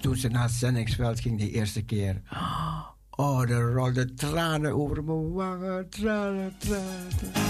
Toen 0.01 0.17
ze 0.17 0.29
naar 0.29 0.43
het 0.43 0.53
zendingsveld 0.53 1.21
ging 1.21 1.39
de 1.39 1.51
eerste 1.51 1.85
keer. 1.85 2.23
Oh, 3.11 3.51
er 3.51 3.73
rolden 3.73 4.17
tranen 4.17 4.75
over 4.75 5.05
mijn 5.05 5.33
wangen. 5.33 5.89
Tranen, 5.89 6.55
tranen. 6.59 7.42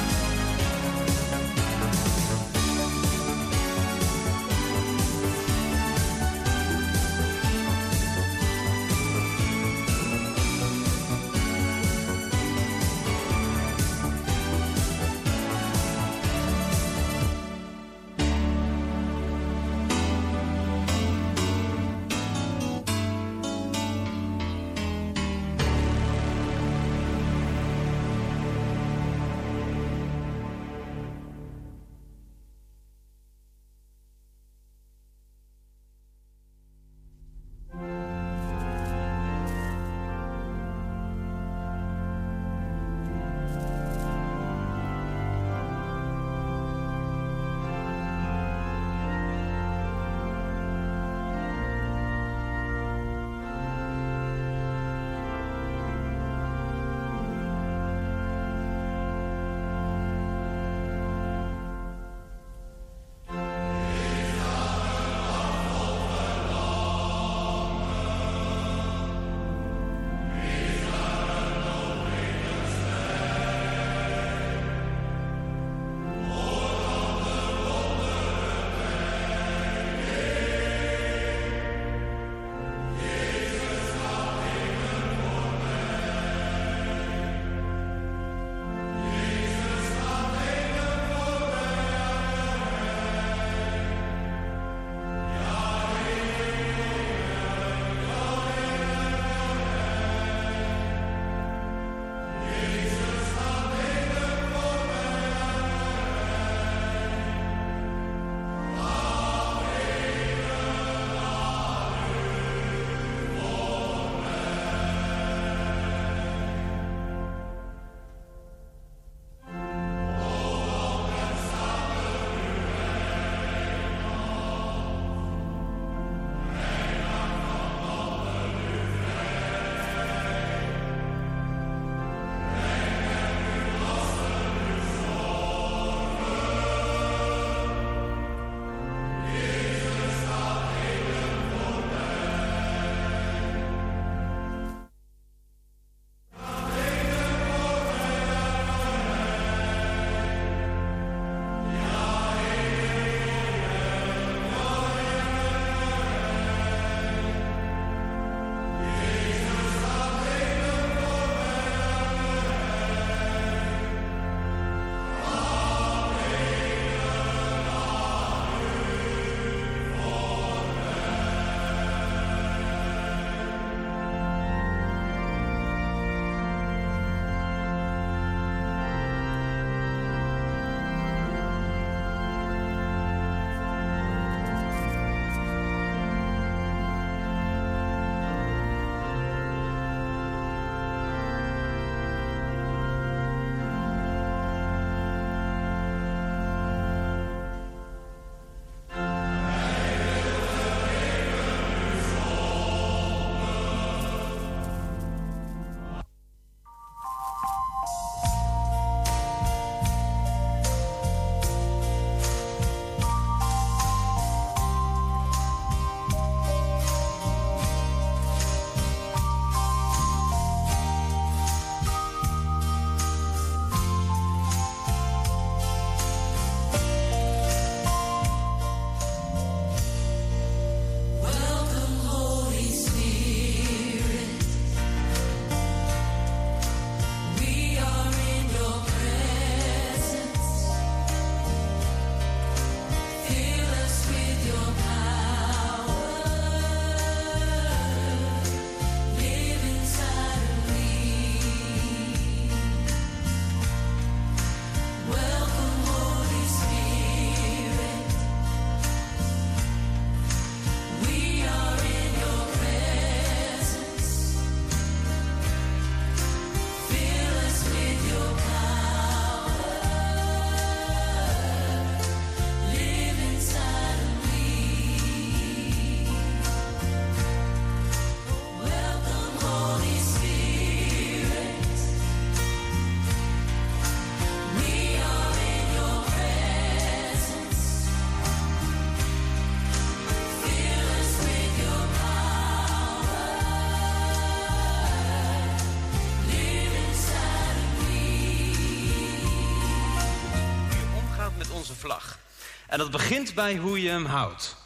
En 302.73 302.79
dat 302.79 302.91
begint 302.91 303.35
bij 303.35 303.57
hoe 303.57 303.83
je 303.83 303.89
hem 303.89 304.05
houdt. 304.05 304.57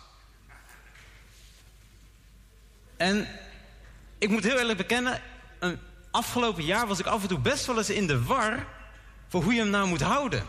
En 2.97 3.29
ik 4.19 4.29
moet 4.29 4.45
heel 4.45 4.59
eerlijk 4.59 4.79
bekennen, 4.79 5.21
een 5.59 5.79
afgelopen 6.11 6.65
jaar 6.65 6.87
was 6.87 6.99
ik 6.99 7.07
af 7.07 7.23
en 7.23 7.29
toe 7.29 7.39
best 7.39 7.67
wel 7.67 7.79
eens 7.79 7.91
in 7.91 8.07
de 8.07 8.23
war 8.23 8.67
voor 9.29 9.43
hoe 9.43 9.55
je 9.55 9.61
hem 9.61 9.71
nou 9.71 9.89
moet 9.89 10.01
houden. 10.01 10.45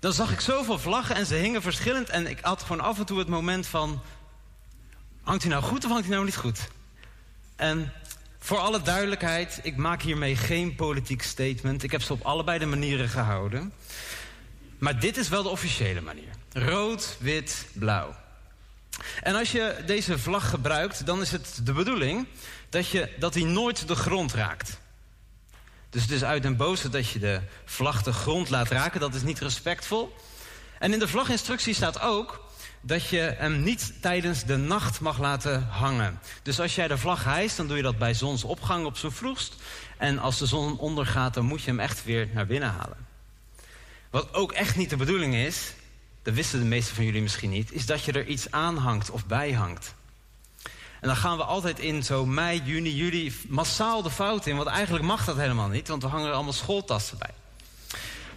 Dan 0.00 0.12
zag 0.12 0.32
ik 0.32 0.40
zoveel 0.40 0.78
vlaggen 0.78 1.16
en 1.16 1.26
ze 1.26 1.34
hingen 1.34 1.62
verschillend 1.62 2.08
en 2.08 2.26
ik 2.26 2.38
had 2.40 2.62
gewoon 2.62 2.80
af 2.80 2.98
en 2.98 3.06
toe 3.06 3.18
het 3.18 3.28
moment 3.28 3.66
van, 3.66 4.02
hangt 5.22 5.42
hij 5.42 5.52
nou 5.52 5.64
goed 5.64 5.84
of 5.84 5.90
hangt 5.90 6.06
hij 6.06 6.14
nou 6.14 6.24
niet 6.24 6.36
goed? 6.36 6.68
En 7.56 7.92
voor 8.38 8.58
alle 8.58 8.82
duidelijkheid, 8.82 9.60
ik 9.62 9.76
maak 9.76 10.02
hiermee 10.02 10.36
geen 10.36 10.74
politiek 10.74 11.22
statement. 11.22 11.82
Ik 11.82 11.90
heb 11.90 12.02
ze 12.02 12.12
op 12.12 12.22
allebei 12.22 12.58
de 12.58 12.66
manieren 12.66 13.08
gehouden. 13.08 13.72
Maar 14.78 15.00
dit 15.00 15.16
is 15.16 15.28
wel 15.28 15.42
de 15.42 15.48
officiële 15.48 16.00
manier. 16.00 16.30
Rood, 16.52 17.16
wit, 17.20 17.66
blauw. 17.72 18.14
En 19.22 19.34
als 19.34 19.52
je 19.52 19.82
deze 19.86 20.18
vlag 20.18 20.50
gebruikt, 20.50 21.06
dan 21.06 21.20
is 21.20 21.32
het 21.32 21.60
de 21.62 21.72
bedoeling 21.72 22.26
dat, 22.68 22.88
je, 22.88 23.12
dat 23.18 23.34
hij 23.34 23.42
nooit 23.42 23.88
de 23.88 23.94
grond 23.94 24.32
raakt. 24.32 24.80
Dus 25.90 26.02
het 26.02 26.10
is 26.10 26.24
uit 26.24 26.42
den 26.42 26.56
boze 26.56 26.88
dat 26.88 27.08
je 27.08 27.18
de 27.18 27.40
vlag 27.64 28.02
de 28.02 28.12
grond 28.12 28.50
laat 28.50 28.68
raken. 28.68 29.00
Dat 29.00 29.14
is 29.14 29.22
niet 29.22 29.38
respectvol. 29.38 30.16
En 30.78 30.92
in 30.92 30.98
de 30.98 31.08
vlaginstructie 31.08 31.74
staat 31.74 32.00
ook 32.00 32.44
dat 32.80 33.08
je 33.08 33.34
hem 33.38 33.62
niet 33.62 33.92
tijdens 34.00 34.44
de 34.44 34.56
nacht 34.56 35.00
mag 35.00 35.18
laten 35.18 35.62
hangen. 35.62 36.20
Dus 36.42 36.60
als 36.60 36.74
jij 36.74 36.88
de 36.88 36.98
vlag 36.98 37.24
hijst, 37.24 37.56
dan 37.56 37.66
doe 37.66 37.76
je 37.76 37.82
dat 37.82 37.98
bij 37.98 38.14
zonsopgang 38.14 38.84
op 38.84 38.96
zijn 38.96 39.12
vroegst. 39.12 39.54
En 39.98 40.18
als 40.18 40.38
de 40.38 40.46
zon 40.46 40.78
ondergaat, 40.78 41.34
dan 41.34 41.44
moet 41.44 41.62
je 41.62 41.70
hem 41.70 41.80
echt 41.80 42.04
weer 42.04 42.28
naar 42.32 42.46
binnen 42.46 42.70
halen. 42.70 43.06
Wat 44.10 44.34
ook 44.34 44.52
echt 44.52 44.76
niet 44.76 44.90
de 44.90 44.96
bedoeling 44.96 45.34
is, 45.34 45.72
dat 46.22 46.34
wisten 46.34 46.58
de 46.58 46.64
meesten 46.64 46.94
van 46.94 47.04
jullie 47.04 47.22
misschien 47.22 47.50
niet, 47.50 47.72
is 47.72 47.86
dat 47.86 48.04
je 48.04 48.12
er 48.12 48.26
iets 48.26 48.50
aan 48.50 48.76
hangt 48.76 49.10
of 49.10 49.26
bij 49.26 49.52
hangt. 49.52 49.94
En 51.00 51.08
dan 51.08 51.16
gaan 51.16 51.36
we 51.36 51.44
altijd 51.44 51.78
in 51.78 52.02
zo 52.02 52.26
mei, 52.26 52.62
juni, 52.64 52.94
juli 52.94 53.34
massaal 53.48 54.02
de 54.02 54.10
fout 54.10 54.46
in. 54.46 54.56
Want 54.56 54.68
eigenlijk 54.68 55.04
mag 55.04 55.24
dat 55.24 55.36
helemaal 55.36 55.68
niet, 55.68 55.88
want 55.88 56.02
we 56.02 56.08
hangen 56.08 56.28
er 56.28 56.34
allemaal 56.34 56.52
schooltassen 56.52 57.18
bij. 57.18 57.30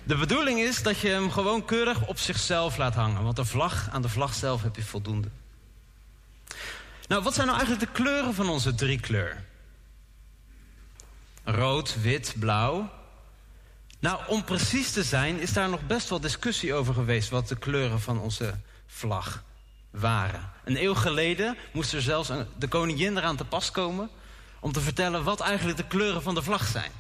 De 0.04 0.16
bedoeling 0.16 0.60
is 0.60 0.84
dat 0.84 1.00
je 1.00 1.08
hem 1.08 1.32
gewoon 1.32 1.66
keurig 1.66 2.08
op 2.08 2.20
zichzelf 2.20 2.78
laat 2.78 2.96
hangen. 2.96 3.24
Want 3.24 3.36
de 3.36 3.46
vlag, 3.46 3.90
aan 3.91 4.02
de 4.02 4.10
vlag 4.10 4.34
zelf 4.34 4.62
heb 4.62 4.76
je 4.76 4.84
voldoende. 4.84 5.28
Nou, 7.08 7.24
wat 7.24 7.34
zijn 7.34 7.48
nou 7.48 7.60
eigenlijk 7.60 7.88
de 7.91 8.02
kleuren 8.02 8.34
van 8.34 8.50
onze 8.50 8.76
driekleur? 8.76 9.44
Rood, 11.44 12.02
wit, 12.02 12.34
blauw. 12.40 12.90
Nou, 14.00 14.20
om 14.28 14.44
precies 14.44 14.92
te 14.92 15.04
zijn 15.04 15.40
is 15.40 15.54
daar 15.54 15.70
nog 15.70 15.88
best 15.88 16.10
wel 16.10 16.20
discussie 16.20 16.74
over 16.74 16.94
geweest... 16.94 17.30
wat 17.30 17.48
de 17.48 17.56
kleuren 17.56 18.02
van 18.02 18.20
onze 18.20 18.54
vlag 18.88 19.44
waren. 19.92 20.52
Een 20.64 20.84
eeuw 20.84 20.94
geleden 20.94 21.58
moest 21.74 21.94
er 21.94 22.02
zelfs 22.02 22.30
een, 22.30 22.46
de 22.58 22.68
koningin 22.68 23.18
eraan 23.18 23.36
te 23.36 23.46
pas 23.46 23.72
komen... 23.72 24.10
om 24.60 24.72
te 24.72 24.82
vertellen 24.82 25.24
wat 25.24 25.40
eigenlijk 25.40 25.78
de 25.78 25.88
kleuren 25.88 26.22
van 26.22 26.36
de 26.36 26.44
vlag 26.44 26.66
zijn. 26.66 26.92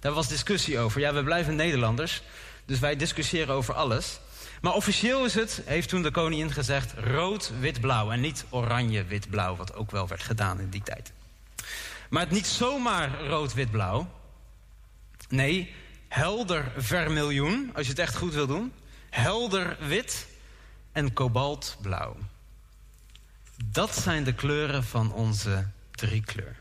Daar 0.00 0.12
was 0.12 0.28
discussie 0.28 0.78
over. 0.78 1.00
Ja, 1.00 1.12
we 1.12 1.22
blijven 1.22 1.56
Nederlanders, 1.56 2.22
dus 2.64 2.78
wij 2.78 2.96
discussiëren 2.96 3.54
over 3.54 3.74
alles. 3.74 4.20
Maar 4.60 4.72
officieel 4.72 5.24
is 5.24 5.34
het, 5.34 5.62
heeft 5.64 5.88
toen 5.88 6.02
de 6.02 6.10
koningin 6.10 6.52
gezegd... 6.52 6.92
rood, 6.96 7.52
wit, 7.60 7.80
blauw 7.80 8.10
en 8.10 8.20
niet 8.20 8.44
oranje, 8.48 9.04
wit, 9.04 9.30
blauw... 9.30 9.56
wat 9.56 9.74
ook 9.74 9.90
wel 9.90 10.08
werd 10.08 10.22
gedaan 10.22 10.60
in 10.60 10.70
die 10.70 10.82
tijd. 10.82 11.12
Maar 12.08 12.22
het 12.22 12.30
niet 12.30 12.46
zomaar 12.46 13.24
rood, 13.26 13.54
wit, 13.54 13.70
blauw. 13.70 14.08
Nee, 15.28 15.74
helder 16.10 16.72
vermiljoen, 16.76 17.70
als 17.74 17.84
je 17.84 17.90
het 17.90 18.00
echt 18.00 18.16
goed 18.16 18.34
wil 18.34 18.46
doen. 18.46 18.72
Helder 19.10 19.76
wit 19.80 20.26
en 20.92 21.12
kobaltblauw. 21.12 22.16
Dat 23.64 23.96
zijn 23.96 24.24
de 24.24 24.34
kleuren 24.34 24.84
van 24.84 25.12
onze 25.12 25.66
driekleur. 25.90 26.56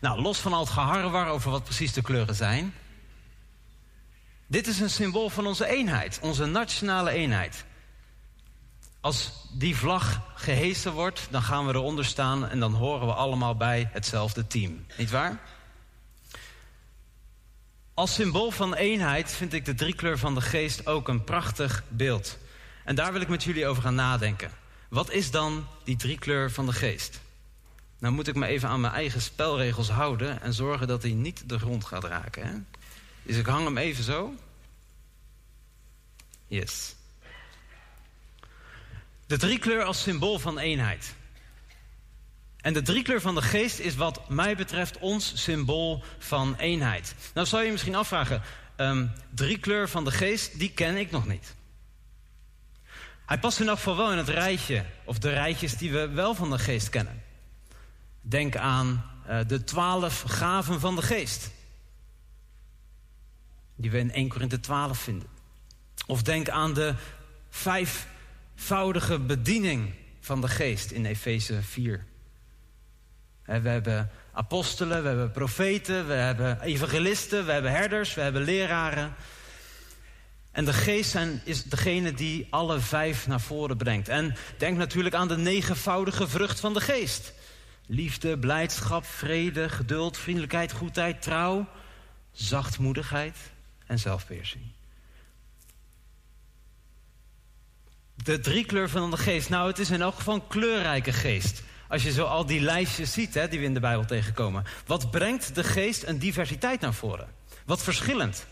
Nou, 0.00 0.20
los 0.20 0.38
van 0.38 0.52
al 0.52 0.60
het 0.60 0.70
geharrewar 0.70 1.28
over 1.28 1.50
wat 1.50 1.64
precies 1.64 1.92
de 1.92 2.02
kleuren 2.02 2.34
zijn. 2.34 2.74
Dit 4.46 4.66
is 4.66 4.80
een 4.80 4.90
symbool 4.90 5.28
van 5.28 5.46
onze 5.46 5.66
eenheid, 5.66 6.18
onze 6.22 6.44
nationale 6.44 7.10
eenheid. 7.10 7.64
Als 9.00 9.32
die 9.52 9.76
vlag 9.76 10.20
gehesen 10.34 10.92
wordt, 10.92 11.28
dan 11.30 11.42
gaan 11.42 11.66
we 11.66 11.74
eronder 11.74 12.04
staan 12.04 12.48
en 12.48 12.60
dan 12.60 12.74
horen 12.74 13.06
we 13.06 13.12
allemaal 13.12 13.56
bij 13.56 13.88
hetzelfde 13.92 14.46
team. 14.46 14.86
Niet 14.96 15.10
waar? 15.10 15.40
Als 17.96 18.14
symbool 18.14 18.50
van 18.50 18.74
eenheid 18.74 19.32
vind 19.32 19.52
ik 19.52 19.64
de 19.64 19.74
driekleur 19.74 20.18
van 20.18 20.34
de 20.34 20.40
geest 20.40 20.86
ook 20.86 21.08
een 21.08 21.24
prachtig 21.24 21.84
beeld. 21.88 22.38
En 22.84 22.94
daar 22.94 23.12
wil 23.12 23.20
ik 23.20 23.28
met 23.28 23.44
jullie 23.44 23.66
over 23.66 23.82
gaan 23.82 23.94
nadenken. 23.94 24.50
Wat 24.88 25.10
is 25.10 25.30
dan 25.30 25.66
die 25.84 25.96
driekleur 25.96 26.50
van 26.50 26.66
de 26.66 26.72
geest? 26.72 27.20
Nou 27.98 28.14
moet 28.14 28.28
ik 28.28 28.34
me 28.34 28.46
even 28.46 28.68
aan 28.68 28.80
mijn 28.80 28.92
eigen 28.92 29.20
spelregels 29.20 29.88
houden 29.88 30.40
en 30.40 30.52
zorgen 30.52 30.86
dat 30.86 31.02
hij 31.02 31.12
niet 31.12 31.48
de 31.48 31.58
grond 31.58 31.84
gaat 31.84 32.04
raken. 32.04 32.46
Hè? 32.46 32.54
Dus 33.22 33.36
ik 33.36 33.46
hang 33.46 33.64
hem 33.64 33.78
even 33.78 34.04
zo. 34.04 34.34
Yes. 36.46 36.94
De 39.26 39.36
driekleur 39.36 39.82
als 39.82 40.02
symbool 40.02 40.38
van 40.38 40.58
eenheid. 40.58 41.14
En 42.66 42.72
de 42.72 42.82
driekleur 42.82 43.20
van 43.20 43.34
de 43.34 43.42
geest 43.42 43.78
is 43.78 43.94
wat 43.94 44.28
mij 44.28 44.56
betreft 44.56 44.98
ons 44.98 45.42
symbool 45.42 46.02
van 46.18 46.54
eenheid. 46.56 47.14
Nou 47.34 47.46
zou 47.46 47.64
je 47.64 47.70
misschien 47.70 47.94
afvragen, 47.94 48.42
um, 48.76 49.10
driekleur 49.34 49.88
van 49.88 50.04
de 50.04 50.10
geest, 50.10 50.58
die 50.58 50.70
ken 50.70 50.96
ik 50.96 51.10
nog 51.10 51.26
niet. 51.26 51.54
Hij 53.26 53.38
past 53.38 53.60
in 53.60 53.68
elk 53.68 53.76
geval 53.76 53.96
wel 53.96 54.12
in 54.12 54.18
het 54.18 54.28
rijtje, 54.28 54.84
of 55.04 55.18
de 55.18 55.30
rijtjes 55.30 55.76
die 55.76 55.92
we 55.92 56.08
wel 56.08 56.34
van 56.34 56.50
de 56.50 56.58
geest 56.58 56.88
kennen. 56.88 57.22
Denk 58.20 58.56
aan 58.56 59.04
uh, 59.28 59.38
de 59.46 59.64
twaalf 59.64 60.20
gaven 60.26 60.80
van 60.80 60.96
de 60.96 61.02
geest. 61.02 61.50
Die 63.76 63.90
we 63.90 63.98
in 63.98 64.12
1 64.12 64.28
Korinthe 64.28 64.60
12 64.60 64.98
vinden. 64.98 65.28
Of 66.06 66.22
denk 66.22 66.48
aan 66.48 66.74
de 66.74 66.94
vijfvoudige 67.50 69.18
bediening 69.18 69.94
van 70.20 70.40
de 70.40 70.48
geest 70.48 70.90
in 70.90 71.04
Efeze 71.04 71.62
4. 71.62 72.06
We 73.46 73.68
hebben 73.68 74.10
apostelen, 74.32 75.02
we 75.02 75.08
hebben 75.08 75.30
profeten, 75.30 76.06
we 76.06 76.12
hebben 76.12 76.60
evangelisten, 76.60 77.46
we 77.46 77.52
hebben 77.52 77.70
herders, 77.70 78.14
we 78.14 78.20
hebben 78.20 78.42
leraren. 78.42 79.14
En 80.52 80.64
de 80.64 80.72
geest 80.72 81.10
zijn, 81.10 81.40
is 81.44 81.64
degene 81.64 82.14
die 82.14 82.46
alle 82.50 82.80
vijf 82.80 83.26
naar 83.26 83.40
voren 83.40 83.76
brengt. 83.76 84.08
En 84.08 84.36
denk 84.58 84.76
natuurlijk 84.76 85.14
aan 85.14 85.28
de 85.28 85.36
negenvoudige 85.36 86.28
vrucht 86.28 86.60
van 86.60 86.74
de 86.74 86.80
geest. 86.80 87.32
Liefde, 87.86 88.38
blijdschap, 88.38 89.04
vrede, 89.04 89.68
geduld, 89.68 90.18
vriendelijkheid, 90.18 90.72
goedheid, 90.72 91.22
trouw, 91.22 91.68
zachtmoedigheid 92.32 93.36
en 93.86 93.98
zelfbeheersing. 93.98 94.64
De 98.14 98.40
driekleur 98.40 98.88
van 98.88 99.10
de 99.10 99.16
geest. 99.16 99.48
Nou, 99.48 99.68
het 99.68 99.78
is 99.78 99.90
in 99.90 100.02
elk 100.02 100.14
geval 100.14 100.34
een 100.34 100.46
kleurrijke 100.46 101.12
geest. 101.12 101.62
Als 101.88 102.02
je 102.02 102.12
zo 102.12 102.24
al 102.24 102.46
die 102.46 102.60
lijstjes 102.60 103.12
ziet 103.12 103.34
hè, 103.34 103.48
die 103.48 103.58
we 103.58 103.64
in 103.64 103.74
de 103.74 103.80
Bijbel 103.80 104.04
tegenkomen. 104.04 104.64
Wat 104.86 105.10
brengt 105.10 105.54
de 105.54 105.64
geest 105.64 106.02
een 106.02 106.18
diversiteit 106.18 106.80
naar 106.80 106.94
voren? 106.94 107.28
Wat 107.66 107.82
verschillend. 107.82 108.46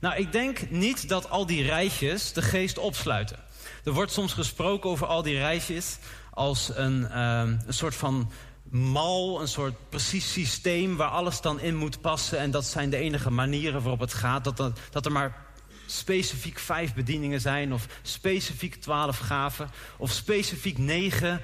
Nou, 0.00 0.16
ik 0.16 0.32
denk 0.32 0.70
niet 0.70 1.08
dat 1.08 1.30
al 1.30 1.46
die 1.46 1.62
rijtjes 1.62 2.32
de 2.32 2.42
geest 2.42 2.78
opsluiten. 2.78 3.38
Er 3.84 3.92
wordt 3.92 4.12
soms 4.12 4.32
gesproken 4.32 4.90
over 4.90 5.06
al 5.06 5.22
die 5.22 5.36
rijtjes 5.36 5.98
als 6.30 6.70
een, 6.74 7.20
um, 7.20 7.60
een 7.66 7.74
soort 7.74 7.94
van 7.94 8.30
mal, 8.62 9.40
een 9.40 9.48
soort 9.48 9.74
precies 9.88 10.32
systeem 10.32 10.96
waar 10.96 11.08
alles 11.08 11.40
dan 11.40 11.60
in 11.60 11.76
moet 11.76 12.00
passen. 12.00 12.38
En 12.38 12.50
dat 12.50 12.64
zijn 12.64 12.90
de 12.90 12.96
enige 12.96 13.30
manieren 13.30 13.80
waarop 13.82 14.00
het 14.00 14.14
gaat. 14.14 14.44
Dat, 14.44 14.58
er, 14.58 14.72
dat 14.90 15.06
er 15.06 15.12
maar 15.12 15.46
specifiek 15.92 16.58
vijf 16.58 16.94
bedieningen 16.94 17.40
zijn, 17.40 17.72
of 17.72 17.86
specifiek 18.02 18.74
twaalf 18.74 19.18
gaven, 19.18 19.70
of 19.96 20.10
specifiek 20.10 20.78
negen 20.78 21.40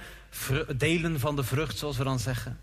delen 0.77 1.20
van 1.20 1.37
de 1.37 1.45
vrucht, 1.45 1.79
zoals 1.79 1.97
we 1.97 2.05
dan 2.05 2.19
zeggen. 2.19 2.61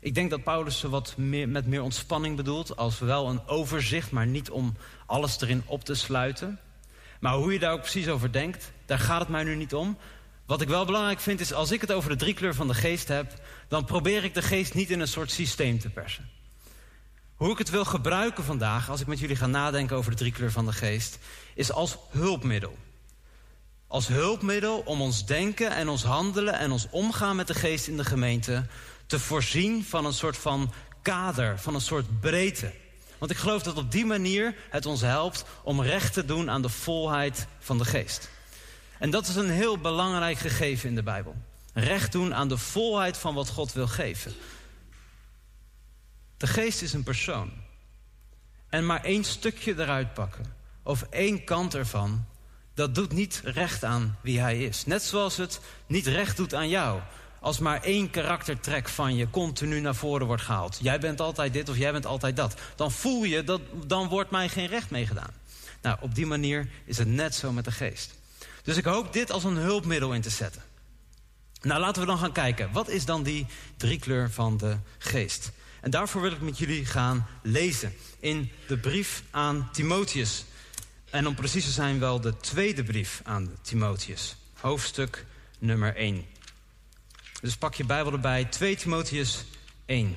Ik 0.00 0.14
denk 0.14 0.30
dat 0.30 0.42
Paulus 0.42 0.78
ze 0.78 0.88
wat 0.88 1.16
meer, 1.16 1.48
met 1.48 1.66
meer 1.66 1.82
ontspanning 1.82 2.36
bedoelt, 2.36 2.76
als 2.76 2.98
wel 2.98 3.28
een 3.28 3.46
overzicht, 3.46 4.10
maar 4.10 4.26
niet 4.26 4.50
om 4.50 4.76
alles 5.06 5.40
erin 5.40 5.62
op 5.66 5.84
te 5.84 5.94
sluiten. 5.94 6.58
Maar 7.20 7.34
hoe 7.34 7.52
je 7.52 7.58
daar 7.58 7.72
ook 7.72 7.80
precies 7.80 8.08
over 8.08 8.32
denkt, 8.32 8.72
daar 8.86 8.98
gaat 8.98 9.20
het 9.20 9.28
mij 9.28 9.44
nu 9.44 9.54
niet 9.54 9.74
om. 9.74 9.98
Wat 10.46 10.60
ik 10.60 10.68
wel 10.68 10.84
belangrijk 10.84 11.20
vind 11.20 11.40
is, 11.40 11.52
als 11.52 11.70
ik 11.70 11.80
het 11.80 11.92
over 11.92 12.10
de 12.10 12.16
driekleur 12.16 12.54
van 12.54 12.68
de 12.68 12.74
geest 12.74 13.08
heb, 13.08 13.32
dan 13.68 13.84
probeer 13.84 14.24
ik 14.24 14.34
de 14.34 14.42
geest 14.42 14.74
niet 14.74 14.90
in 14.90 15.00
een 15.00 15.08
soort 15.08 15.30
systeem 15.30 15.78
te 15.78 15.90
persen. 15.90 16.33
Hoe 17.34 17.50
ik 17.50 17.58
het 17.58 17.70
wil 17.70 17.84
gebruiken 17.84 18.44
vandaag, 18.44 18.90
als 18.90 19.00
ik 19.00 19.06
met 19.06 19.18
jullie 19.18 19.36
ga 19.36 19.46
nadenken 19.46 19.96
over 19.96 20.10
de 20.10 20.16
driekleur 20.16 20.52
van 20.52 20.66
de 20.66 20.72
geest, 20.72 21.18
is 21.54 21.72
als 21.72 21.96
hulpmiddel. 22.10 22.76
Als 23.86 24.08
hulpmiddel 24.08 24.78
om 24.78 25.00
ons 25.00 25.26
denken 25.26 25.70
en 25.70 25.88
ons 25.88 26.02
handelen 26.02 26.58
en 26.58 26.70
ons 26.70 26.86
omgaan 26.90 27.36
met 27.36 27.46
de 27.46 27.54
geest 27.54 27.86
in 27.86 27.96
de 27.96 28.04
gemeente 28.04 28.66
te 29.06 29.18
voorzien 29.18 29.84
van 29.84 30.04
een 30.04 30.12
soort 30.12 30.36
van 30.36 30.72
kader, 31.02 31.58
van 31.58 31.74
een 31.74 31.80
soort 31.80 32.20
breedte. 32.20 32.72
Want 33.18 33.30
ik 33.30 33.36
geloof 33.36 33.62
dat 33.62 33.76
op 33.76 33.90
die 33.92 34.06
manier 34.06 34.54
het 34.70 34.86
ons 34.86 35.00
helpt 35.00 35.44
om 35.62 35.82
recht 35.82 36.12
te 36.12 36.24
doen 36.24 36.50
aan 36.50 36.62
de 36.62 36.68
volheid 36.68 37.46
van 37.58 37.78
de 37.78 37.84
geest. 37.84 38.30
En 38.98 39.10
dat 39.10 39.26
is 39.28 39.34
een 39.34 39.50
heel 39.50 39.78
belangrijk 39.78 40.38
gegeven 40.38 40.88
in 40.88 40.94
de 40.94 41.02
Bijbel. 41.02 41.34
Recht 41.72 42.12
doen 42.12 42.34
aan 42.34 42.48
de 42.48 42.58
volheid 42.58 43.16
van 43.16 43.34
wat 43.34 43.48
God 43.48 43.72
wil 43.72 43.86
geven. 43.86 44.34
De 46.36 46.46
geest 46.46 46.82
is 46.82 46.92
een 46.92 47.02
persoon. 47.02 47.50
En 48.68 48.86
maar 48.86 49.04
één 49.04 49.24
stukje 49.24 49.74
eruit 49.78 50.14
pakken, 50.14 50.44
of 50.82 51.02
één 51.02 51.44
kant 51.44 51.74
ervan, 51.74 52.24
dat 52.74 52.94
doet 52.94 53.12
niet 53.12 53.40
recht 53.44 53.84
aan 53.84 54.18
wie 54.20 54.40
hij 54.40 54.64
is. 54.64 54.86
Net 54.86 55.02
zoals 55.02 55.36
het 55.36 55.60
niet 55.86 56.06
recht 56.06 56.36
doet 56.36 56.54
aan 56.54 56.68
jou. 56.68 57.00
Als 57.40 57.58
maar 57.58 57.82
één 57.82 58.10
karaktertrek 58.10 58.88
van 58.88 59.16
je 59.16 59.30
continu 59.30 59.80
naar 59.80 59.94
voren 59.94 60.26
wordt 60.26 60.42
gehaald. 60.42 60.78
Jij 60.82 61.00
bent 61.00 61.20
altijd 61.20 61.52
dit 61.52 61.68
of 61.68 61.76
jij 61.76 61.92
bent 61.92 62.06
altijd 62.06 62.36
dat. 62.36 62.54
Dan 62.76 62.92
voel 62.92 63.24
je 63.24 63.44
dat 63.44 63.60
dan 63.86 64.08
wordt 64.08 64.30
mij 64.30 64.48
geen 64.48 64.66
recht 64.66 64.90
meegedaan. 64.90 65.30
Nou, 65.82 65.96
op 66.00 66.14
die 66.14 66.26
manier 66.26 66.68
is 66.84 66.98
het 66.98 67.08
net 67.08 67.34
zo 67.34 67.52
met 67.52 67.64
de 67.64 67.70
geest. 67.70 68.14
Dus 68.62 68.76
ik 68.76 68.84
hoop 68.84 69.12
dit 69.12 69.30
als 69.30 69.44
een 69.44 69.56
hulpmiddel 69.56 70.12
in 70.12 70.20
te 70.20 70.30
zetten. 70.30 70.62
Nou, 71.62 71.80
laten 71.80 72.02
we 72.02 72.08
dan 72.08 72.18
gaan 72.18 72.32
kijken. 72.32 72.72
Wat 72.72 72.88
is 72.88 73.04
dan 73.04 73.22
die 73.22 73.46
driekleur 73.76 74.30
van 74.30 74.56
de 74.56 74.76
geest? 74.98 75.52
En 75.84 75.90
daarvoor 75.90 76.20
wil 76.20 76.32
ik 76.32 76.40
met 76.40 76.58
jullie 76.58 76.84
gaan 76.84 77.26
lezen 77.42 77.94
in 78.20 78.50
de 78.66 78.78
brief 78.78 79.22
aan 79.30 79.68
Timotheus. 79.72 80.44
En 81.10 81.26
om 81.26 81.34
precies 81.34 81.64
te 81.64 81.70
zijn 81.70 81.98
wel 81.98 82.20
de 82.20 82.36
tweede 82.36 82.84
brief 82.84 83.20
aan 83.24 83.56
Timotheus. 83.62 84.36
Hoofdstuk 84.60 85.26
nummer 85.58 85.96
1. 85.96 86.24
Dus 87.40 87.56
pak 87.56 87.74
je 87.74 87.84
Bijbel 87.84 88.12
erbij, 88.12 88.44
2 88.44 88.76
Timotheus 88.76 89.44
1. 89.86 90.16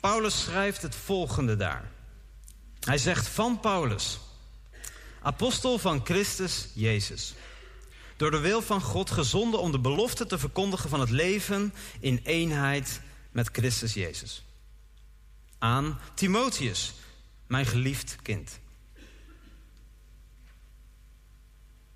Paulus 0.00 0.42
schrijft 0.42 0.82
het 0.82 0.94
volgende 0.94 1.56
daar. 1.56 1.93
Hij 2.84 2.98
zegt 2.98 3.28
van 3.28 3.60
Paulus, 3.60 4.18
apostel 5.22 5.78
van 5.78 6.00
Christus 6.04 6.68
Jezus. 6.74 7.34
Door 8.16 8.30
de 8.30 8.38
wil 8.38 8.62
van 8.62 8.80
God 8.80 9.10
gezonden 9.10 9.60
om 9.60 9.72
de 9.72 9.78
belofte 9.78 10.26
te 10.26 10.38
verkondigen 10.38 10.90
van 10.90 11.00
het 11.00 11.10
leven 11.10 11.74
in 12.00 12.20
eenheid 12.24 13.00
met 13.30 13.48
Christus 13.52 13.94
Jezus. 13.94 14.44
Aan 15.58 16.00
Timotheus, 16.14 16.94
mijn 17.46 17.66
geliefd 17.66 18.16
kind. 18.22 18.58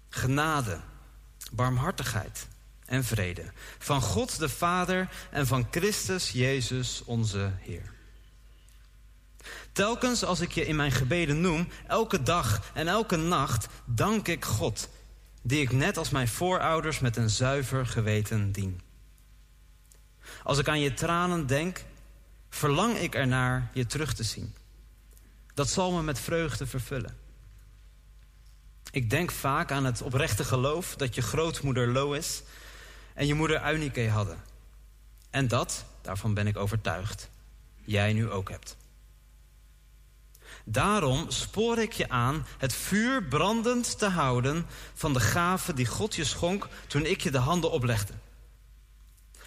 Genade, 0.09 0.81
barmhartigheid 1.53 2.49
en 2.85 3.05
vrede 3.05 3.53
van 3.79 4.01
God 4.01 4.39
de 4.39 4.49
Vader 4.49 5.09
en 5.31 5.47
van 5.47 5.67
Christus 5.71 6.31
Jezus 6.31 7.03
onze 7.05 7.53
Heer. 7.59 7.98
Telkens 9.79 10.25
als 10.25 10.41
ik 10.41 10.53
je 10.53 10.67
in 10.67 10.77
mijn 10.77 10.93
gebeden 10.93 11.41
noem, 11.41 11.69
elke 11.87 12.23
dag 12.23 12.71
en 12.75 12.89
elke 12.89 13.17
nacht, 13.17 13.69
dank 13.85 14.29
ik 14.29 14.45
God, 14.45 14.89
die 15.43 15.61
ik 15.61 15.73
net 15.73 15.97
als 15.97 16.11
mijn 16.11 16.29
voorouders 16.29 16.99
met 16.99 17.17
een 17.17 17.31
zuiver 17.31 17.87
geweten 17.87 18.53
dien. 18.53 18.81
Als 20.43 20.59
ik 20.59 20.69
aan 20.69 20.81
je 20.81 20.95
tranen 20.95 21.47
denk, 21.47 21.85
verlang 22.49 22.97
ik 22.97 23.15
ernaar 23.15 23.71
je 23.73 23.87
terug 23.87 24.15
te 24.15 24.23
zien. 24.23 24.55
Dat 25.55 25.69
zal 25.69 25.93
me 25.93 26.03
met 26.03 26.21
vreugde 26.21 26.67
vervullen. 26.67 27.17
Ik 28.91 29.11
denk 29.11 29.31
vaak 29.31 29.71
aan 29.71 29.85
het 29.85 30.03
oprechte 30.03 30.45
geloof 30.45 30.97
dat 30.97 31.15
je 31.15 31.23
grootmoeder 31.23 31.89
Lois 31.89 32.43
en 33.15 33.27
je 33.27 33.35
moeder 33.35 33.65
Eunike 33.65 34.09
hadden. 34.09 34.39
En 35.31 35.49
dat, 35.49 35.85
daarvan 36.01 36.35
ben 36.35 36.47
ik 36.47 36.57
overtuigd, 36.57 37.31
jij 37.85 38.13
nu 38.13 38.31
ook 38.31 38.51
hebt. 38.51 38.78
Daarom 40.71 41.31
spoor 41.31 41.79
ik 41.79 41.93
je 41.93 42.09
aan 42.09 42.47
het 42.59 42.75
vuur 42.75 43.25
brandend 43.25 43.99
te 43.99 44.07
houden 44.07 44.67
van 44.95 45.13
de 45.13 45.21
gave 45.21 45.75
die 45.75 45.87
God 45.87 46.15
je 46.15 46.25
schonk 46.25 46.69
toen 46.87 47.07
ik 47.07 47.21
je 47.21 47.31
de 47.31 47.39
handen 47.39 47.71
oplegde. 47.71 48.13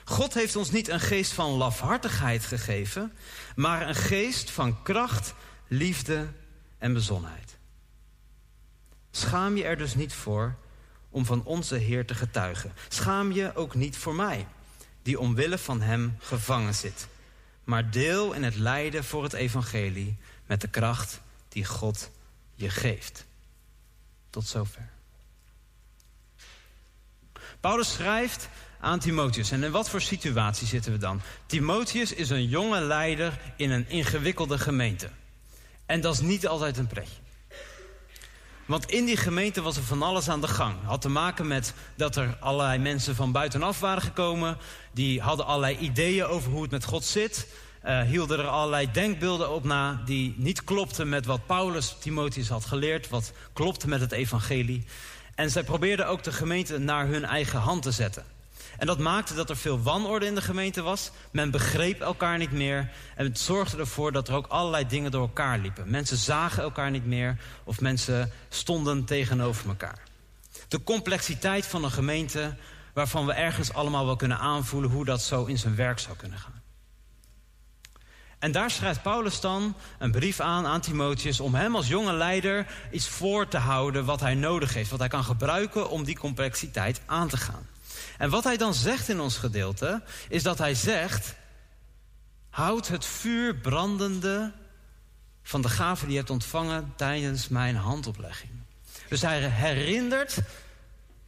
God 0.04 0.34
heeft 0.34 0.56
ons 0.56 0.72
niet 0.72 0.88
een 0.88 1.00
geest 1.00 1.32
van 1.34 1.50
lafhartigheid 1.50 2.46
gegeven, 2.46 3.14
maar 3.56 3.88
een 3.88 3.96
geest 3.96 4.52
van 4.52 4.84
kracht, 4.84 5.34
liefde 5.68 6.28
en 6.78 6.94
bezonnenheid. 6.94 7.58
Schaam 9.12 9.58
je 9.58 9.64
er 9.64 9.78
dus 9.78 9.96
niet 9.96 10.14
voor 10.14 10.56
om 11.10 11.26
van 11.26 11.44
onze 11.44 11.76
Heer 11.76 12.06
te 12.06 12.16
getuigen. 12.16 12.74
Schaam 12.88 13.32
je 13.32 13.56
ook 13.56 13.76
niet 13.76 13.98
voor 13.98 14.16
mij, 14.16 14.48
die 15.02 15.20
omwille 15.20 15.58
van 15.58 15.82
Hem 15.82 16.16
gevangen 16.20 16.76
zit. 16.76 17.08
Maar 17.64 17.92
deel 17.92 18.34
in 18.34 18.44
het 18.44 18.56
lijden 18.56 19.04
voor 19.04 19.24
het 19.24 19.34
evangelie 19.34 20.18
met 20.52 20.62
de 20.62 20.68
kracht 20.68 21.22
die 21.50 21.66
God 21.66 22.10
je 22.56 22.70
geeft. 22.70 23.26
Tot 24.30 24.48
zover. 24.48 24.90
Paulus 27.60 27.92
schrijft 27.92 28.50
aan 28.80 29.00
Timotheus. 29.00 29.52
En 29.52 29.64
in 29.64 29.72
wat 29.72 29.90
voor 29.90 30.02
situatie 30.02 30.68
zitten 30.68 30.92
we 30.92 30.98
dan? 30.98 31.22
Timotheus 31.46 32.14
is 32.14 32.30
een 32.30 32.48
jonge 32.48 32.82
leider 32.82 33.40
in 33.56 33.72
een 33.72 33.90
ingewikkelde 33.90 34.58
gemeente. 34.58 35.10
En 35.86 36.02
dat 36.02 36.14
is 36.14 36.20
niet 36.20 36.48
altijd 36.48 36.78
een 36.78 36.88
pretje. 36.88 37.22
Want 38.66 38.92
in 38.92 39.06
die 39.06 39.18
gemeente 39.18 39.62
was 39.62 39.78
er 39.78 39.84
van 39.84 40.02
alles 40.02 40.30
aan 40.30 40.42
de 40.42 40.48
gang. 40.48 40.76
Had 40.84 41.02
te 41.02 41.10
maken 41.10 41.48
met 41.48 41.74
dat 41.96 42.16
er 42.16 42.38
allerlei 42.40 42.78
mensen 42.78 43.16
van 43.16 43.32
buitenaf 43.32 43.80
waren 43.80 44.02
gekomen. 44.02 44.58
Die 44.92 45.22
hadden 45.22 45.46
allerlei 45.46 45.78
ideeën 45.78 46.26
over 46.26 46.52
hoe 46.52 46.62
het 46.62 46.72
met 46.72 46.84
God 46.84 47.04
zit. 47.04 47.48
Uh, 47.86 48.02
hielden 48.02 48.40
er 48.40 48.48
allerlei 48.48 48.92
denkbeelden 48.92 49.50
op 49.50 49.64
na 49.64 50.02
die 50.06 50.34
niet 50.38 50.64
klopten 50.64 51.10
met 51.10 51.26
wat 51.26 51.46
Paulus 51.46 51.96
Timotheus 52.00 52.50
had 52.50 52.66
geleerd. 52.66 53.10
Wat 53.10 53.34
klopte 53.54 53.88
met 53.88 54.02
het 54.02 54.12
evangelie. 54.12 54.86
En 55.36 55.50
zij 55.50 55.64
probeerden 55.64 56.08
ook 56.08 56.24
de 56.24 56.32
gemeente 56.32 56.78
naar 56.78 57.08
hun 57.08 57.26
eigen 57.26 57.60
hand 57.60 57.84
te 57.84 57.92
zetten. 57.92 58.26
En 58.78 58.88
dat 58.88 59.00
maakte 59.00 59.34
dat 59.34 59.50
er 59.50 59.58
veel 59.58 59.82
wanorde 59.82 60.26
in 60.26 60.36
de 60.36 60.42
gemeente 60.42 60.82
was. 60.82 61.12
Men 61.32 61.52
begreep 61.52 62.02
elkaar 62.02 62.38
niet 62.38 62.52
meer. 62.52 62.92
En 63.16 63.26
het 63.26 63.40
zorgde 63.40 63.78
ervoor 63.78 64.12
dat 64.12 64.28
er 64.28 64.36
ook 64.36 64.48
allerlei 64.48 64.88
dingen 64.88 65.12
door 65.12 65.22
elkaar 65.22 65.60
liepen. 65.60 65.90
Mensen 65.90 66.18
zagen 66.18 66.64
elkaar 66.64 66.92
niet 66.92 67.06
meer 67.06 67.38
of 67.64 67.82
mensen 67.82 68.32
stonden 68.50 69.06
tegenover 69.06 69.68
elkaar. 69.68 70.00
De 70.68 70.84
complexiteit 70.84 71.66
van 71.66 71.84
een 71.84 71.92
gemeente 71.92 72.56
waarvan 72.94 73.26
we 73.26 73.34
ergens 73.34 73.74
allemaal 73.74 74.06
wel 74.06 74.16
kunnen 74.16 74.40
aanvoelen 74.40 74.90
hoe 74.90 75.06
dat 75.06 75.22
zo 75.22 75.46
in 75.46 75.58
zijn 75.58 75.76
werk 75.76 76.00
zou 76.00 76.18
kunnen 76.18 76.38
gaan. 76.38 76.51
En 78.42 78.52
daar 78.52 78.72
schrijft 78.72 79.02
Paulus 79.02 79.40
dan 79.40 79.76
een 79.98 80.12
brief 80.12 80.40
aan 80.40 80.66
aan 80.66 80.82
Timotheus 80.82 81.40
om 81.40 81.56
hem 81.56 81.76
als 81.76 81.88
jonge 81.88 82.14
leider 82.14 82.68
iets 82.92 83.08
voor 83.08 83.48
te 83.48 83.58
houden 83.58 84.06
wat 84.06 84.20
hij 84.20 84.36
nodig 84.36 84.74
heeft, 84.74 84.90
wat 84.90 85.00
hij 85.00 85.08
kan 85.08 85.24
gebruiken 85.24 85.90
om 85.90 86.04
die 86.04 86.18
complexiteit 86.18 87.02
aan 87.06 87.28
te 87.28 87.38
gaan. 87.38 87.68
En 88.18 88.30
wat 88.30 88.44
hij 88.44 88.58
dan 88.58 88.74
zegt 88.74 89.10
in 89.10 89.20
ons 89.20 89.38
gedeelte, 89.38 90.02
is 90.30 90.44
dat 90.44 90.58
hij 90.58 90.76
zegt: 90.76 91.36
Houd 92.50 92.88
het 92.88 93.06
vuur 93.06 93.56
brandende 93.56 94.52
van 95.44 95.62
de 95.62 95.70
gave 95.70 96.04
die 96.04 96.12
je 96.12 96.20
hebt 96.20 96.30
ontvangen 96.30 96.94
tijdens 96.96 97.48
mijn 97.48 97.76
handoplegging. 97.76 98.52
Dus 99.08 99.22
hij 99.22 99.40
herinnert 99.40 100.38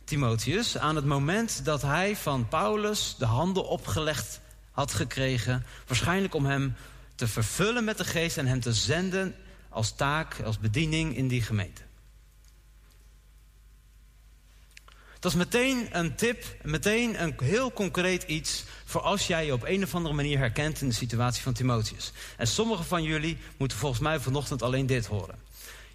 Timotheus 0.04 0.78
aan 0.78 0.96
het 0.96 1.06
moment 1.06 1.66
dat 1.66 1.82
hij 1.82 2.16
van 2.16 2.48
Paulus 2.48 3.16
de 3.18 3.26
handen 3.26 3.68
opgelegd 3.68 4.40
had 4.72 4.94
gekregen, 4.94 5.66
waarschijnlijk 5.88 6.34
om 6.34 6.46
hem 6.46 6.76
te 7.16 7.28
vervullen 7.28 7.84
met 7.84 7.98
de 7.98 8.06
geest 8.06 8.38
en 8.38 8.48
hem 8.48 8.60
te 8.60 8.74
zenden 8.74 9.36
als 9.70 9.96
taak, 9.96 10.42
als 10.42 10.60
bediening 10.60 11.16
in 11.16 11.28
die 11.28 11.42
gemeente. 11.42 11.82
Dat 15.20 15.32
is 15.32 15.38
meteen 15.38 15.88
een 15.92 16.16
tip, 16.16 16.44
meteen 16.62 17.22
een 17.24 17.34
heel 17.44 17.72
concreet 17.72 18.24
iets 18.24 18.64
voor 18.86 19.02
als 19.02 19.28
jij 19.28 19.46
je 19.46 19.54
op 19.54 19.64
een 19.64 19.84
of 19.84 19.96
andere 19.96 20.16
manier 20.16 20.38
herkent 20.38 20.82
in 20.82 20.88
de 20.88 20.94
situatie 20.94 21.44
van 21.44 21.54
Timotheus. 21.54 22.12
En 22.38 22.48
sommige 22.48 22.84
van 22.84 23.04
jullie 23.04 23.38
moeten 23.58 23.78
volgens 23.78 24.02
mij 24.02 24.20
vanochtend 24.20 24.62
alleen 24.62 24.86
dit 24.86 25.06
horen. 25.06 25.36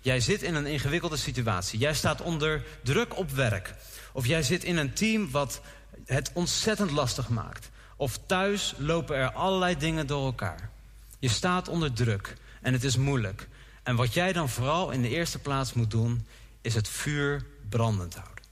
Jij 0.00 0.20
zit 0.20 0.42
in 0.42 0.54
een 0.54 0.66
ingewikkelde 0.66 1.16
situatie. 1.16 1.78
Jij 1.78 1.94
staat 1.94 2.20
onder 2.20 2.64
druk 2.82 3.16
op 3.16 3.30
werk. 3.30 3.74
Of 4.12 4.26
jij 4.26 4.42
zit 4.42 4.64
in 4.64 4.76
een 4.76 4.92
team 4.92 5.30
wat 5.30 5.60
het 6.04 6.30
ontzettend 6.34 6.90
lastig 6.90 7.28
maakt. 7.28 7.70
Of 7.96 8.18
thuis 8.26 8.74
lopen 8.78 9.16
er 9.16 9.32
allerlei 9.32 9.76
dingen 9.76 10.06
door 10.06 10.24
elkaar. 10.24 10.70
Je 11.18 11.28
staat 11.28 11.68
onder 11.68 11.92
druk 11.92 12.36
en 12.60 12.72
het 12.72 12.84
is 12.84 12.96
moeilijk. 12.96 13.48
En 13.82 13.96
wat 13.96 14.14
jij 14.14 14.32
dan 14.32 14.48
vooral 14.48 14.90
in 14.90 15.02
de 15.02 15.08
eerste 15.08 15.38
plaats 15.38 15.72
moet 15.72 15.90
doen, 15.90 16.26
is 16.60 16.74
het 16.74 16.88
vuur 16.88 17.46
brandend 17.68 18.14
houden. 18.14 18.44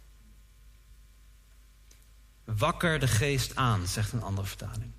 Wakker 2.45 2.99
de 2.99 3.09
geest 3.09 3.57
aan, 3.57 3.87
zegt 3.87 4.13
een 4.13 4.23
andere 4.23 4.47
vertaling. 4.47 4.93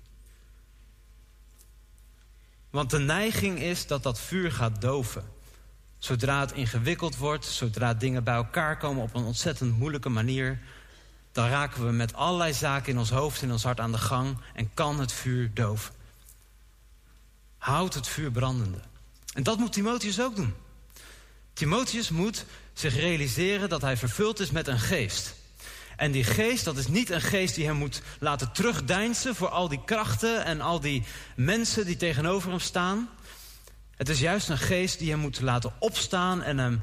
Want 2.70 2.90
de 2.90 2.98
neiging 2.98 3.58
is 3.58 3.86
dat 3.86 4.02
dat 4.02 4.20
vuur 4.20 4.52
gaat 4.52 4.80
doven. 4.80 5.24
Zodra 5.98 6.40
het 6.40 6.52
ingewikkeld 6.52 7.16
wordt, 7.16 7.44
zodra 7.44 7.94
dingen 7.94 8.24
bij 8.24 8.34
elkaar 8.34 8.78
komen 8.78 9.02
op 9.02 9.14
een 9.14 9.24
ontzettend 9.24 9.78
moeilijke 9.78 10.08
manier, 10.08 10.60
dan 11.32 11.48
raken 11.48 11.86
we 11.86 11.92
met 11.92 12.14
allerlei 12.14 12.52
zaken 12.52 12.92
in 12.92 12.98
ons 12.98 13.10
hoofd 13.10 13.42
en 13.42 13.52
ons 13.52 13.62
hart 13.62 13.80
aan 13.80 13.92
de 13.92 13.98
gang 13.98 14.38
en 14.54 14.74
kan 14.74 15.00
het 15.00 15.12
vuur 15.12 15.50
doven. 15.54 15.94
Houd 17.68 17.94
het 17.94 18.08
vuur 18.08 18.30
brandende. 18.30 18.78
En 19.34 19.42
dat 19.42 19.58
moet 19.58 19.72
Timotheus 19.72 20.20
ook 20.20 20.36
doen. 20.36 20.54
Timotheus 21.52 22.10
moet 22.10 22.44
zich 22.72 22.94
realiseren 22.94 23.68
dat 23.68 23.82
hij 23.82 23.96
vervuld 23.96 24.40
is 24.40 24.50
met 24.50 24.66
een 24.66 24.78
geest. 24.78 25.34
En 25.96 26.12
die 26.12 26.24
geest, 26.24 26.64
dat 26.64 26.76
is 26.76 26.86
niet 26.86 27.10
een 27.10 27.20
geest 27.20 27.54
die 27.54 27.66
hem 27.66 27.76
moet 27.76 28.02
laten 28.18 28.52
terugdeinzen 28.52 29.34
voor 29.34 29.48
al 29.48 29.68
die 29.68 29.84
krachten 29.84 30.44
en 30.44 30.60
al 30.60 30.80
die 30.80 31.04
mensen 31.36 31.86
die 31.86 31.96
tegenover 31.96 32.50
hem 32.50 32.60
staan. 32.60 33.08
Het 33.96 34.08
is 34.08 34.20
juist 34.20 34.48
een 34.48 34.58
geest 34.58 34.98
die 34.98 35.10
hem 35.10 35.20
moet 35.20 35.40
laten 35.40 35.72
opstaan 35.78 36.42
en 36.42 36.58
hem 36.58 36.82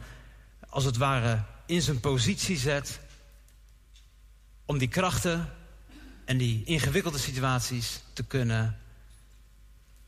als 0.69 0.83
het 0.83 0.97
ware 0.97 1.43
in 1.65 1.81
zijn 1.81 1.99
positie 1.99 2.57
zet 2.57 2.99
om 4.65 4.77
die 4.77 4.87
krachten 4.87 5.53
en 6.25 6.37
die 6.37 6.63
ingewikkelde 6.65 7.17
situaties 7.17 7.99
te 8.13 8.23
kunnen 8.23 8.79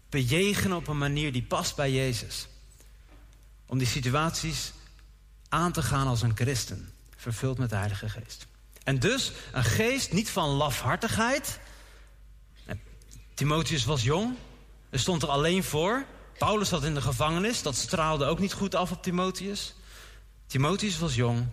bejegenen 0.09 0.77
op 0.77 0.87
een 0.87 0.97
manier 0.97 1.31
die 1.31 1.43
past 1.43 1.75
bij 1.75 1.91
Jezus. 1.91 2.47
Om 3.65 3.77
die 3.77 3.87
situaties 3.87 4.71
aan 5.49 5.71
te 5.71 5.81
gaan 5.81 6.07
als 6.07 6.21
een 6.21 6.35
christen, 6.35 6.91
vervuld 7.15 7.57
met 7.57 7.69
de 7.69 7.75
Heilige 7.75 8.09
Geest. 8.09 8.47
En 8.83 8.99
dus 8.99 9.31
een 9.51 9.63
geest 9.63 10.11
niet 10.11 10.29
van 10.29 10.49
lafhartigheid. 10.49 11.59
Timotheus 13.33 13.85
was 13.85 14.03
jong, 14.03 14.35
er 14.89 14.99
stond 14.99 15.21
er 15.21 15.29
alleen 15.29 15.63
voor. 15.63 16.05
Paulus 16.37 16.69
zat 16.69 16.83
in 16.83 16.93
de 16.93 17.01
gevangenis, 17.01 17.61
dat 17.61 17.75
straalde 17.75 18.25
ook 18.25 18.39
niet 18.39 18.53
goed 18.53 18.75
af 18.75 18.91
op 18.91 19.03
Timotheus. 19.03 19.75
Timotheus 20.47 20.99
was 20.99 21.15
jong. 21.15 21.47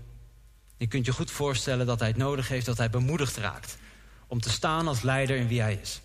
Je 0.76 0.86
kunt 0.86 1.06
je 1.06 1.12
goed 1.12 1.31
voorstellen 1.31 1.86
dat 1.86 1.98
hij 1.98 2.09
het 2.09 2.16
nodig 2.16 2.48
heeft 2.48 2.66
dat 2.66 2.78
hij 2.78 2.90
bemoedigd 2.90 3.36
raakt. 3.36 3.76
Om 4.26 4.40
te 4.40 4.51
staan 4.51 4.89
als 4.89 5.02
leider 5.02 5.36
in 5.36 5.48
wie 5.48 5.60
hij 5.60 5.78
is. 5.82 6.01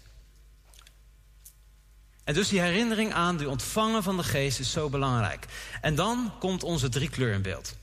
En 2.29 2.35
dus 2.35 2.49
die 2.49 2.61
herinnering 2.61 3.13
aan 3.13 3.37
die 3.37 3.49
ontvangen 3.49 4.03
van 4.03 4.17
de 4.17 4.23
geest 4.23 4.59
is 4.59 4.71
zo 4.71 4.89
belangrijk. 4.89 5.45
En 5.81 5.95
dan 5.95 6.33
komt 6.39 6.63
onze 6.63 6.89
driekleur 6.89 7.33
in 7.33 7.41
beeld. 7.41 7.75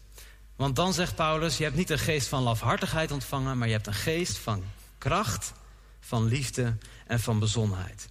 Want 0.57 0.77
dan 0.77 0.93
zegt 0.95 1.15
Paulus, 1.15 1.57
je 1.57 1.65
hebt 1.65 1.77
niet 1.77 1.91
een 1.91 1.99
geest 1.99 2.29
van 2.29 2.43
lafhartigheid 2.43 3.11
ontvangen... 3.11 3.59
maar 3.59 3.67
je 3.67 3.75
hebt 3.75 3.87
een 3.87 3.95
geest 3.95 4.39
van 4.39 4.65
kracht, 4.99 5.53
van 6.01 6.25
liefde 6.25 6.77
en 7.07 7.21
van 7.21 7.39
bezonheid. 7.39 8.09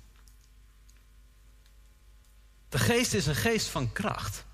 De 2.70 2.80
geest 2.80 3.14
is 3.14 3.26
een 3.26 3.36
geest 3.36 3.68
van 3.68 3.92
kracht. 3.92 4.46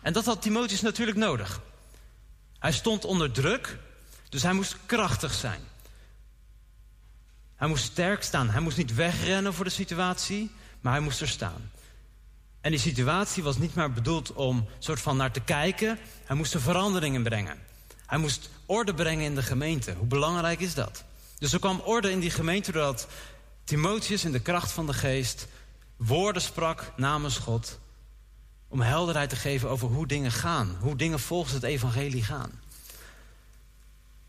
En 0.00 0.12
dat 0.12 0.24
had 0.24 0.42
Timotheus 0.42 0.80
natuurlijk 0.80 1.18
nodig. 1.18 1.60
Hij 2.58 2.72
stond 2.72 3.04
onder 3.04 3.32
druk, 3.32 3.78
dus 4.28 4.42
hij 4.42 4.52
moest 4.52 4.76
krachtig 4.86 5.34
zijn. 5.34 5.60
Hij 7.62 7.70
moest 7.70 7.84
sterk 7.84 8.22
staan. 8.22 8.50
Hij 8.50 8.60
moest 8.60 8.76
niet 8.76 8.94
wegrennen 8.94 9.54
voor 9.54 9.64
de 9.64 9.70
situatie, 9.70 10.50
maar 10.80 10.92
hij 10.92 11.02
moest 11.02 11.20
er 11.20 11.28
staan. 11.28 11.70
En 12.60 12.70
die 12.70 12.80
situatie 12.80 13.42
was 13.42 13.58
niet 13.58 13.74
maar 13.74 13.92
bedoeld 13.92 14.32
om 14.32 14.68
soort 14.78 15.00
van 15.00 15.16
naar 15.16 15.32
te 15.32 15.40
kijken. 15.40 15.98
Hij 16.24 16.36
moest 16.36 16.54
er 16.54 16.60
veranderingen 16.60 17.22
brengen. 17.22 17.58
Hij 18.06 18.18
moest 18.18 18.50
orde 18.66 18.94
brengen 18.94 19.24
in 19.24 19.34
de 19.34 19.42
gemeente. 19.42 19.94
Hoe 19.98 20.06
belangrijk 20.06 20.60
is 20.60 20.74
dat? 20.74 21.04
Dus 21.38 21.52
er 21.52 21.58
kwam 21.58 21.80
orde 21.80 22.10
in 22.10 22.20
die 22.20 22.30
gemeente 22.30 22.72
doordat 22.72 23.08
Timotheus 23.64 24.24
in 24.24 24.32
de 24.32 24.40
kracht 24.40 24.72
van 24.72 24.86
de 24.86 24.94
geest 24.94 25.48
woorden 25.96 26.42
sprak 26.42 26.92
namens 26.96 27.38
God. 27.38 27.78
Om 28.68 28.80
helderheid 28.80 29.28
te 29.28 29.36
geven 29.36 29.68
over 29.68 29.88
hoe 29.88 30.06
dingen 30.06 30.32
gaan. 30.32 30.76
Hoe 30.80 30.96
dingen 30.96 31.20
volgens 31.20 31.52
het 31.52 31.62
evangelie 31.62 32.24
gaan. 32.24 32.60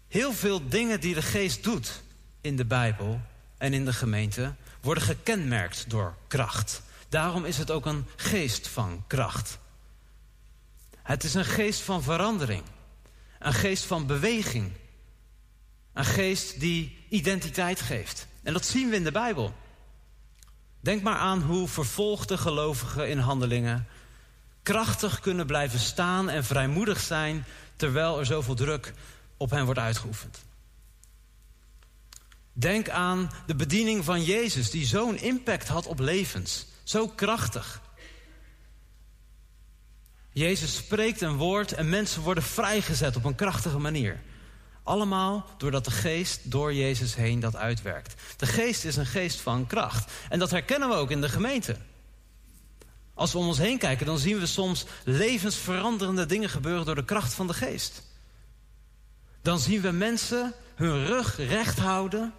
Heel 0.07 0.33
veel 0.33 0.69
dingen 0.69 0.99
die 0.99 1.13
de 1.13 1.21
geest 1.21 1.63
doet 1.63 2.02
in 2.43 2.55
de 2.55 2.65
Bijbel 2.65 3.21
en 3.57 3.73
in 3.73 3.85
de 3.85 3.93
gemeente 3.93 4.53
worden 4.81 5.03
gekenmerkt 5.03 5.89
door 5.89 6.15
kracht. 6.27 6.81
Daarom 7.09 7.45
is 7.45 7.57
het 7.57 7.71
ook 7.71 7.85
een 7.85 8.05
geest 8.15 8.67
van 8.67 9.03
kracht. 9.07 9.57
Het 11.03 11.23
is 11.23 11.33
een 11.33 11.45
geest 11.45 11.81
van 11.81 12.03
verandering. 12.03 12.63
Een 13.39 13.53
geest 13.53 13.85
van 13.85 14.05
beweging. 14.05 14.71
Een 15.93 16.05
geest 16.05 16.59
die 16.59 17.05
identiteit 17.09 17.81
geeft. 17.81 18.27
En 18.43 18.53
dat 18.53 18.65
zien 18.65 18.89
we 18.89 18.95
in 18.95 19.03
de 19.03 19.11
Bijbel. 19.11 19.53
Denk 20.79 21.01
maar 21.01 21.17
aan 21.17 21.41
hoe 21.41 21.67
vervolgde 21.67 22.37
gelovigen 22.37 23.09
in 23.09 23.19
handelingen 23.19 23.87
krachtig 24.63 25.19
kunnen 25.19 25.45
blijven 25.45 25.79
staan 25.79 26.29
en 26.29 26.43
vrijmoedig 26.43 26.99
zijn 26.99 27.45
terwijl 27.75 28.19
er 28.19 28.25
zoveel 28.25 28.55
druk 28.55 28.93
op 29.37 29.49
hen 29.49 29.65
wordt 29.65 29.79
uitgeoefend. 29.79 30.43
Denk 32.53 32.89
aan 32.89 33.31
de 33.45 33.55
bediening 33.55 34.03
van 34.03 34.23
Jezus, 34.23 34.71
die 34.71 34.85
zo'n 34.85 35.17
impact 35.17 35.67
had 35.67 35.87
op 35.87 35.99
levens. 35.99 36.65
Zo 36.83 37.07
krachtig. 37.07 37.81
Jezus 40.31 40.75
spreekt 40.75 41.21
een 41.21 41.37
woord 41.37 41.71
en 41.71 41.89
mensen 41.89 42.21
worden 42.21 42.43
vrijgezet 42.43 43.15
op 43.15 43.23
een 43.23 43.35
krachtige 43.35 43.79
manier. 43.79 44.21
Allemaal 44.83 45.45
doordat 45.57 45.85
de 45.85 45.91
geest 45.91 46.51
door 46.51 46.73
Jezus 46.73 47.15
heen 47.15 47.39
dat 47.39 47.55
uitwerkt. 47.55 48.21
De 48.37 48.45
geest 48.45 48.85
is 48.85 48.95
een 48.95 49.05
geest 49.05 49.41
van 49.41 49.67
kracht. 49.67 50.11
En 50.29 50.39
dat 50.39 50.51
herkennen 50.51 50.89
we 50.89 50.95
ook 50.95 51.11
in 51.11 51.21
de 51.21 51.29
gemeente. 51.29 51.77
Als 53.13 53.31
we 53.31 53.37
om 53.37 53.47
ons 53.47 53.57
heen 53.57 53.77
kijken, 53.77 54.05
dan 54.05 54.17
zien 54.17 54.39
we 54.39 54.45
soms 54.45 54.85
levensveranderende 55.03 56.25
dingen 56.25 56.49
gebeuren 56.49 56.85
door 56.85 56.95
de 56.95 57.05
kracht 57.05 57.33
van 57.33 57.47
de 57.47 57.53
geest. 57.53 58.03
Dan 59.41 59.59
zien 59.59 59.81
we 59.81 59.91
mensen 59.91 60.53
hun 60.75 61.05
rug 61.05 61.37
recht 61.37 61.79
houden 61.79 62.33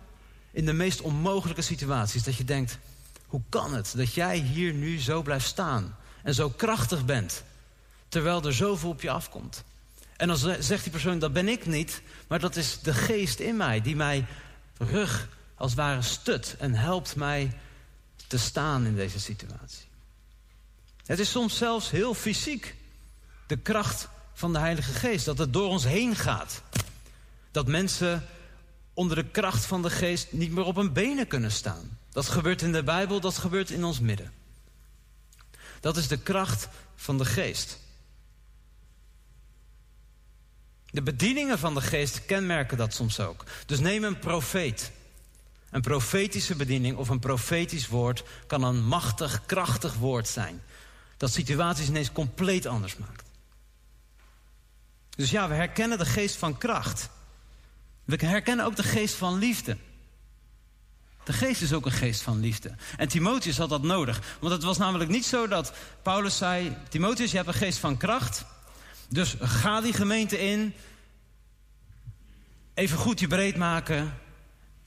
in 0.55 0.65
de 0.65 0.73
meest 0.73 1.01
onmogelijke 1.01 1.63
situaties. 1.63 2.23
Dat 2.23 2.37
je 2.37 2.45
denkt, 2.45 2.79
hoe 3.27 3.43
kan 3.49 3.75
het 3.75 3.93
dat 3.97 4.15
jij 4.15 4.39
hier 4.39 4.73
nu 4.73 5.01
zo 5.01 5.23
blijft 5.23 5.47
staan 5.47 5.97
en 6.23 6.35
zo 6.35 6.51
krachtig 6.51 7.05
bent, 7.05 7.43
terwijl 8.09 8.45
er 8.45 8.55
zoveel 8.55 8.89
op 8.89 9.03
je 9.03 9.11
afkomt? 9.11 9.65
En 10.17 10.29
dan 10.29 10.37
zegt 10.37 10.83
die 10.83 10.93
persoon, 10.93 11.19
dat 11.19 11.33
ben 11.33 11.49
ik 11.49 11.67
niet, 11.67 12.03
maar 12.27 12.41
dat 12.41 12.57
is 12.57 12.81
de 12.81 12.95
geest 12.95 13.39
in 13.39 13.57
mij 13.57 13.81
die 13.81 13.97
mij 13.97 14.27
rug 14.79 15.29
als 15.55 15.71
het 15.71 15.81
ware 15.81 16.03
stut 16.03 16.57
en 16.59 16.75
helpt 16.75 17.17
mij 17.17 17.53
te 18.27 18.39
staan 18.39 18.87
in 18.87 18.97
deze 18.97 19.21
situatie. 19.21 19.85
Het 21.07 21.19
is 21.19 21.31
soms 21.31 21.57
zelfs 21.57 21.91
heel 21.91 22.15
fysiek, 22.15 22.77
de 23.47 23.57
kracht 23.57 24.09
van 24.35 24.53
de 24.53 24.59
Heilige 24.59 24.93
Geest, 24.93 25.25
dat 25.25 25.39
het 25.39 25.53
door 25.53 25.69
ons 25.69 25.85
heen 25.85 26.17
gaat. 26.17 26.63
Dat 27.51 27.67
mensen 27.67 28.25
onder 28.95 29.17
de 29.17 29.31
kracht 29.31 29.65
van 29.65 29.83
de 29.83 29.91
geest 29.91 30.33
niet 30.33 30.53
meer 30.53 30.65
op 30.65 30.77
hun 30.77 30.93
benen 30.93 31.27
kunnen 31.27 31.53
staan. 31.53 31.99
Dat 32.11 32.29
gebeurt 32.29 32.63
in 32.63 32.73
de 32.73 32.83
Bijbel, 32.83 33.21
dat 33.21 33.39
gebeurt 33.39 33.71
in 33.71 33.85
ons 33.85 34.01
midden. 34.01 34.33
Dat 35.81 35.97
is 35.97 36.09
de 36.09 36.19
kracht 36.19 36.69
van 36.95 37.19
de 37.19 37.25
geest. 37.25 37.79
De 40.91 41.03
bedieningen 41.03 41.59
van 41.59 41.75
de 41.75 41.81
geest 41.81 42.25
kenmerken 42.27 42.77
dat 42.77 42.95
soms 42.95 43.21
ook. 43.21 43.45
Dus 43.67 43.79
neem 43.79 44.05
een 44.05 44.19
profeet. 44.19 44.93
Een 45.71 45.81
profetische 45.81 46.57
bediening 46.57 46.97
of 46.97 47.09
een 47.09 47.19
profetisch 47.19 47.89
woord 47.89 48.25
kan 48.47 48.63
een 48.63 48.85
machtig, 48.85 49.47
krachtig 49.47 49.95
woord 49.95 50.29
zijn. 50.29 50.63
Dat 51.17 51.33
situaties 51.33 51.89
ineens 51.89 52.13
compleet 52.13 52.67
anders 52.67 52.97
maakt. 52.97 53.29
Dus 55.11 55.31
ja, 55.31 55.49
we 55.49 55.55
herkennen 55.55 55.99
de 55.99 56.07
geest 56.07 56.37
van 56.37 56.59
kracht. 56.59 57.09
We 58.05 58.27
herkennen 58.27 58.65
ook 58.65 58.77
de 58.77 58.83
geest 58.83 59.15
van 59.15 59.39
liefde. 59.39 59.77
De 61.25 61.33
geest 61.33 61.63
is 61.63 61.73
ook 61.73 61.87
een 61.87 61.93
geest 61.93 62.23
van 62.23 62.41
liefde. 62.41 62.75
En 62.97 63.09
Timotheus 63.09 63.59
had 63.59 63.69
dat 63.69 63.83
nodig. 63.83 64.37
Want 64.41 64.53
het 64.53 64.63
was 64.63 64.79
namelijk 64.79 65.11
niet 65.11 65.25
zo 65.25 65.49
dat 65.49 65.73
Paulus 66.03 66.37
zei... 66.37 66.77
Timotheus, 66.89 67.31
je 67.31 67.37
hebt 67.37 67.49
een 67.49 67.55
geest 67.55 67.79
van 67.79 67.97
kracht. 67.97 68.45
Dus 69.09 69.37
ga 69.41 69.81
die 69.81 69.93
gemeente 69.93 70.39
in. 70.39 70.75
Even 72.75 72.99
goed 72.99 73.21
je 73.21 73.27
breed 73.27 73.57
maken. 73.57 74.15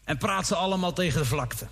En 0.04 0.18
praat 0.18 0.48
ze 0.48 0.56
allemaal 0.56 0.94
tegen 0.94 1.20
de 1.20 1.26
vlakte. 1.26 1.68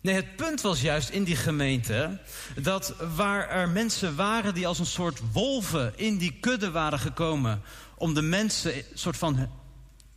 Nee, 0.00 0.14
het 0.14 0.36
punt 0.36 0.60
was 0.60 0.80
juist 0.80 1.08
in 1.08 1.24
die 1.24 1.36
gemeente 1.36 2.20
dat 2.56 2.94
waar 3.16 3.48
er 3.48 3.68
mensen 3.68 4.16
waren 4.16 4.54
die 4.54 4.66
als 4.66 4.78
een 4.78 4.86
soort 4.86 5.20
wolven 5.32 5.98
in 5.98 6.18
die 6.18 6.36
kudde 6.40 6.70
waren 6.70 6.98
gekomen 6.98 7.62
om 7.94 8.14
de 8.14 8.22
mensen 8.22 8.76
een 8.76 8.84
soort 8.94 9.16
van 9.16 9.48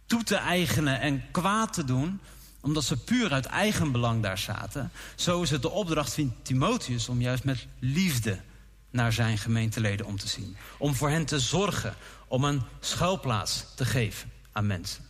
toe 0.06 0.24
te 0.24 0.36
eigenen 0.36 1.00
en 1.00 1.24
kwaad 1.32 1.74
te 1.74 1.84
doen, 1.84 2.20
omdat 2.62 2.84
ze 2.84 2.98
puur 2.98 3.32
uit 3.32 3.46
eigen 3.46 3.92
belang 3.92 4.24
daar 4.24 4.38
zaten. 4.38 4.92
Zo 5.16 5.42
is 5.42 5.50
het 5.50 5.62
de 5.62 5.70
opdracht 5.70 6.14
van 6.14 6.36
Timotheus 6.42 7.10
om 7.10 7.22
juist 7.22 7.44
met 7.44 7.68
liefde 7.80 8.40
naar 8.90 9.14
zijn 9.14 9.38
gemeenteleden 9.38 10.06
om 10.06 10.18
te 10.18 10.28
zien. 10.28 10.58
Om 10.78 10.96
voor 10.96 11.10
hen 11.10 11.26
te 11.26 11.40
zorgen, 11.40 11.96
om 12.28 12.44
een 12.44 12.62
schuilplaats 12.80 13.66
te 13.76 13.86
geven 13.86 14.32
aan 14.52 14.68
mensen. 14.68 15.06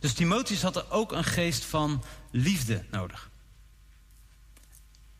Dus 0.00 0.12
Timotheus 0.12 0.62
had 0.62 0.76
er 0.76 0.90
ook 0.90 1.12
een 1.12 1.24
geest 1.24 1.64
van 1.64 2.04
liefde 2.30 2.84
nodig. 2.90 3.30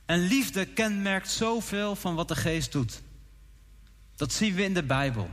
En 0.07 0.19
liefde 0.19 0.67
kenmerkt 0.67 1.31
zoveel 1.31 1.97
van 1.97 2.15
wat 2.15 2.29
de 2.29 2.37
geest 2.37 2.73
doet. 2.73 3.03
Dat 4.17 4.33
zien 4.33 4.55
we 4.55 4.63
in 4.63 4.75
de 4.75 4.83
Bijbel. 4.83 5.31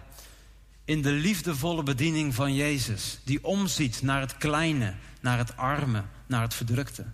In 0.86 1.02
de 1.02 1.12
liefdevolle 1.12 1.84
bediening 1.84 2.36
van 2.36 2.56
Jezus, 2.56 3.20
die 3.24 3.44
omziet 3.44 4.02
naar 4.02 4.22
het 4.22 4.38
kleine, 4.38 4.96
naar 5.22 5.38
het 5.38 5.58
arme, 5.58 6.04
naar 6.26 6.42
het 6.42 6.54
verdrukte. 6.54 7.06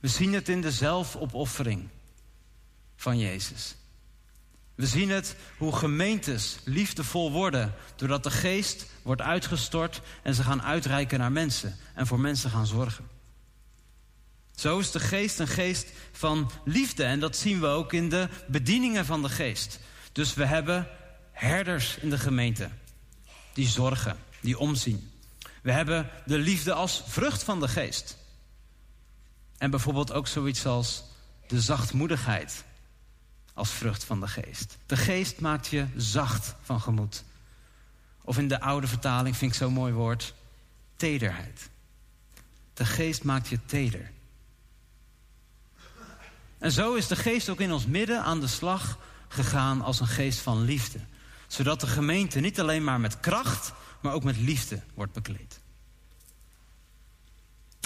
We 0.00 0.08
zien 0.08 0.32
het 0.32 0.48
in 0.48 0.60
de 0.60 0.72
zelfopoffering 0.72 1.88
van 2.96 3.18
Jezus. 3.18 3.74
We 4.74 4.86
zien 4.86 5.10
het 5.10 5.36
hoe 5.58 5.76
gemeentes 5.76 6.58
liefdevol 6.64 7.32
worden 7.32 7.74
doordat 7.96 8.22
de 8.22 8.30
geest 8.30 8.86
wordt 9.02 9.20
uitgestort 9.20 10.00
en 10.22 10.34
ze 10.34 10.42
gaan 10.42 10.62
uitreiken 10.62 11.18
naar 11.18 11.32
mensen 11.32 11.76
en 11.94 12.06
voor 12.06 12.20
mensen 12.20 12.50
gaan 12.50 12.66
zorgen. 12.66 13.19
Zo 14.60 14.78
is 14.78 14.90
de 14.90 15.00
geest 15.00 15.38
een 15.38 15.48
geest 15.48 15.88
van 16.12 16.50
liefde 16.64 17.04
en 17.04 17.20
dat 17.20 17.36
zien 17.36 17.60
we 17.60 17.66
ook 17.66 17.92
in 17.92 18.08
de 18.08 18.28
bedieningen 18.46 19.04
van 19.04 19.22
de 19.22 19.28
geest. 19.28 19.78
Dus 20.12 20.34
we 20.34 20.44
hebben 20.44 20.88
herders 21.32 21.96
in 21.96 22.10
de 22.10 22.18
gemeente 22.18 22.70
die 23.52 23.68
zorgen, 23.68 24.16
die 24.40 24.58
omzien. 24.58 25.10
We 25.62 25.72
hebben 25.72 26.10
de 26.26 26.38
liefde 26.38 26.72
als 26.72 27.02
vrucht 27.06 27.42
van 27.42 27.60
de 27.60 27.68
geest. 27.68 28.16
En 29.58 29.70
bijvoorbeeld 29.70 30.12
ook 30.12 30.26
zoiets 30.26 30.66
als 30.66 31.04
de 31.46 31.60
zachtmoedigheid 31.60 32.64
als 33.54 33.70
vrucht 33.70 34.04
van 34.04 34.20
de 34.20 34.28
geest. 34.28 34.78
De 34.86 34.96
geest 34.96 35.40
maakt 35.40 35.66
je 35.66 35.86
zacht 35.96 36.54
van 36.62 36.80
gemoed. 36.80 37.24
Of 38.24 38.38
in 38.38 38.48
de 38.48 38.60
oude 38.60 38.86
vertaling 38.86 39.36
vind 39.36 39.52
ik 39.52 39.58
zo'n 39.58 39.72
mooi 39.72 39.92
woord, 39.92 40.34
tederheid. 40.96 41.70
De 42.74 42.84
geest 42.84 43.24
maakt 43.24 43.48
je 43.48 43.58
teder. 43.66 44.10
En 46.60 46.72
zo 46.72 46.94
is 46.94 47.06
de 47.06 47.16
geest 47.16 47.48
ook 47.48 47.60
in 47.60 47.72
ons 47.72 47.86
midden 47.86 48.22
aan 48.22 48.40
de 48.40 48.46
slag 48.46 48.98
gegaan 49.28 49.82
als 49.82 50.00
een 50.00 50.06
geest 50.06 50.38
van 50.38 50.64
liefde. 50.64 50.98
Zodat 51.46 51.80
de 51.80 51.86
gemeente 51.86 52.40
niet 52.40 52.60
alleen 52.60 52.84
maar 52.84 53.00
met 53.00 53.20
kracht, 53.20 53.72
maar 54.00 54.12
ook 54.12 54.24
met 54.24 54.36
liefde 54.36 54.80
wordt 54.94 55.12
bekleed. 55.12 55.60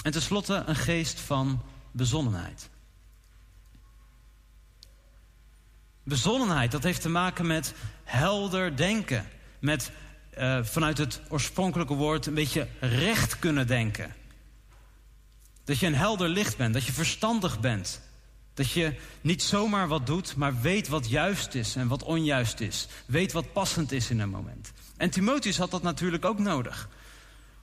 En 0.03 0.11
tenslotte 0.11 0.63
een 0.65 0.75
geest 0.75 1.19
van 1.19 1.63
bezonnenheid. 1.91 2.69
Bezonnenheid, 6.03 6.71
dat 6.71 6.83
heeft 6.83 7.01
te 7.01 7.09
maken 7.09 7.47
met 7.47 7.73
helder 8.03 8.77
denken. 8.77 9.27
Met 9.59 9.91
uh, 10.37 10.63
vanuit 10.63 10.97
het 10.97 11.21
oorspronkelijke 11.29 11.93
woord 11.93 12.25
een 12.25 12.33
beetje 12.33 12.67
recht 12.79 13.39
kunnen 13.39 13.67
denken. 13.67 14.15
Dat 15.63 15.79
je 15.79 15.87
een 15.87 15.95
helder 15.95 16.29
licht 16.29 16.57
bent, 16.57 16.73
dat 16.73 16.85
je 16.85 16.91
verstandig 16.91 17.59
bent. 17.59 18.01
Dat 18.55 18.71
je 18.71 18.95
niet 19.21 19.43
zomaar 19.43 19.87
wat 19.87 20.05
doet, 20.05 20.35
maar 20.35 20.61
weet 20.61 20.87
wat 20.87 21.09
juist 21.09 21.53
is 21.55 21.75
en 21.75 21.87
wat 21.87 22.03
onjuist 22.03 22.59
is. 22.59 22.87
Weet 23.05 23.31
wat 23.31 23.53
passend 23.53 23.91
is 23.91 24.09
in 24.09 24.19
een 24.19 24.29
moment. 24.29 24.71
En 24.97 25.09
Timotheus 25.09 25.57
had 25.57 25.71
dat 25.71 25.81
natuurlijk 25.81 26.25
ook 26.25 26.39
nodig. 26.39 26.89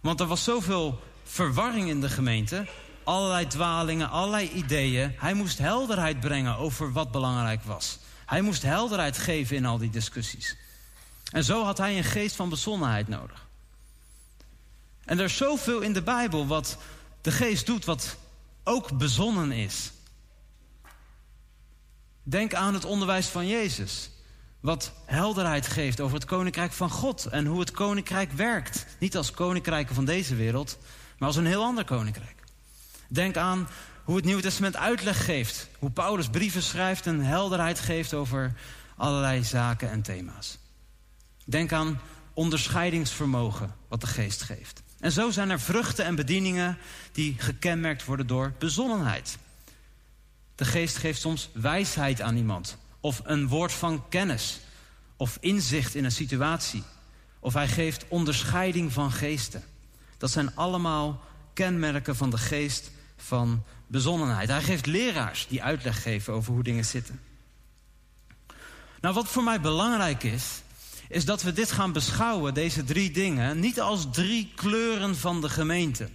Want 0.00 0.20
er 0.20 0.26
was 0.26 0.44
zoveel 0.44 1.02
verwarring 1.24 1.88
in 1.88 2.00
de 2.00 2.08
gemeente. 2.08 2.66
Allerlei 3.04 3.46
dwalingen, 3.46 4.10
allerlei 4.10 4.50
ideeën. 4.50 5.12
Hij 5.16 5.34
moest 5.34 5.58
helderheid 5.58 6.20
brengen 6.20 6.56
over 6.56 6.92
wat 6.92 7.10
belangrijk 7.10 7.62
was. 7.62 7.98
Hij 8.26 8.40
moest 8.40 8.62
helderheid 8.62 9.18
geven 9.18 9.56
in 9.56 9.66
al 9.66 9.78
die 9.78 9.90
discussies. 9.90 10.56
En 11.30 11.44
zo 11.44 11.64
had 11.64 11.78
hij 11.78 11.96
een 11.96 12.04
geest 12.04 12.36
van 12.36 12.48
bezonnenheid 12.48 13.08
nodig. 13.08 13.46
En 15.04 15.18
er 15.18 15.24
is 15.24 15.36
zoveel 15.36 15.80
in 15.80 15.92
de 15.92 16.02
Bijbel 16.02 16.46
wat 16.46 16.78
de 17.20 17.32
geest 17.32 17.66
doet, 17.66 17.84
wat 17.84 18.16
ook 18.64 18.98
bezonnen 18.98 19.52
is. 19.52 19.92
Denk 22.22 22.54
aan 22.54 22.74
het 22.74 22.84
onderwijs 22.84 23.26
van 23.26 23.46
Jezus. 23.46 24.10
Wat 24.60 24.92
helderheid 25.04 25.66
geeft 25.66 26.00
over 26.00 26.14
het 26.14 26.24
koninkrijk 26.24 26.72
van 26.72 26.90
God 26.90 27.26
en 27.26 27.46
hoe 27.46 27.60
het 27.60 27.70
koninkrijk 27.70 28.32
werkt. 28.32 28.86
Niet 28.98 29.16
als 29.16 29.30
koninkrijken 29.30 29.94
van 29.94 30.04
deze 30.04 30.34
wereld, 30.34 30.78
maar 31.18 31.28
als 31.28 31.36
een 31.36 31.46
heel 31.46 31.62
ander 31.62 31.84
koninkrijk. 31.84 32.34
Denk 33.08 33.36
aan 33.36 33.68
hoe 34.04 34.16
het 34.16 34.24
Nieuwe 34.24 34.42
Testament 34.42 34.76
uitleg 34.76 35.24
geeft. 35.24 35.68
Hoe 35.78 35.90
Paulus 35.90 36.28
brieven 36.28 36.62
schrijft 36.62 37.06
en 37.06 37.20
helderheid 37.20 37.80
geeft 37.80 38.14
over 38.14 38.52
allerlei 38.96 39.44
zaken 39.44 39.90
en 39.90 40.02
thema's. 40.02 40.58
Denk 41.44 41.72
aan 41.72 42.00
onderscheidingsvermogen 42.34 43.74
wat 43.88 44.00
de 44.00 44.06
geest 44.06 44.42
geeft. 44.42 44.82
En 45.00 45.12
zo 45.12 45.30
zijn 45.30 45.50
er 45.50 45.60
vruchten 45.60 46.04
en 46.04 46.14
bedieningen 46.14 46.78
die 47.12 47.34
gekenmerkt 47.38 48.04
worden 48.04 48.26
door 48.26 48.52
bezonnenheid. 48.58 49.38
De 50.62 50.68
geest 50.68 50.96
geeft 50.96 51.20
soms 51.20 51.48
wijsheid 51.52 52.20
aan 52.20 52.36
iemand. 52.36 52.76
Of 53.00 53.20
een 53.24 53.48
woord 53.48 53.72
van 53.72 54.08
kennis. 54.08 54.60
Of 55.16 55.36
inzicht 55.40 55.94
in 55.94 56.04
een 56.04 56.12
situatie. 56.12 56.82
Of 57.40 57.54
hij 57.54 57.68
geeft 57.68 58.04
onderscheiding 58.08 58.92
van 58.92 59.12
geesten. 59.12 59.62
Dat 60.18 60.30
zijn 60.30 60.56
allemaal 60.56 61.20
kenmerken 61.52 62.16
van 62.16 62.30
de 62.30 62.38
geest 62.38 62.90
van 63.16 63.62
bezonnenheid. 63.86 64.48
Hij 64.48 64.62
geeft 64.62 64.86
leraars 64.86 65.46
die 65.48 65.62
uitleg 65.62 66.02
geven 66.02 66.32
over 66.32 66.52
hoe 66.52 66.62
dingen 66.62 66.84
zitten. 66.84 67.20
Nou, 69.00 69.14
wat 69.14 69.28
voor 69.28 69.42
mij 69.42 69.60
belangrijk 69.60 70.22
is, 70.22 70.62
is 71.08 71.24
dat 71.24 71.42
we 71.42 71.52
dit 71.52 71.72
gaan 71.72 71.92
beschouwen, 71.92 72.54
deze 72.54 72.84
drie 72.84 73.10
dingen, 73.10 73.60
niet 73.60 73.80
als 73.80 74.06
drie 74.12 74.52
kleuren 74.54 75.16
van 75.16 75.40
de 75.40 75.48
gemeente. 75.48 76.08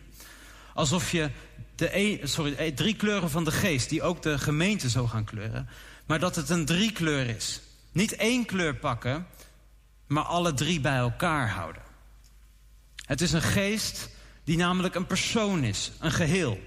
Alsof 0.74 1.12
je 1.12 1.30
de 1.78 2.20
sorry, 2.24 2.54
eh, 2.54 2.76
drie 2.76 2.96
kleuren 2.96 3.30
van 3.30 3.44
de 3.44 3.52
geest, 3.52 3.90
die 3.90 4.02
ook 4.02 4.22
de 4.22 4.40
gemeente 4.40 4.90
zo 4.90 5.08
gaan 5.08 5.24
kleuren, 5.24 5.70
maar 6.06 6.20
dat 6.20 6.36
het 6.36 6.50
een 6.50 6.66
drie 6.66 6.92
kleur 6.92 7.30
is. 7.30 7.62
Niet 7.92 8.16
één 8.16 8.46
kleur 8.46 8.76
pakken, 8.76 9.28
maar 10.08 10.24
alle 10.24 10.54
drie 10.54 10.80
bij 10.80 10.98
elkaar 10.98 11.50
houden. 11.50 11.82
Het 13.06 13.22
is 13.22 13.32
een 13.32 13.42
geest 13.42 14.10
die 14.44 14.58
namelijk 14.58 14.96
een 14.96 15.08
persoon 15.08 15.64
is, 15.64 15.92
een 16.00 16.12
geheel. 16.12 16.60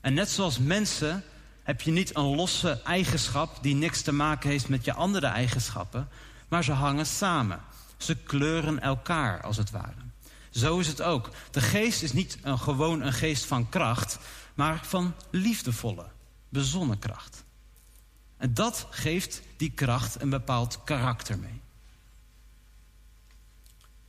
En 0.00 0.14
net 0.14 0.30
zoals 0.30 0.58
mensen 0.58 1.24
heb 1.62 1.80
je 1.80 1.90
niet 1.90 2.16
een 2.16 2.34
losse 2.34 2.80
eigenschap 2.84 3.62
die 3.62 3.74
niks 3.74 4.02
te 4.02 4.12
maken 4.12 4.50
heeft 4.50 4.68
met 4.68 4.84
je 4.84 4.94
andere 4.94 5.26
eigenschappen, 5.26 6.08
maar 6.48 6.64
ze 6.64 6.72
hangen 6.72 7.06
samen. 7.06 7.60
Ze 7.96 8.16
kleuren 8.16 8.80
elkaar 8.80 9.42
als 9.42 9.56
het 9.56 9.70
ware. 9.70 10.09
Zo 10.50 10.78
is 10.78 10.86
het 10.86 11.02
ook. 11.02 11.30
De 11.50 11.60
geest 11.60 12.02
is 12.02 12.12
niet 12.12 12.38
een, 12.42 12.58
gewoon 12.58 13.02
een 13.02 13.12
geest 13.12 13.44
van 13.44 13.68
kracht, 13.68 14.18
maar 14.54 14.84
van 14.84 15.14
liefdevolle, 15.30 16.06
bezonnen 16.48 16.98
kracht. 16.98 17.44
En 18.36 18.54
dat 18.54 18.86
geeft 18.90 19.42
die 19.56 19.70
kracht 19.70 20.20
een 20.20 20.30
bepaald 20.30 20.84
karakter 20.84 21.38
mee. 21.38 21.60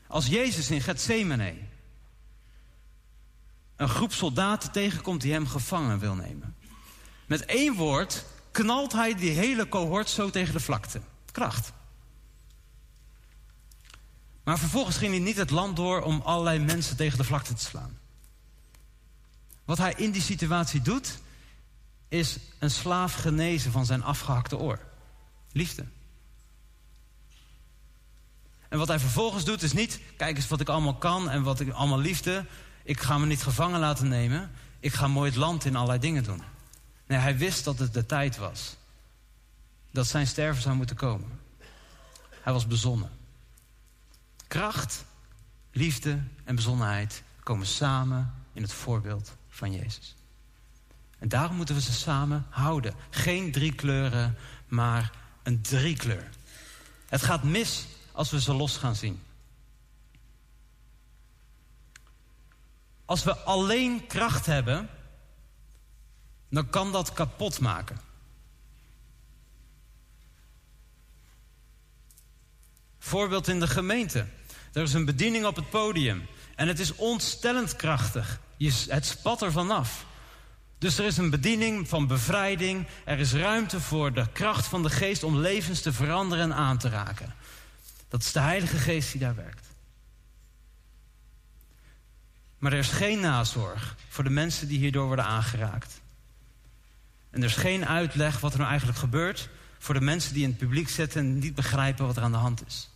Als 0.07 0.27
Jezus 0.27 0.69
in 0.69 0.81
Gethsemane 0.81 1.55
een 3.75 3.89
groep 3.89 4.13
soldaten 4.13 4.71
tegenkomt 4.71 5.21
die 5.21 5.31
hem 5.31 5.47
gevangen 5.47 5.99
wil 5.99 6.15
nemen. 6.15 6.55
Met 7.25 7.45
één 7.45 7.73
woord 7.73 8.25
knalt 8.51 8.91
hij 8.91 9.15
die 9.15 9.31
hele 9.31 9.67
cohort 9.67 10.09
zo 10.09 10.29
tegen 10.29 10.53
de 10.53 10.59
vlakte. 10.59 11.01
Kracht. 11.31 11.73
Maar 14.51 14.59
vervolgens 14.59 14.97
ging 14.97 15.11
hij 15.11 15.21
niet 15.21 15.35
het 15.35 15.49
land 15.49 15.75
door 15.75 16.01
om 16.01 16.21
allerlei 16.21 16.59
mensen 16.59 16.95
tegen 16.95 17.17
de 17.17 17.23
vlakte 17.23 17.53
te 17.53 17.63
slaan. 17.63 17.97
Wat 19.65 19.77
hij 19.77 19.93
in 19.97 20.11
die 20.11 20.21
situatie 20.21 20.81
doet, 20.81 21.17
is 22.07 22.37
een 22.59 22.71
slaaf 22.71 23.13
genezen 23.13 23.71
van 23.71 23.85
zijn 23.85 24.03
afgehakte 24.03 24.57
oor. 24.57 24.79
Liefde. 25.51 25.85
En 28.69 28.77
wat 28.77 28.87
hij 28.87 28.99
vervolgens 28.99 29.45
doet, 29.45 29.61
is 29.61 29.73
niet, 29.73 29.99
kijk 30.17 30.35
eens 30.35 30.47
wat 30.47 30.59
ik 30.59 30.69
allemaal 30.69 30.95
kan 30.95 31.29
en 31.29 31.43
wat 31.43 31.59
ik 31.59 31.71
allemaal 31.71 31.99
liefde. 31.99 32.45
Ik 32.83 32.99
ga 32.99 33.17
me 33.17 33.25
niet 33.25 33.43
gevangen 33.43 33.79
laten 33.79 34.07
nemen. 34.07 34.51
Ik 34.79 34.93
ga 34.93 35.07
mooi 35.07 35.29
het 35.29 35.39
land 35.39 35.65
in 35.65 35.75
allerlei 35.75 35.99
dingen 35.99 36.23
doen. 36.23 36.41
Nee, 37.07 37.17
hij 37.17 37.37
wist 37.37 37.63
dat 37.63 37.79
het 37.79 37.93
de 37.93 38.05
tijd 38.05 38.37
was. 38.37 38.75
Dat 39.91 40.07
zijn 40.07 40.27
sterven 40.27 40.61
zou 40.61 40.75
moeten 40.75 40.95
komen. 40.95 41.39
Hij 42.41 42.53
was 42.53 42.67
bezonnen. 42.67 43.20
Kracht, 44.51 45.05
liefde 45.71 46.23
en 46.43 46.55
bezonnenheid 46.55 47.23
komen 47.43 47.65
samen 47.65 48.33
in 48.53 48.61
het 48.61 48.73
voorbeeld 48.73 49.35
van 49.49 49.71
Jezus. 49.71 50.15
En 51.19 51.29
daarom 51.29 51.55
moeten 51.55 51.75
we 51.75 51.81
ze 51.81 51.93
samen 51.93 52.45
houden. 52.49 52.93
Geen 53.09 53.51
drie 53.51 53.75
kleuren, 53.75 54.37
maar 54.67 55.11
een 55.43 55.61
driekleur. 55.61 56.29
Het 57.07 57.21
gaat 57.21 57.43
mis 57.43 57.87
als 58.11 58.31
we 58.31 58.41
ze 58.41 58.53
los 58.53 58.77
gaan 58.77 58.95
zien. 58.95 59.21
Als 63.05 63.23
we 63.23 63.37
alleen 63.37 64.07
kracht 64.07 64.45
hebben, 64.45 64.89
dan 66.49 66.69
kan 66.69 66.91
dat 66.91 67.13
kapot 67.13 67.59
maken. 67.59 68.01
Voorbeeld 72.99 73.47
in 73.47 73.59
de 73.59 73.67
gemeente. 73.67 74.27
Er 74.73 74.81
is 74.81 74.93
een 74.93 75.05
bediening 75.05 75.45
op 75.45 75.55
het 75.55 75.69
podium. 75.69 76.27
En 76.55 76.67
het 76.67 76.79
is 76.79 76.95
ontstellend 76.95 77.75
krachtig. 77.75 78.39
Het 78.87 79.05
spat 79.05 79.41
er 79.41 79.51
vanaf. 79.51 80.05
Dus 80.77 80.97
er 80.97 81.05
is 81.05 81.17
een 81.17 81.29
bediening 81.29 81.89
van 81.89 82.07
bevrijding. 82.07 82.87
Er 83.05 83.19
is 83.19 83.33
ruimte 83.33 83.79
voor 83.81 84.13
de 84.13 84.25
kracht 84.31 84.65
van 84.65 84.83
de 84.83 84.89
geest 84.89 85.23
om 85.23 85.37
levens 85.37 85.81
te 85.81 85.93
veranderen 85.93 86.43
en 86.43 86.53
aan 86.53 86.77
te 86.77 86.89
raken. 86.89 87.33
Dat 88.07 88.21
is 88.21 88.31
de 88.31 88.39
Heilige 88.39 88.77
Geest 88.77 89.11
die 89.11 89.21
daar 89.21 89.35
werkt. 89.35 89.67
Maar 92.57 92.71
er 92.71 92.79
is 92.79 92.89
geen 92.89 93.19
nazorg 93.19 93.95
voor 94.09 94.23
de 94.23 94.29
mensen 94.29 94.67
die 94.67 94.79
hierdoor 94.79 95.05
worden 95.05 95.25
aangeraakt. 95.25 96.01
En 97.29 97.39
er 97.39 97.47
is 97.47 97.55
geen 97.55 97.85
uitleg 97.85 98.39
wat 98.39 98.51
er 98.51 98.57
nou 98.57 98.69
eigenlijk 98.69 98.99
gebeurt 98.99 99.49
voor 99.79 99.93
de 99.93 100.01
mensen 100.01 100.33
die 100.33 100.43
in 100.43 100.49
het 100.49 100.57
publiek 100.57 100.89
zitten 100.89 101.19
en 101.19 101.39
niet 101.39 101.55
begrijpen 101.55 102.05
wat 102.05 102.17
er 102.17 102.23
aan 102.23 102.31
de 102.31 102.37
hand 102.37 102.65
is. 102.67 102.90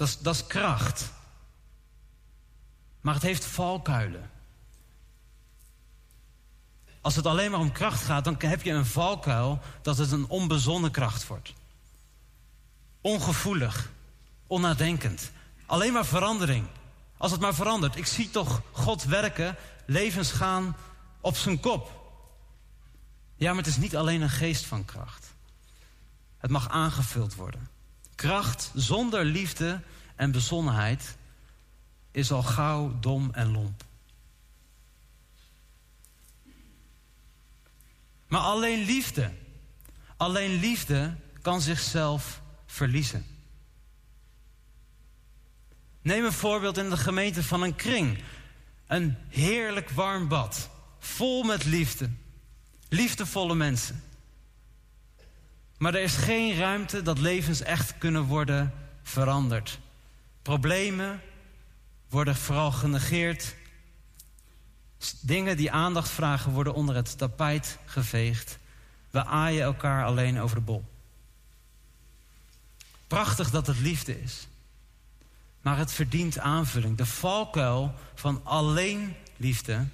Dat 0.00 0.08
is, 0.08 0.18
dat 0.18 0.34
is 0.34 0.46
kracht. 0.46 1.12
Maar 3.00 3.14
het 3.14 3.22
heeft 3.22 3.44
valkuilen. 3.44 4.30
Als 7.00 7.16
het 7.16 7.26
alleen 7.26 7.50
maar 7.50 7.60
om 7.60 7.72
kracht 7.72 8.02
gaat, 8.02 8.24
dan 8.24 8.36
heb 8.38 8.62
je 8.62 8.72
een 8.72 8.86
valkuil 8.86 9.60
dat 9.82 9.98
het 9.98 10.12
een 10.12 10.26
onbezonnen 10.28 10.90
kracht 10.90 11.26
wordt. 11.26 11.52
Ongevoelig, 13.00 13.90
onnadenkend. 14.46 15.30
Alleen 15.66 15.92
maar 15.92 16.06
verandering. 16.06 16.66
Als 17.16 17.30
het 17.30 17.40
maar 17.40 17.54
verandert. 17.54 17.96
Ik 17.96 18.06
zie 18.06 18.30
toch 18.30 18.62
God 18.72 19.04
werken, 19.04 19.56
levens 19.86 20.32
gaan 20.32 20.76
op 21.20 21.36
zijn 21.36 21.60
kop. 21.60 22.14
Ja, 23.36 23.48
maar 23.48 23.62
het 23.62 23.72
is 23.72 23.76
niet 23.76 23.96
alleen 23.96 24.20
een 24.20 24.30
geest 24.30 24.66
van 24.66 24.84
kracht. 24.84 25.34
Het 26.38 26.50
mag 26.50 26.68
aangevuld 26.68 27.34
worden. 27.34 27.69
Kracht 28.20 28.70
zonder 28.74 29.24
liefde 29.24 29.80
en 30.16 30.30
bezonnenheid 30.30 31.16
is 32.10 32.32
al 32.32 32.42
gauw 32.42 32.98
dom 32.98 33.30
en 33.32 33.52
lomp. 33.52 33.84
Maar 38.26 38.40
alleen 38.40 38.84
liefde, 38.84 39.32
alleen 40.16 40.60
liefde 40.60 41.14
kan 41.42 41.60
zichzelf 41.60 42.40
verliezen. 42.66 43.26
Neem 46.02 46.24
een 46.24 46.32
voorbeeld 46.32 46.78
in 46.78 46.90
de 46.90 46.96
gemeente 46.96 47.42
van 47.42 47.62
een 47.62 47.76
kring. 47.76 48.22
Een 48.86 49.16
heerlijk 49.28 49.90
warm 49.90 50.28
bad, 50.28 50.70
vol 50.98 51.42
met 51.42 51.64
liefde. 51.64 52.10
Liefdevolle 52.88 53.54
mensen. 53.54 54.02
Maar 55.80 55.94
er 55.94 56.02
is 56.02 56.16
geen 56.16 56.56
ruimte 56.56 57.02
dat 57.02 57.18
levens 57.18 57.62
echt 57.62 57.98
kunnen 57.98 58.24
worden 58.24 58.72
veranderd. 59.02 59.78
Problemen 60.42 61.20
worden 62.08 62.36
vooral 62.36 62.72
genegeerd. 62.72 63.54
Dingen 65.20 65.56
die 65.56 65.72
aandacht 65.72 66.08
vragen 66.08 66.52
worden 66.52 66.74
onder 66.74 66.94
het 66.94 67.18
tapijt 67.18 67.78
geveegd. 67.84 68.58
We 69.10 69.24
aaien 69.24 69.62
elkaar 69.62 70.04
alleen 70.04 70.40
over 70.40 70.56
de 70.56 70.62
bol. 70.62 70.84
Prachtig 73.06 73.50
dat 73.50 73.66
het 73.66 73.78
liefde 73.78 74.22
is. 74.22 74.46
Maar 75.60 75.78
het 75.78 75.92
verdient 75.92 76.38
aanvulling. 76.38 76.96
De 76.96 77.06
valkuil 77.06 77.94
van 78.14 78.40
alleen 78.44 79.16
liefde 79.36 79.86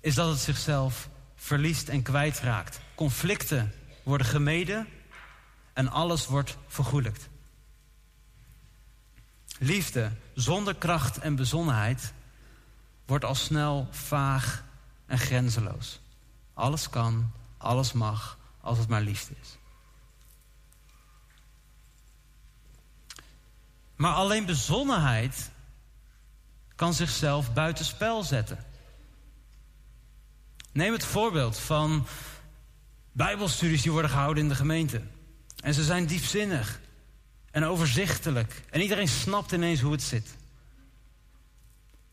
is 0.00 0.14
dat 0.14 0.28
het 0.28 0.40
zichzelf 0.40 1.08
verliest 1.36 1.88
en 1.88 2.02
kwijtraakt. 2.02 2.80
Conflicten 2.94 3.72
worden 4.04 4.26
gemeden 4.26 4.88
en 5.72 5.88
alles 5.88 6.26
wordt 6.26 6.56
vergoelijkt. 6.66 7.28
Liefde 9.58 10.10
zonder 10.34 10.74
kracht 10.74 11.18
en 11.18 11.36
bezonnenheid 11.36 12.12
wordt 13.06 13.24
al 13.24 13.34
snel 13.34 13.88
vaag 13.90 14.64
en 15.06 15.18
grenzeloos. 15.18 16.00
Alles 16.54 16.90
kan, 16.90 17.32
alles 17.56 17.92
mag, 17.92 18.38
als 18.60 18.78
het 18.78 18.88
maar 18.88 19.00
liefde 19.00 19.34
is. 19.42 19.56
Maar 23.96 24.14
alleen 24.14 24.46
bezonnenheid 24.46 25.50
kan 26.74 26.94
zichzelf 26.94 27.52
buitenspel 27.52 28.22
zetten. 28.22 28.64
Neem 30.72 30.92
het 30.92 31.04
voorbeeld 31.04 31.58
van 31.58 32.06
Bijbelstudies 33.16 33.82
die 33.82 33.92
worden 33.92 34.10
gehouden 34.10 34.42
in 34.42 34.48
de 34.48 34.54
gemeente. 34.54 35.00
En 35.60 35.74
ze 35.74 35.84
zijn 35.84 36.06
diepzinnig 36.06 36.80
en 37.50 37.64
overzichtelijk. 37.64 38.62
En 38.70 38.80
iedereen 38.80 39.08
snapt 39.08 39.52
ineens 39.52 39.80
hoe 39.80 39.92
het 39.92 40.02
zit. 40.02 40.36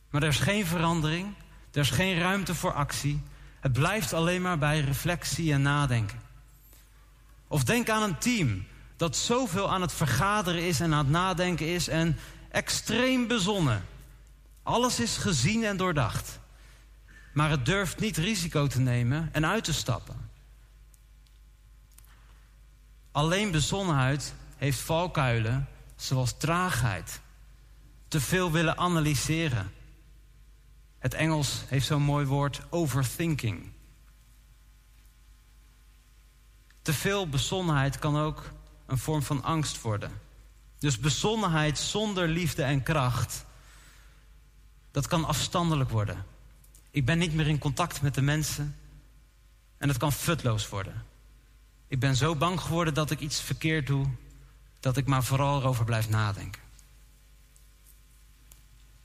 Maar 0.09 0.21
er 0.21 0.27
is 0.27 0.39
geen 0.39 0.65
verandering, 0.65 1.33
er 1.71 1.79
is 1.79 1.89
geen 1.89 2.19
ruimte 2.19 2.55
voor 2.55 2.73
actie. 2.73 3.21
Het 3.59 3.73
blijft 3.73 4.13
alleen 4.13 4.41
maar 4.41 4.57
bij 4.57 4.79
reflectie 4.79 5.53
en 5.53 5.61
nadenken. 5.61 6.19
Of 7.47 7.63
denk 7.63 7.89
aan 7.89 8.03
een 8.03 8.17
team 8.17 8.65
dat 8.95 9.15
zoveel 9.15 9.71
aan 9.71 9.81
het 9.81 9.93
vergaderen 9.93 10.67
is 10.67 10.79
en 10.79 10.93
aan 10.93 11.03
het 11.03 11.09
nadenken 11.09 11.67
is 11.67 11.87
en 11.87 12.17
extreem 12.49 13.27
bezonnen. 13.27 13.85
Alles 14.63 14.99
is 14.99 15.17
gezien 15.17 15.63
en 15.63 15.77
doordacht. 15.77 16.39
Maar 17.33 17.49
het 17.49 17.65
durft 17.65 17.99
niet 17.99 18.17
risico 18.17 18.67
te 18.67 18.79
nemen 18.79 19.29
en 19.31 19.45
uit 19.45 19.63
te 19.63 19.73
stappen. 19.73 20.30
Alleen 23.11 23.51
bezonnenheid 23.51 24.33
heeft 24.57 24.79
valkuilen 24.79 25.67
zoals 25.95 26.38
traagheid. 26.38 27.21
Te 28.07 28.21
veel 28.21 28.51
willen 28.51 28.77
analyseren. 28.77 29.71
Het 30.99 31.13
Engels 31.13 31.63
heeft 31.67 31.85
zo'n 31.85 32.01
mooi 32.01 32.25
woord 32.25 32.61
overthinking. 32.69 33.71
Te 36.81 36.93
veel 36.93 37.29
bezonnenheid 37.29 37.99
kan 37.99 38.17
ook 38.17 38.51
een 38.85 38.97
vorm 38.97 39.23
van 39.23 39.43
angst 39.43 39.81
worden. 39.81 40.11
Dus 40.77 40.99
bezonnenheid 40.99 41.77
zonder 41.77 42.27
liefde 42.27 42.63
en 42.63 42.83
kracht, 42.83 43.45
dat 44.91 45.07
kan 45.07 45.25
afstandelijk 45.25 45.89
worden. 45.89 46.25
Ik 46.91 47.05
ben 47.05 47.17
niet 47.17 47.33
meer 47.33 47.47
in 47.47 47.57
contact 47.57 48.01
met 48.01 48.15
de 48.15 48.21
mensen 48.21 48.75
en 49.77 49.88
het 49.88 49.97
kan 49.97 50.11
futloos 50.11 50.69
worden. 50.69 51.05
Ik 51.91 51.99
ben 51.99 52.15
zo 52.15 52.35
bang 52.35 52.61
geworden 52.61 52.93
dat 52.93 53.11
ik 53.11 53.19
iets 53.19 53.41
verkeerd 53.41 53.88
doe, 53.88 54.07
dat 54.80 54.97
ik 54.97 55.05
maar 55.05 55.23
vooral 55.23 55.59
erover 55.59 55.85
blijf 55.85 56.09
nadenken. 56.09 56.61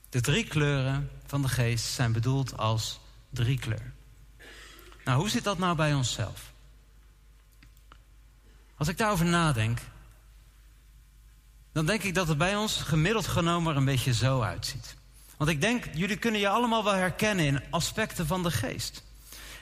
De 0.09 0.21
drie 0.21 0.43
kleuren 0.43 1.09
van 1.25 1.41
de 1.41 1.47
geest 1.47 1.85
zijn 1.85 2.11
bedoeld 2.11 2.57
als 2.57 2.99
drie 3.29 3.59
kleur. 3.59 3.93
Nou, 5.03 5.19
hoe 5.19 5.29
zit 5.29 5.43
dat 5.43 5.57
nou 5.57 5.75
bij 5.75 5.93
onszelf? 5.93 6.51
Als 8.77 8.87
ik 8.87 8.97
daarover 8.97 9.25
nadenk, 9.25 9.79
dan 11.71 11.85
denk 11.85 12.03
ik 12.03 12.13
dat 12.13 12.27
het 12.27 12.37
bij 12.37 12.55
ons 12.55 12.77
gemiddeld 12.81 13.27
genomen 13.27 13.71
er 13.71 13.77
een 13.77 13.85
beetje 13.85 14.13
zo 14.13 14.41
uitziet. 14.41 14.95
Want 15.37 15.49
ik 15.49 15.61
denk, 15.61 15.85
jullie 15.93 16.17
kunnen 16.17 16.39
je 16.39 16.49
allemaal 16.49 16.83
wel 16.83 16.93
herkennen 16.93 17.45
in 17.45 17.63
aspecten 17.69 18.27
van 18.27 18.43
de 18.43 18.51
geest. 18.51 19.03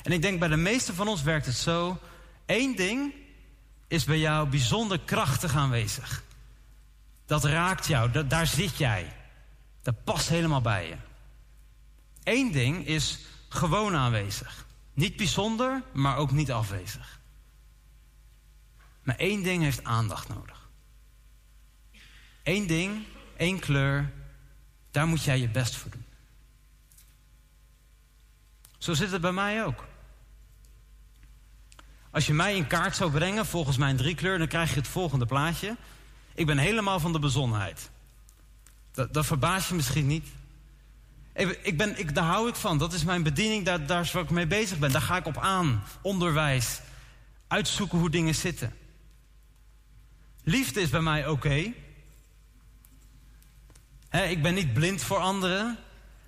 En 0.04 0.12
ik 0.12 0.22
denk 0.22 0.40
bij 0.40 0.48
de 0.48 0.56
meeste 0.56 0.94
van 0.94 1.08
ons 1.08 1.22
werkt 1.22 1.46
het 1.46 1.56
zo. 1.56 2.00
Eén 2.46 2.76
ding 2.76 3.14
is 3.88 4.04
bij 4.04 4.20
jou 4.20 4.50
bijzonder 4.50 5.00
krachtig 5.00 5.56
aanwezig. 5.56 6.24
Dat 7.26 7.44
raakt 7.44 7.88
jou, 7.88 8.28
daar 8.28 8.48
zit 8.48 8.78
jij. 8.78 9.16
Dat 9.82 10.04
past 10.04 10.30
helemaal 10.30 10.62
bij 10.62 10.88
je. 10.88 10.96
Eén 12.24 12.52
ding 12.52 12.88
is 12.88 13.20
gewoon 13.50 13.96
aanwezig. 13.96 14.66
Niet 14.94 15.16
bijzonder, 15.16 15.84
maar 15.94 16.18
ook 16.18 16.32
niet 16.32 16.52
afwezig. 16.52 17.20
Maar 19.04 19.16
één 19.16 19.44
ding 19.44 19.64
heeft 19.64 19.84
aandacht 19.84 20.28
nodig. 20.28 20.70
Eén 22.44 22.68
ding, 22.68 23.06
één 23.38 23.60
kleur, 23.60 24.12
daar 24.92 25.08
moet 25.08 25.24
jij 25.24 25.40
je 25.40 25.50
best 25.50 25.76
voor 25.76 25.92
doen. 25.92 26.06
Zo 28.78 28.94
zit 28.94 29.12
het 29.12 29.22
bij 29.22 29.32
mij 29.32 29.66
ook. 29.66 29.86
Als 32.16 32.26
je 32.26 32.34
mij 32.34 32.56
in 32.56 32.68
kaart 32.68 32.96
zou 32.96 33.12
brengen 33.12 33.46
volgens 33.46 33.78
mijn 33.78 33.98
drie 33.98 34.16
kleur, 34.16 34.38
dan 34.38 34.48
krijg 34.48 34.70
je 34.70 34.76
het 34.76 34.88
volgende 34.88 35.26
plaatje. 35.26 35.76
Ik 36.34 36.46
ben 36.46 36.58
helemaal 36.58 37.00
van 37.00 37.14
de 37.14 37.20
bezonnenheid. 37.20 37.90
Dat, 38.92 39.14
dat 39.14 39.26
verbaast 39.26 39.70
je 39.70 39.76
misschien 39.76 40.08
niet. 40.08 40.28
Ik, 41.34 41.60
ik 41.64 41.78
ben, 41.78 42.00
ik, 42.00 42.16
daar 42.16 42.24
hou 42.24 42.50
ik 42.50 42.56
van. 42.56 42.78
Dat 42.78 42.94
is 42.94 43.04
mijn 43.04 43.24
bediening, 43.24 43.66
daar, 43.66 43.86
daar 43.86 44.02
is 44.02 44.12
waar 44.12 44.24
ik 44.24 44.30
mee 44.30 44.48
bezig 44.48 44.80
ben. 44.80 44.92
Daar 44.92 45.02
ga 45.02 45.18
ik 45.18 45.26
op 45.26 45.38
aan. 45.38 45.84
Onderwijs. 46.02 46.82
Uitzoeken 47.48 48.00
hoe 48.00 48.10
dingen 48.10 48.36
zitten. 48.36 48.74
Liefde 50.44 50.82
is 50.82 50.90
bij 50.90 51.02
mij 51.02 51.28
oké. 51.28 51.74
ik 54.12 54.42
ben 54.42 54.54
niet 54.54 54.74
blind 54.74 55.04
voor 55.04 55.18
anderen. 55.18 55.78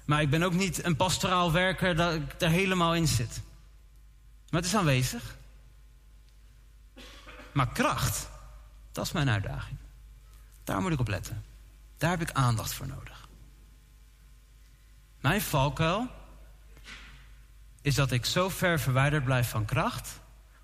Maar 0.05 0.21
ik 0.21 0.29
ben 0.29 0.43
ook 0.43 0.53
niet 0.53 0.85
een 0.85 0.95
pastoraal 0.95 1.51
werker 1.51 1.95
dat 1.95 2.13
ik 2.13 2.41
er 2.41 2.49
helemaal 2.49 2.95
in 2.95 3.07
zit. 3.07 3.41
Maar 4.49 4.61
het 4.61 4.69
is 4.69 4.75
aanwezig. 4.75 5.36
Maar 7.57 7.67
kracht, 7.67 8.29
dat 8.91 9.05
is 9.05 9.11
mijn 9.11 9.29
uitdaging. 9.29 9.77
Daar 10.63 10.81
moet 10.81 10.91
ik 10.91 10.99
op 10.99 11.07
letten. 11.07 11.43
Daar 11.97 12.09
heb 12.09 12.21
ik 12.21 12.31
aandacht 12.31 12.73
voor 12.73 12.87
nodig. 12.87 13.27
Mijn 15.19 15.41
valkuil 15.41 16.07
is 17.81 17.95
dat 17.95 18.11
ik 18.11 18.25
zo 18.25 18.49
ver 18.49 18.79
verwijderd 18.79 19.23
blijf 19.23 19.49
van 19.49 19.65
kracht, 19.65 20.19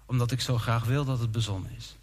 omdat 0.05 0.31
ik 0.31 0.41
zo 0.41 0.57
graag 0.57 0.83
wil 0.83 1.05
dat 1.05 1.19
het 1.19 1.31
bezonnen 1.31 1.71
is. 1.71 1.95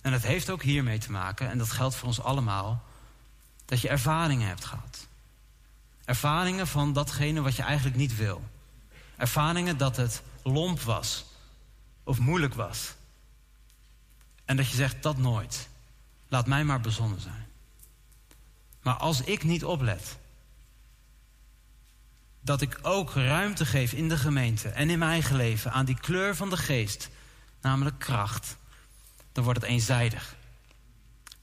En 0.00 0.12
het 0.12 0.22
heeft 0.22 0.50
ook 0.50 0.62
hiermee 0.62 0.98
te 0.98 1.10
maken, 1.10 1.50
en 1.50 1.58
dat 1.58 1.70
geldt 1.70 1.94
voor 1.94 2.08
ons 2.08 2.20
allemaal, 2.20 2.84
dat 3.64 3.80
je 3.80 3.88
ervaringen 3.88 4.48
hebt 4.48 4.64
gehad. 4.64 5.06
Ervaringen 6.04 6.66
van 6.66 6.92
datgene 6.92 7.40
wat 7.40 7.56
je 7.56 7.62
eigenlijk 7.62 7.96
niet 7.96 8.16
wil. 8.16 8.44
Ervaringen 9.16 9.76
dat 9.76 9.96
het 9.96 10.22
lomp 10.42 10.80
was 10.80 11.32
of 12.04 12.18
moeilijk 12.18 12.54
was. 12.54 12.94
En 14.44 14.56
dat 14.56 14.70
je 14.70 14.76
zegt 14.76 15.02
dat 15.02 15.16
nooit. 15.16 15.68
Laat 16.28 16.46
mij 16.46 16.64
maar 16.64 16.80
bezonnen 16.80 17.20
zijn. 17.20 17.46
Maar 18.82 18.94
als 18.94 19.20
ik 19.20 19.42
niet 19.42 19.64
oplet, 19.64 20.16
dat 22.40 22.60
ik 22.60 22.78
ook 22.82 23.14
ruimte 23.14 23.66
geef 23.66 23.92
in 23.92 24.08
de 24.08 24.16
gemeente 24.16 24.68
en 24.68 24.90
in 24.90 24.98
mijn 24.98 25.10
eigen 25.10 25.36
leven 25.36 25.72
aan 25.72 25.84
die 25.84 26.00
kleur 26.00 26.36
van 26.36 26.50
de 26.50 26.56
geest, 26.56 27.10
namelijk 27.60 27.98
kracht, 27.98 28.56
dan 29.32 29.44
wordt 29.44 29.60
het 29.60 29.70
eenzijdig. 29.70 30.36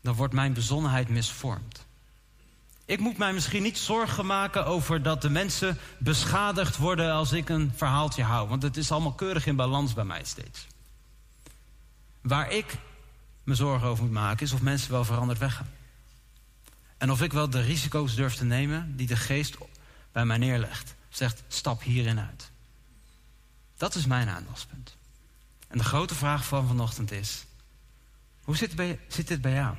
Dan 0.02 0.16
wordt 0.16 0.34
mijn 0.34 0.54
bezonnenheid 0.54 1.10
misvormd. 1.10 1.86
Ik 2.92 3.00
moet 3.00 3.18
mij 3.18 3.34
misschien 3.34 3.64
niet 3.64 3.78
zorgen 3.78 4.26
maken 4.26 4.66
over 4.66 5.04
dat 5.04 5.22
de 5.22 5.30
mensen 5.30 5.78
beschadigd 5.98 6.78
worden 6.78 7.12
als 7.12 7.32
ik 7.32 7.50
een 7.50 7.72
verhaaltje 7.76 8.24
hou, 8.24 8.48
want 8.48 8.64
het 8.64 8.78
is 8.78 8.92
allemaal 8.92 9.14
keurig 9.14 9.46
in 9.46 9.56
balans 9.56 9.94
bij 9.94 10.04
mij 10.04 10.24
steeds. 10.24 10.68
Waar 12.22 12.52
ik 12.52 12.78
me 13.44 13.56
zorgen 13.56 13.88
over 13.88 14.04
moet 14.04 14.14
maken 14.14 14.46
is 14.46 14.52
of 14.52 14.62
mensen 14.62 14.92
wel 14.92 15.04
veranderd 15.06 15.40
weggaan. 15.40 15.70
En 16.98 17.12
of 17.12 17.22
ik 17.22 17.34
wel 17.34 17.50
de 17.50 17.62
risico's 17.62 18.16
durf 18.16 18.36
te 18.36 18.46
nemen 18.46 18.96
die 18.96 19.08
de 19.08 19.18
geest 19.18 19.58
bij 20.12 20.26
mij 20.26 20.38
neerlegt. 20.38 20.96
Zegt, 21.10 21.44
stap 21.48 21.82
hierin 21.84 22.20
uit. 22.20 22.52
Dat 23.78 23.96
is 23.96 24.06
mijn 24.06 24.30
aandachtspunt. 24.30 24.96
En 25.68 25.78
de 25.78 25.84
grote 25.84 26.16
vraag 26.16 26.46
van 26.46 26.68
vanochtend 26.68 27.12
is... 27.12 27.46
hoe 28.44 28.58
zit, 28.58 28.76
bij, 28.76 29.00
zit 29.08 29.28
dit 29.28 29.42
bij 29.42 29.54
jou? 29.54 29.76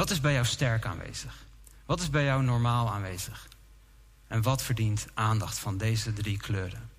Wat 0.00 0.10
is 0.10 0.20
bij 0.20 0.32
jou 0.32 0.44
sterk 0.44 0.84
aanwezig? 0.86 1.44
Wat 1.86 2.00
is 2.00 2.10
bij 2.10 2.24
jou 2.24 2.42
normaal 2.42 2.92
aanwezig? 2.92 3.48
En 4.26 4.42
wat 4.42 4.62
verdient 4.62 5.06
aandacht 5.14 5.58
van 5.58 5.76
deze 5.78 6.12
drie 6.12 6.36
kleuren? 6.36 6.90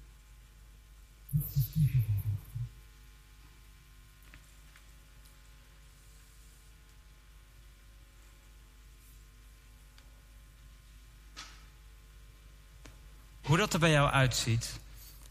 Hoe 13.42 13.58
dat 13.58 13.74
er 13.74 13.80
bij 13.80 13.92
jou 13.92 14.12
uitziet, 14.12 14.80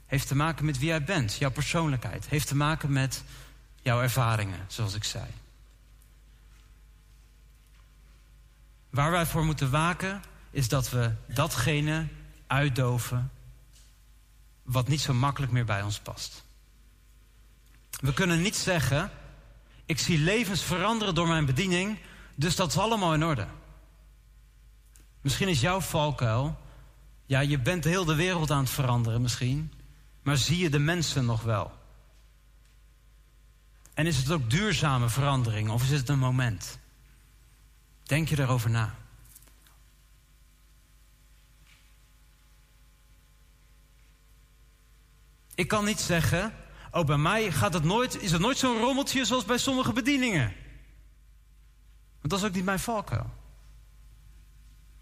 heeft 0.07 0.29
te 0.29 0.37
maken 0.37 0.65
met 0.65 0.79
wie 0.79 0.89
jij 0.89 1.05
bent, 1.05 1.35
jouw 1.35 1.51
persoonlijkheid. 1.51 2.29
Heeft 2.29 2.47
te 2.47 2.57
maken 2.57 2.93
met 2.93 3.23
jouw 3.83 4.03
ervaringen, 4.03 4.65
zoals 4.69 4.95
ik 4.95 5.05
zei. 5.05 5.27
Waar 8.91 9.11
wij 9.11 9.27
voor 9.27 9.45
moeten 9.45 9.71
waken, 9.71 10.23
is 10.51 10.69
dat 10.69 10.91
we 10.91 11.13
datgene 11.27 12.07
uitdoven 12.47 13.31
wat 14.63 14.89
niet 14.89 15.01
zo 15.01 15.15
makkelijk 15.15 15.53
meer 15.53 15.65
bij 15.65 15.83
ons 15.83 15.99
past. 15.99 16.45
We 17.91 18.13
kunnen 18.13 18.43
niet 18.43 18.57
zeggen, 18.57 19.11
ik 19.85 19.99
zie 19.99 20.19
levens 20.19 20.63
veranderen 20.63 21.15
door 21.15 21.29
mijn 21.29 21.45
bediening, 21.45 21.99
dus 22.35 22.57
dat 22.57 22.69
is 22.69 22.79
allemaal 22.79 23.15
in 23.15 23.25
orde. 23.25 23.47
Misschien 25.21 25.49
is 25.49 25.61
jouw 25.61 25.81
valkuil 25.81 26.59
ja, 27.31 27.41
je 27.41 27.59
bent 27.59 27.85
heel 27.85 28.05
de 28.05 28.15
wereld 28.15 28.51
aan 28.51 28.61
het 28.61 28.71
veranderen 28.71 29.23
misschien, 29.23 29.73
maar 30.23 30.37
zie 30.37 30.59
je 30.59 30.71
de 30.71 30.79
mensen 30.79 31.25
nog 31.25 31.43
wel? 31.43 31.73
En 33.95 34.07
is 34.07 34.17
het 34.17 34.31
ook 34.31 34.51
duurzame 34.51 35.09
verandering 35.09 35.71
of 35.71 35.83
is 35.83 35.91
het 35.91 36.09
een 36.09 36.19
moment? 36.19 36.79
Denk 38.11 38.29
je 38.29 38.39
erover 38.39 38.71
na. 38.71 38.95
Ik 45.55 45.69
kan 45.69 45.85
niet 45.85 46.01
zeggen, 46.01 46.55
oh 46.91 47.05
bij 47.05 47.17
mij 47.17 47.53
gaat 47.53 47.73
het 47.73 47.85
nooit, 47.85 48.23
is 48.23 48.33
het 48.33 48.41
nooit 48.41 48.59
zo'n 48.59 48.79
rommeltje 48.79 49.25
zoals 49.25 49.45
bij 49.45 49.59
sommige 49.59 49.93
bedieningen. 49.93 50.53
Want 52.21 52.31
dat 52.31 52.39
is 52.39 52.45
ook 52.45 52.53
niet 52.53 52.65
mijn 52.65 52.79
valkuil. 52.79 53.31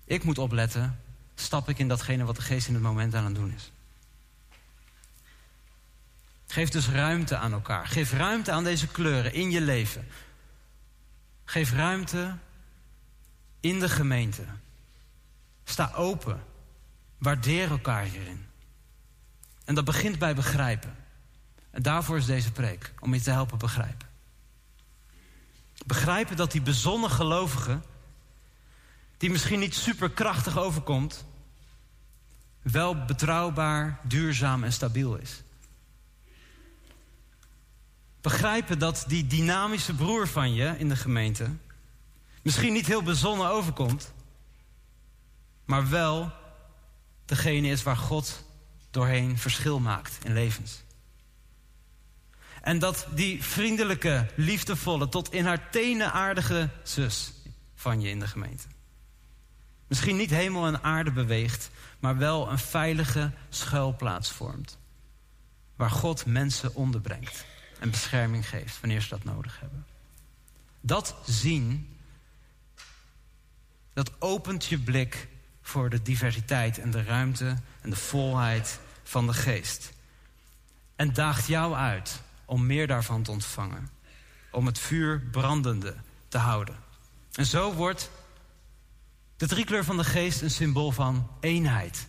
Ik 0.05 0.25
moet 0.25 0.39
opletten 0.39 1.01
stap 1.35 1.69
ik 1.69 1.79
in 1.79 1.89
datgene 1.89 2.25
wat 2.25 2.37
de 2.37 2.43
geest 2.43 2.69
in 2.69 2.75
het 2.75 2.83
moment 2.83 3.15
aan 3.15 3.25
het 3.25 3.35
doen 3.35 3.53
is. 3.57 3.71
Geef 6.47 6.69
dus 6.69 6.89
ruimte 6.89 7.37
aan 7.37 7.53
elkaar. 7.53 7.87
Geef 7.87 8.13
ruimte 8.13 8.53
aan 8.53 8.65
deze 8.65 8.87
kleuren 8.87 9.33
in 9.33 9.51
je 9.51 9.61
leven. 9.61 10.09
Geef 11.45 11.73
ruimte 11.73 12.39
in 13.61 13.81
de 13.81 13.89
gemeente. 13.89 14.45
Sta 15.65 15.93
open. 15.95 16.43
Waardeer 17.19 17.71
elkaar 17.71 18.03
hierin. 18.03 18.47
En 19.65 19.75
dat 19.75 19.85
begint 19.85 20.19
bij 20.19 20.35
begrijpen. 20.35 20.97
En 21.71 21.83
daarvoor 21.83 22.17
is 22.17 22.27
deze 22.27 22.53
preek, 22.53 22.93
om 23.01 23.15
je 23.15 23.21
te 23.21 23.31
helpen 23.31 23.59
begrijpen. 23.59 24.09
Begrijpen 25.87 26.37
dat 26.37 26.53
die 26.53 26.61
bezonnen 26.61 27.11
gelovige, 27.11 27.81
die 29.17 29.31
misschien 29.31 29.59
niet 29.59 29.75
superkrachtig 29.75 30.59
overkomt, 30.59 31.25
wel 32.63 33.05
betrouwbaar, 33.05 34.01
duurzaam 34.03 34.65
en 34.65 34.73
stabiel 34.73 35.17
is. 35.17 35.43
Begrijpen 38.21 38.79
dat 38.79 39.05
die 39.09 39.27
dynamische 39.27 39.95
broer 39.95 40.29
van 40.29 40.55
je 40.55 40.75
in 40.79 40.89
de 40.89 40.97
gemeente 40.97 41.51
misschien 42.43 42.73
niet 42.73 42.87
heel 42.87 43.03
bezonnen 43.03 43.49
overkomt, 43.49 44.13
maar 45.65 45.89
wel 45.89 46.33
degene 47.25 47.69
is 47.69 47.83
waar 47.83 47.97
God 47.97 48.45
doorheen 48.91 49.39
verschil 49.39 49.81
maakt 49.81 50.25
in 50.25 50.33
levens. 50.33 50.83
En 52.63 52.79
dat 52.79 53.07
die 53.15 53.45
vriendelijke, 53.45 54.27
liefdevolle, 54.37 55.09
tot 55.09 55.33
in 55.33 55.47
haar 55.47 55.71
tenen 55.71 56.13
aardige 56.13 56.71
zus 56.83 57.33
van 57.75 58.01
je 58.01 58.09
in 58.09 58.21
de 58.21 58.27
gemeente. 58.27 58.67
Misschien 59.87 60.17
niet 60.17 60.31
hemel 60.31 60.67
en 60.67 60.83
aarde 60.83 61.13
beweegt, 61.13 61.71
maar 61.99 62.17
wel 62.17 62.51
een 62.51 62.59
veilige 62.59 63.33
schuilplaats 63.49 64.31
vormt. 64.31 64.79
Waar 65.77 65.91
God 65.91 66.27
mensen 66.27 66.75
onderbrengt 66.75 67.45
en 67.79 67.91
bescherming 67.91 68.49
geeft 68.49 68.81
wanneer 68.81 69.01
ze 69.01 69.09
dat 69.09 69.25
nodig 69.25 69.61
hebben. 69.61 69.87
Dat 70.81 71.15
zien, 71.27 71.97
dat 73.99 74.11
opent 74.19 74.65
je 74.65 74.79
blik 74.79 75.29
voor 75.63 75.91
de 75.91 76.03
diversiteit 76.03 76.79
en 76.79 76.91
de 76.91 77.03
ruimte 77.03 77.57
en 77.81 77.91
de 77.91 77.97
volheid 77.97 78.81
van 79.03 79.27
de 79.27 79.33
geest. 79.33 79.93
En 80.97 81.13
daagt 81.13 81.47
jou 81.47 81.75
uit 81.75 82.21
om 82.45 82.67
meer 82.67 82.87
daarvan 82.87 83.23
te 83.23 83.31
ontvangen. 83.31 83.91
Om 84.51 84.67
het 84.67 84.79
vuur 84.79 85.21
brandende 85.31 85.95
te 86.29 86.39
houden. 86.39 86.77
En 87.33 87.47
zo 87.47 87.73
wordt 87.73 88.11
de 89.37 89.47
driekleur 89.47 89.85
van 89.85 89.97
de 89.97 90.05
geest 90.05 90.43
een 90.43 90.51
symbool 90.51 90.91
van 90.91 91.31
eenheid. 91.41 92.07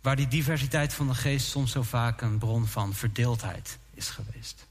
Waar 0.00 0.16
die 0.16 0.28
diversiteit 0.28 0.94
van 0.94 1.08
de 1.08 1.14
geest 1.14 1.46
soms 1.46 1.72
zo 1.72 1.82
vaak 1.82 2.20
een 2.20 2.38
bron 2.38 2.66
van 2.66 2.94
verdeeldheid 2.94 3.78
is 3.94 4.08
geweest. 4.08 4.66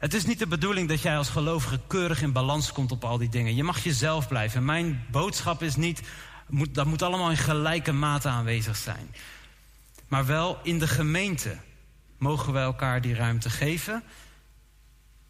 Het 0.00 0.14
is 0.14 0.24
niet 0.24 0.38
de 0.38 0.46
bedoeling 0.46 0.88
dat 0.88 1.02
jij 1.02 1.16
als 1.16 1.28
gelovige 1.28 1.80
keurig 1.86 2.22
in 2.22 2.32
balans 2.32 2.72
komt 2.72 2.92
op 2.92 3.04
al 3.04 3.18
die 3.18 3.28
dingen. 3.28 3.54
Je 3.54 3.64
mag 3.64 3.84
jezelf 3.84 4.28
blijven. 4.28 4.64
Mijn 4.64 5.04
boodschap 5.10 5.62
is 5.62 5.76
niet, 5.76 6.02
dat 6.70 6.86
moet 6.86 7.02
allemaal 7.02 7.30
in 7.30 7.36
gelijke 7.36 7.92
mate 7.92 8.28
aanwezig 8.28 8.76
zijn. 8.76 9.14
Maar 10.08 10.26
wel 10.26 10.58
in 10.62 10.78
de 10.78 10.88
gemeente 10.88 11.56
mogen 12.18 12.52
we 12.52 12.58
elkaar 12.58 13.00
die 13.00 13.14
ruimte 13.14 13.50
geven 13.50 14.02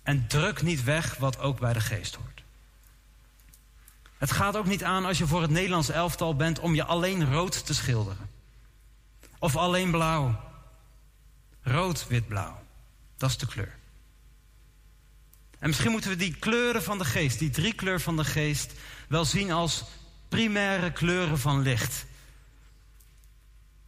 en 0.02 0.26
druk 0.26 0.62
niet 0.62 0.84
weg 0.84 1.16
wat 1.16 1.38
ook 1.38 1.60
bij 1.60 1.72
de 1.72 1.80
geest 1.80 2.14
hoort. 2.14 2.42
Het 4.18 4.32
gaat 4.32 4.56
ook 4.56 4.66
niet 4.66 4.84
aan 4.84 5.04
als 5.04 5.18
je 5.18 5.26
voor 5.26 5.42
het 5.42 5.50
Nederlands 5.50 5.88
elftal 5.88 6.36
bent 6.36 6.58
om 6.58 6.74
je 6.74 6.84
alleen 6.84 7.32
rood 7.32 7.66
te 7.66 7.74
schilderen. 7.74 8.30
Of 9.38 9.56
alleen 9.56 9.90
blauw. 9.90 10.40
Rood, 11.62 12.06
wit, 12.08 12.28
blauw. 12.28 12.62
Dat 13.16 13.30
is 13.30 13.36
de 13.36 13.46
kleur. 13.46 13.78
En 15.60 15.68
misschien 15.68 15.90
moeten 15.90 16.10
we 16.10 16.16
die 16.16 16.34
kleuren 16.34 16.82
van 16.82 16.98
de 16.98 17.04
geest, 17.04 17.38
die 17.38 17.50
drie 17.50 17.72
kleur 17.72 18.00
van 18.00 18.16
de 18.16 18.24
geest, 18.24 18.72
wel 19.08 19.24
zien 19.24 19.52
als 19.52 19.84
primaire 20.28 20.92
kleuren 20.92 21.38
van 21.38 21.60
licht. 21.62 22.06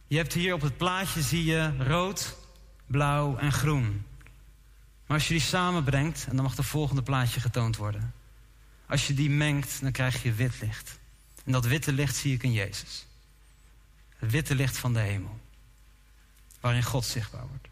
Je 0.07 0.17
hebt 0.17 0.33
hier 0.33 0.53
op 0.53 0.61
het 0.61 0.77
plaatje 0.77 1.21
zie 1.21 1.45
je 1.45 1.77
rood, 1.77 2.37
blauw 2.85 3.37
en 3.37 3.51
groen. 3.51 4.05
Maar 5.05 5.17
als 5.17 5.27
je 5.27 5.33
die 5.33 5.43
samenbrengt, 5.43 6.25
en 6.29 6.35
dan 6.35 6.45
mag 6.45 6.55
de 6.55 6.63
volgende 6.63 7.03
plaatje 7.03 7.39
getoond 7.39 7.77
worden, 7.77 8.13
Als 8.85 9.07
je 9.07 9.13
die 9.13 9.29
mengt, 9.29 9.81
dan 9.81 9.91
krijg 9.91 10.23
je 10.23 10.33
wit 10.33 10.61
licht. 10.61 10.99
En 11.45 11.51
dat 11.51 11.65
witte 11.65 11.91
licht 11.91 12.15
zie 12.15 12.33
ik 12.33 12.43
in 12.43 12.51
Jezus. 12.51 13.05
Het 14.17 14.31
witte 14.31 14.55
licht 14.55 14.77
van 14.77 14.93
de 14.93 14.99
hemel. 14.99 15.39
Waarin 16.59 16.83
God 16.83 17.05
zichtbaar 17.05 17.47
wordt. 17.47 17.67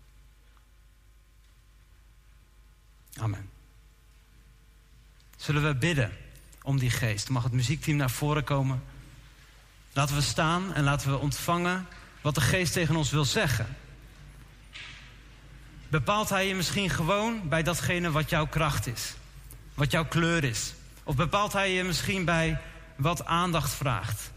Amen. 3.17 3.49
Zullen 5.41 5.63
we 5.63 5.75
bidden 5.75 6.11
om 6.61 6.79
die 6.79 6.89
geest? 6.89 7.29
Mag 7.29 7.43
het 7.43 7.51
muziekteam 7.51 7.97
naar 7.97 8.09
voren 8.09 8.43
komen? 8.43 8.83
Laten 9.93 10.15
we 10.15 10.21
staan 10.21 10.73
en 10.73 10.83
laten 10.83 11.11
we 11.11 11.17
ontvangen 11.17 11.87
wat 12.21 12.35
de 12.35 12.41
geest 12.41 12.73
tegen 12.73 12.95
ons 12.95 13.11
wil 13.11 13.25
zeggen. 13.25 13.75
Bepaalt 15.87 16.29
hij 16.29 16.47
je 16.47 16.55
misschien 16.55 16.89
gewoon 16.89 17.49
bij 17.49 17.63
datgene 17.63 18.11
wat 18.11 18.29
jouw 18.29 18.47
kracht 18.47 18.87
is, 18.87 19.13
wat 19.73 19.91
jouw 19.91 20.05
kleur 20.05 20.43
is? 20.43 20.73
Of 21.03 21.15
bepaalt 21.15 21.53
hij 21.53 21.73
je 21.73 21.83
misschien 21.83 22.25
bij 22.25 22.59
wat 22.95 23.25
aandacht 23.25 23.71
vraagt? 23.71 24.31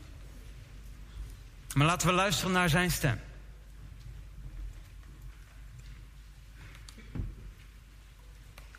Maar 1.75 1.87
laten 1.87 2.09
we 2.09 2.15
luisteren 2.15 2.53
naar 2.53 2.69
zijn 2.69 2.91
stem. 2.91 3.21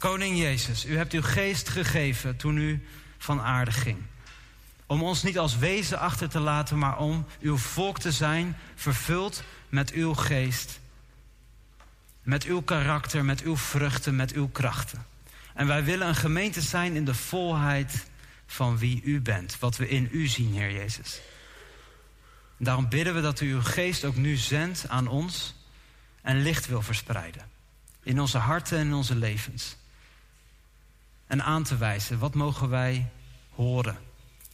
Koning 0.06 0.38
Jezus, 0.38 0.86
u 0.86 0.98
hebt 0.98 1.14
uw 1.14 1.22
geest 1.22 1.69
gegeven 1.69 2.36
toen 2.36 2.57
u 2.57 2.86
van 3.18 3.41
aarde 3.41 3.72
ging. 3.72 3.98
Om 4.86 5.03
ons 5.03 5.23
niet 5.23 5.38
als 5.38 5.57
wezen 5.57 5.99
achter 5.99 6.30
te 6.30 6.40
laten, 6.40 6.77
maar 6.77 6.98
om 6.98 7.26
uw 7.41 7.57
volk 7.57 7.99
te 7.99 8.11
zijn, 8.11 8.57
vervuld 8.76 9.44
met 9.69 9.91
uw 9.91 10.14
geest, 10.14 10.80
met 12.23 12.44
uw 12.44 12.61
karakter, 12.61 13.26
met 13.26 13.41
uw 13.41 13.57
vruchten, 13.57 14.15
met 14.15 14.34
uw 14.34 14.48
krachten. 14.48 15.06
En 15.53 15.68
wij 15.68 15.84
willen 15.84 16.07
een 16.07 16.15
gemeente 16.15 16.61
zijn 16.61 16.95
in 16.95 17.06
de 17.06 17.15
volheid 17.15 18.06
van 18.45 18.77
wie 18.77 19.02
u 19.03 19.22
bent, 19.22 19.60
wat 19.60 19.77
we 19.77 19.90
in 19.90 20.10
u 20.11 20.27
zien, 20.27 20.53
Heer 20.53 20.72
Jezus. 20.72 21.22
Daarom 22.57 22.90
bidden 22.90 23.15
we 23.15 23.22
dat 23.22 23.41
u 23.41 23.53
uw 23.53 23.61
geest 23.61 24.06
ook 24.06 24.15
nu 24.15 24.36
zendt 24.36 24.90
aan 24.90 25.07
ons 25.07 25.56
en 26.22 26.41
licht 26.41 26.68
wil 26.68 26.82
verspreiden. 26.82 27.49
In 28.03 28.22
onze 28.22 28.38
harten 28.38 28.77
en 28.77 28.86
in 28.88 28.94
onze 28.94 29.15
levens. 29.15 29.76
En 31.28 31.44
aan 31.44 31.64
te 31.64 31.78
wijzen, 31.78 32.20
wat 32.20 32.34
mogen 32.34 32.70
wij 32.70 33.10
horen? 33.50 33.98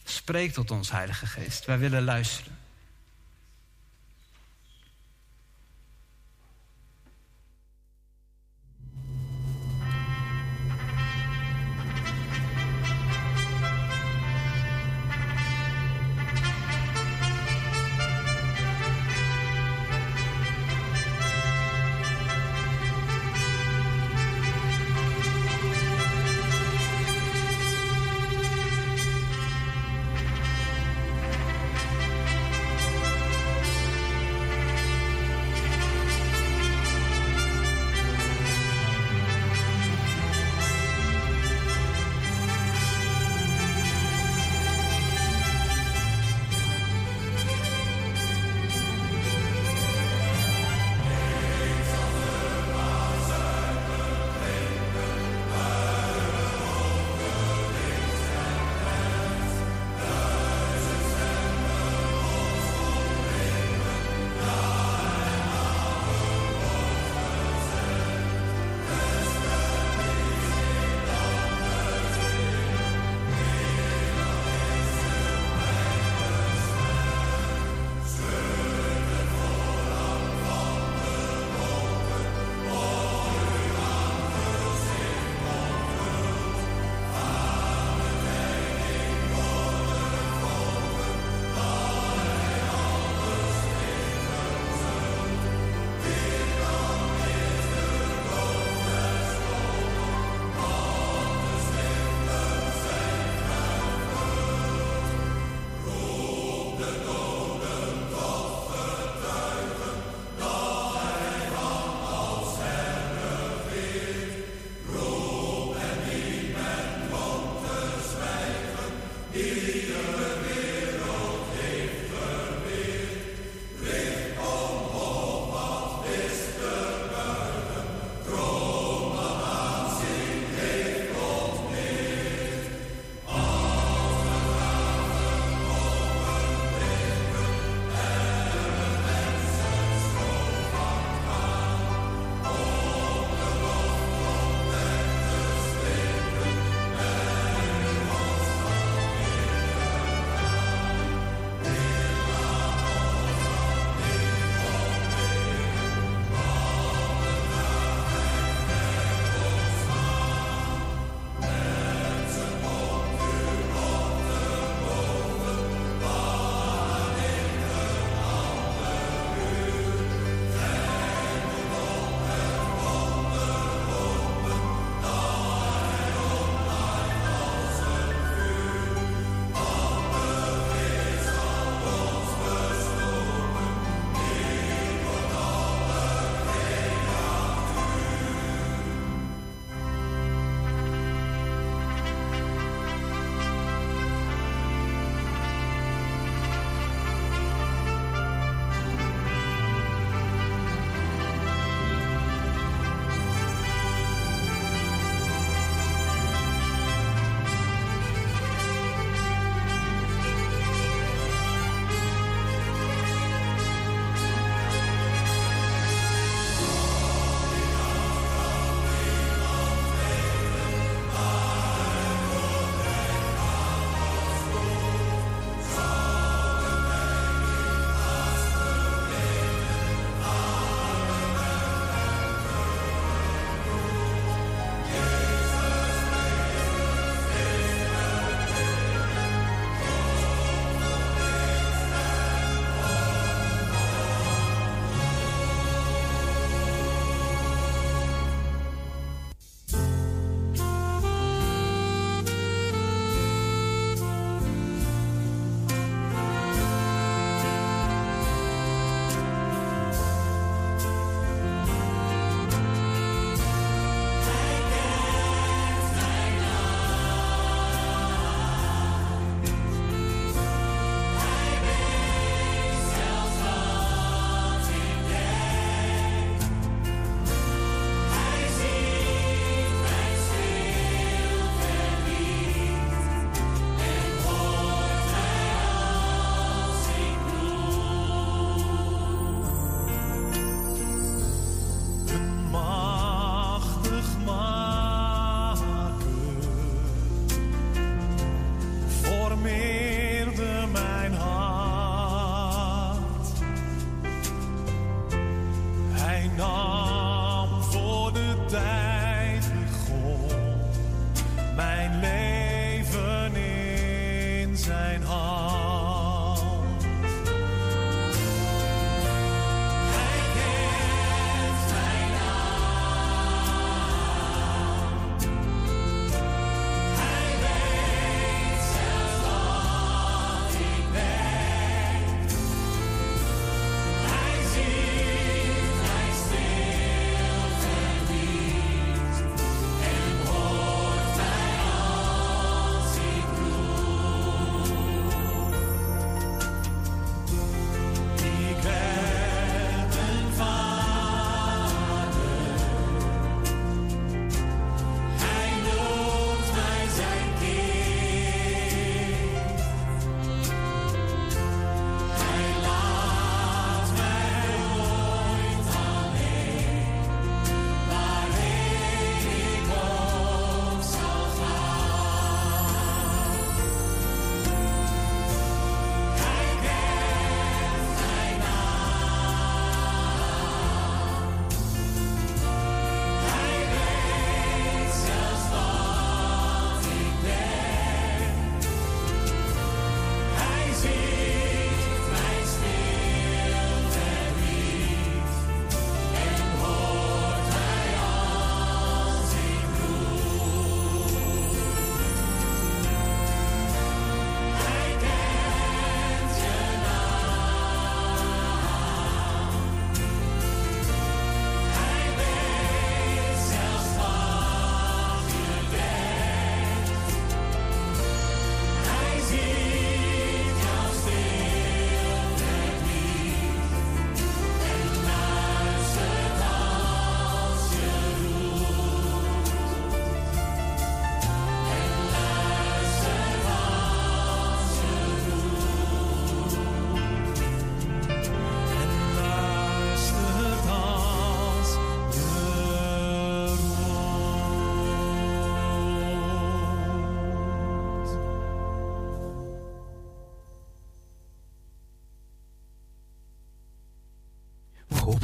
Spreek 0.04 0.52
tot 0.52 0.70
ons, 0.70 0.90
Heilige 0.90 1.26
Geest. 1.26 1.64
Wij 1.64 1.78
willen 1.78 2.04
luisteren. 2.04 2.61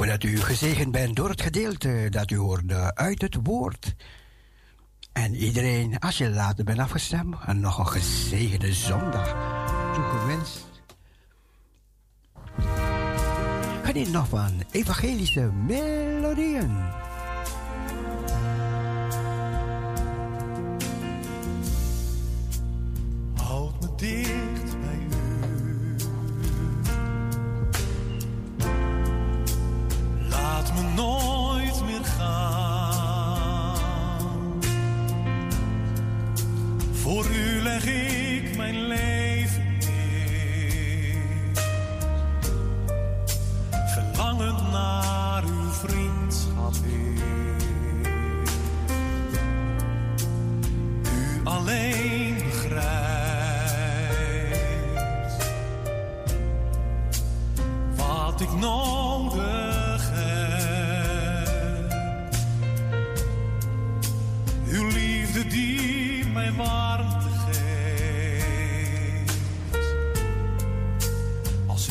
Dat 0.09 0.23
u 0.23 0.37
gezegend 0.37 0.93
bent 0.93 1.17
door 1.17 1.29
het 1.29 1.43
gedeelte 1.43 2.07
dat 2.11 2.31
u 2.31 2.37
hoorde 2.37 2.95
uit 2.95 3.23
het 3.23 3.37
woord. 3.43 3.95
En 5.13 5.35
iedereen, 5.35 5.99
als 5.99 6.19
je 6.19 6.31
later 6.31 6.65
bent 6.65 6.79
afgestemd, 6.79 7.37
en 7.47 7.61
nog 7.61 7.79
een 7.79 7.87
gezegende 7.87 8.73
zondag 8.73 9.37
toegewenst. 9.95 10.67
Geniet 13.83 14.13
nog 14.13 14.29
van 14.29 14.63
evangelische 14.71 15.51
melodieën. 15.53 16.98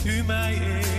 U 0.06 0.24
mij 0.24 0.97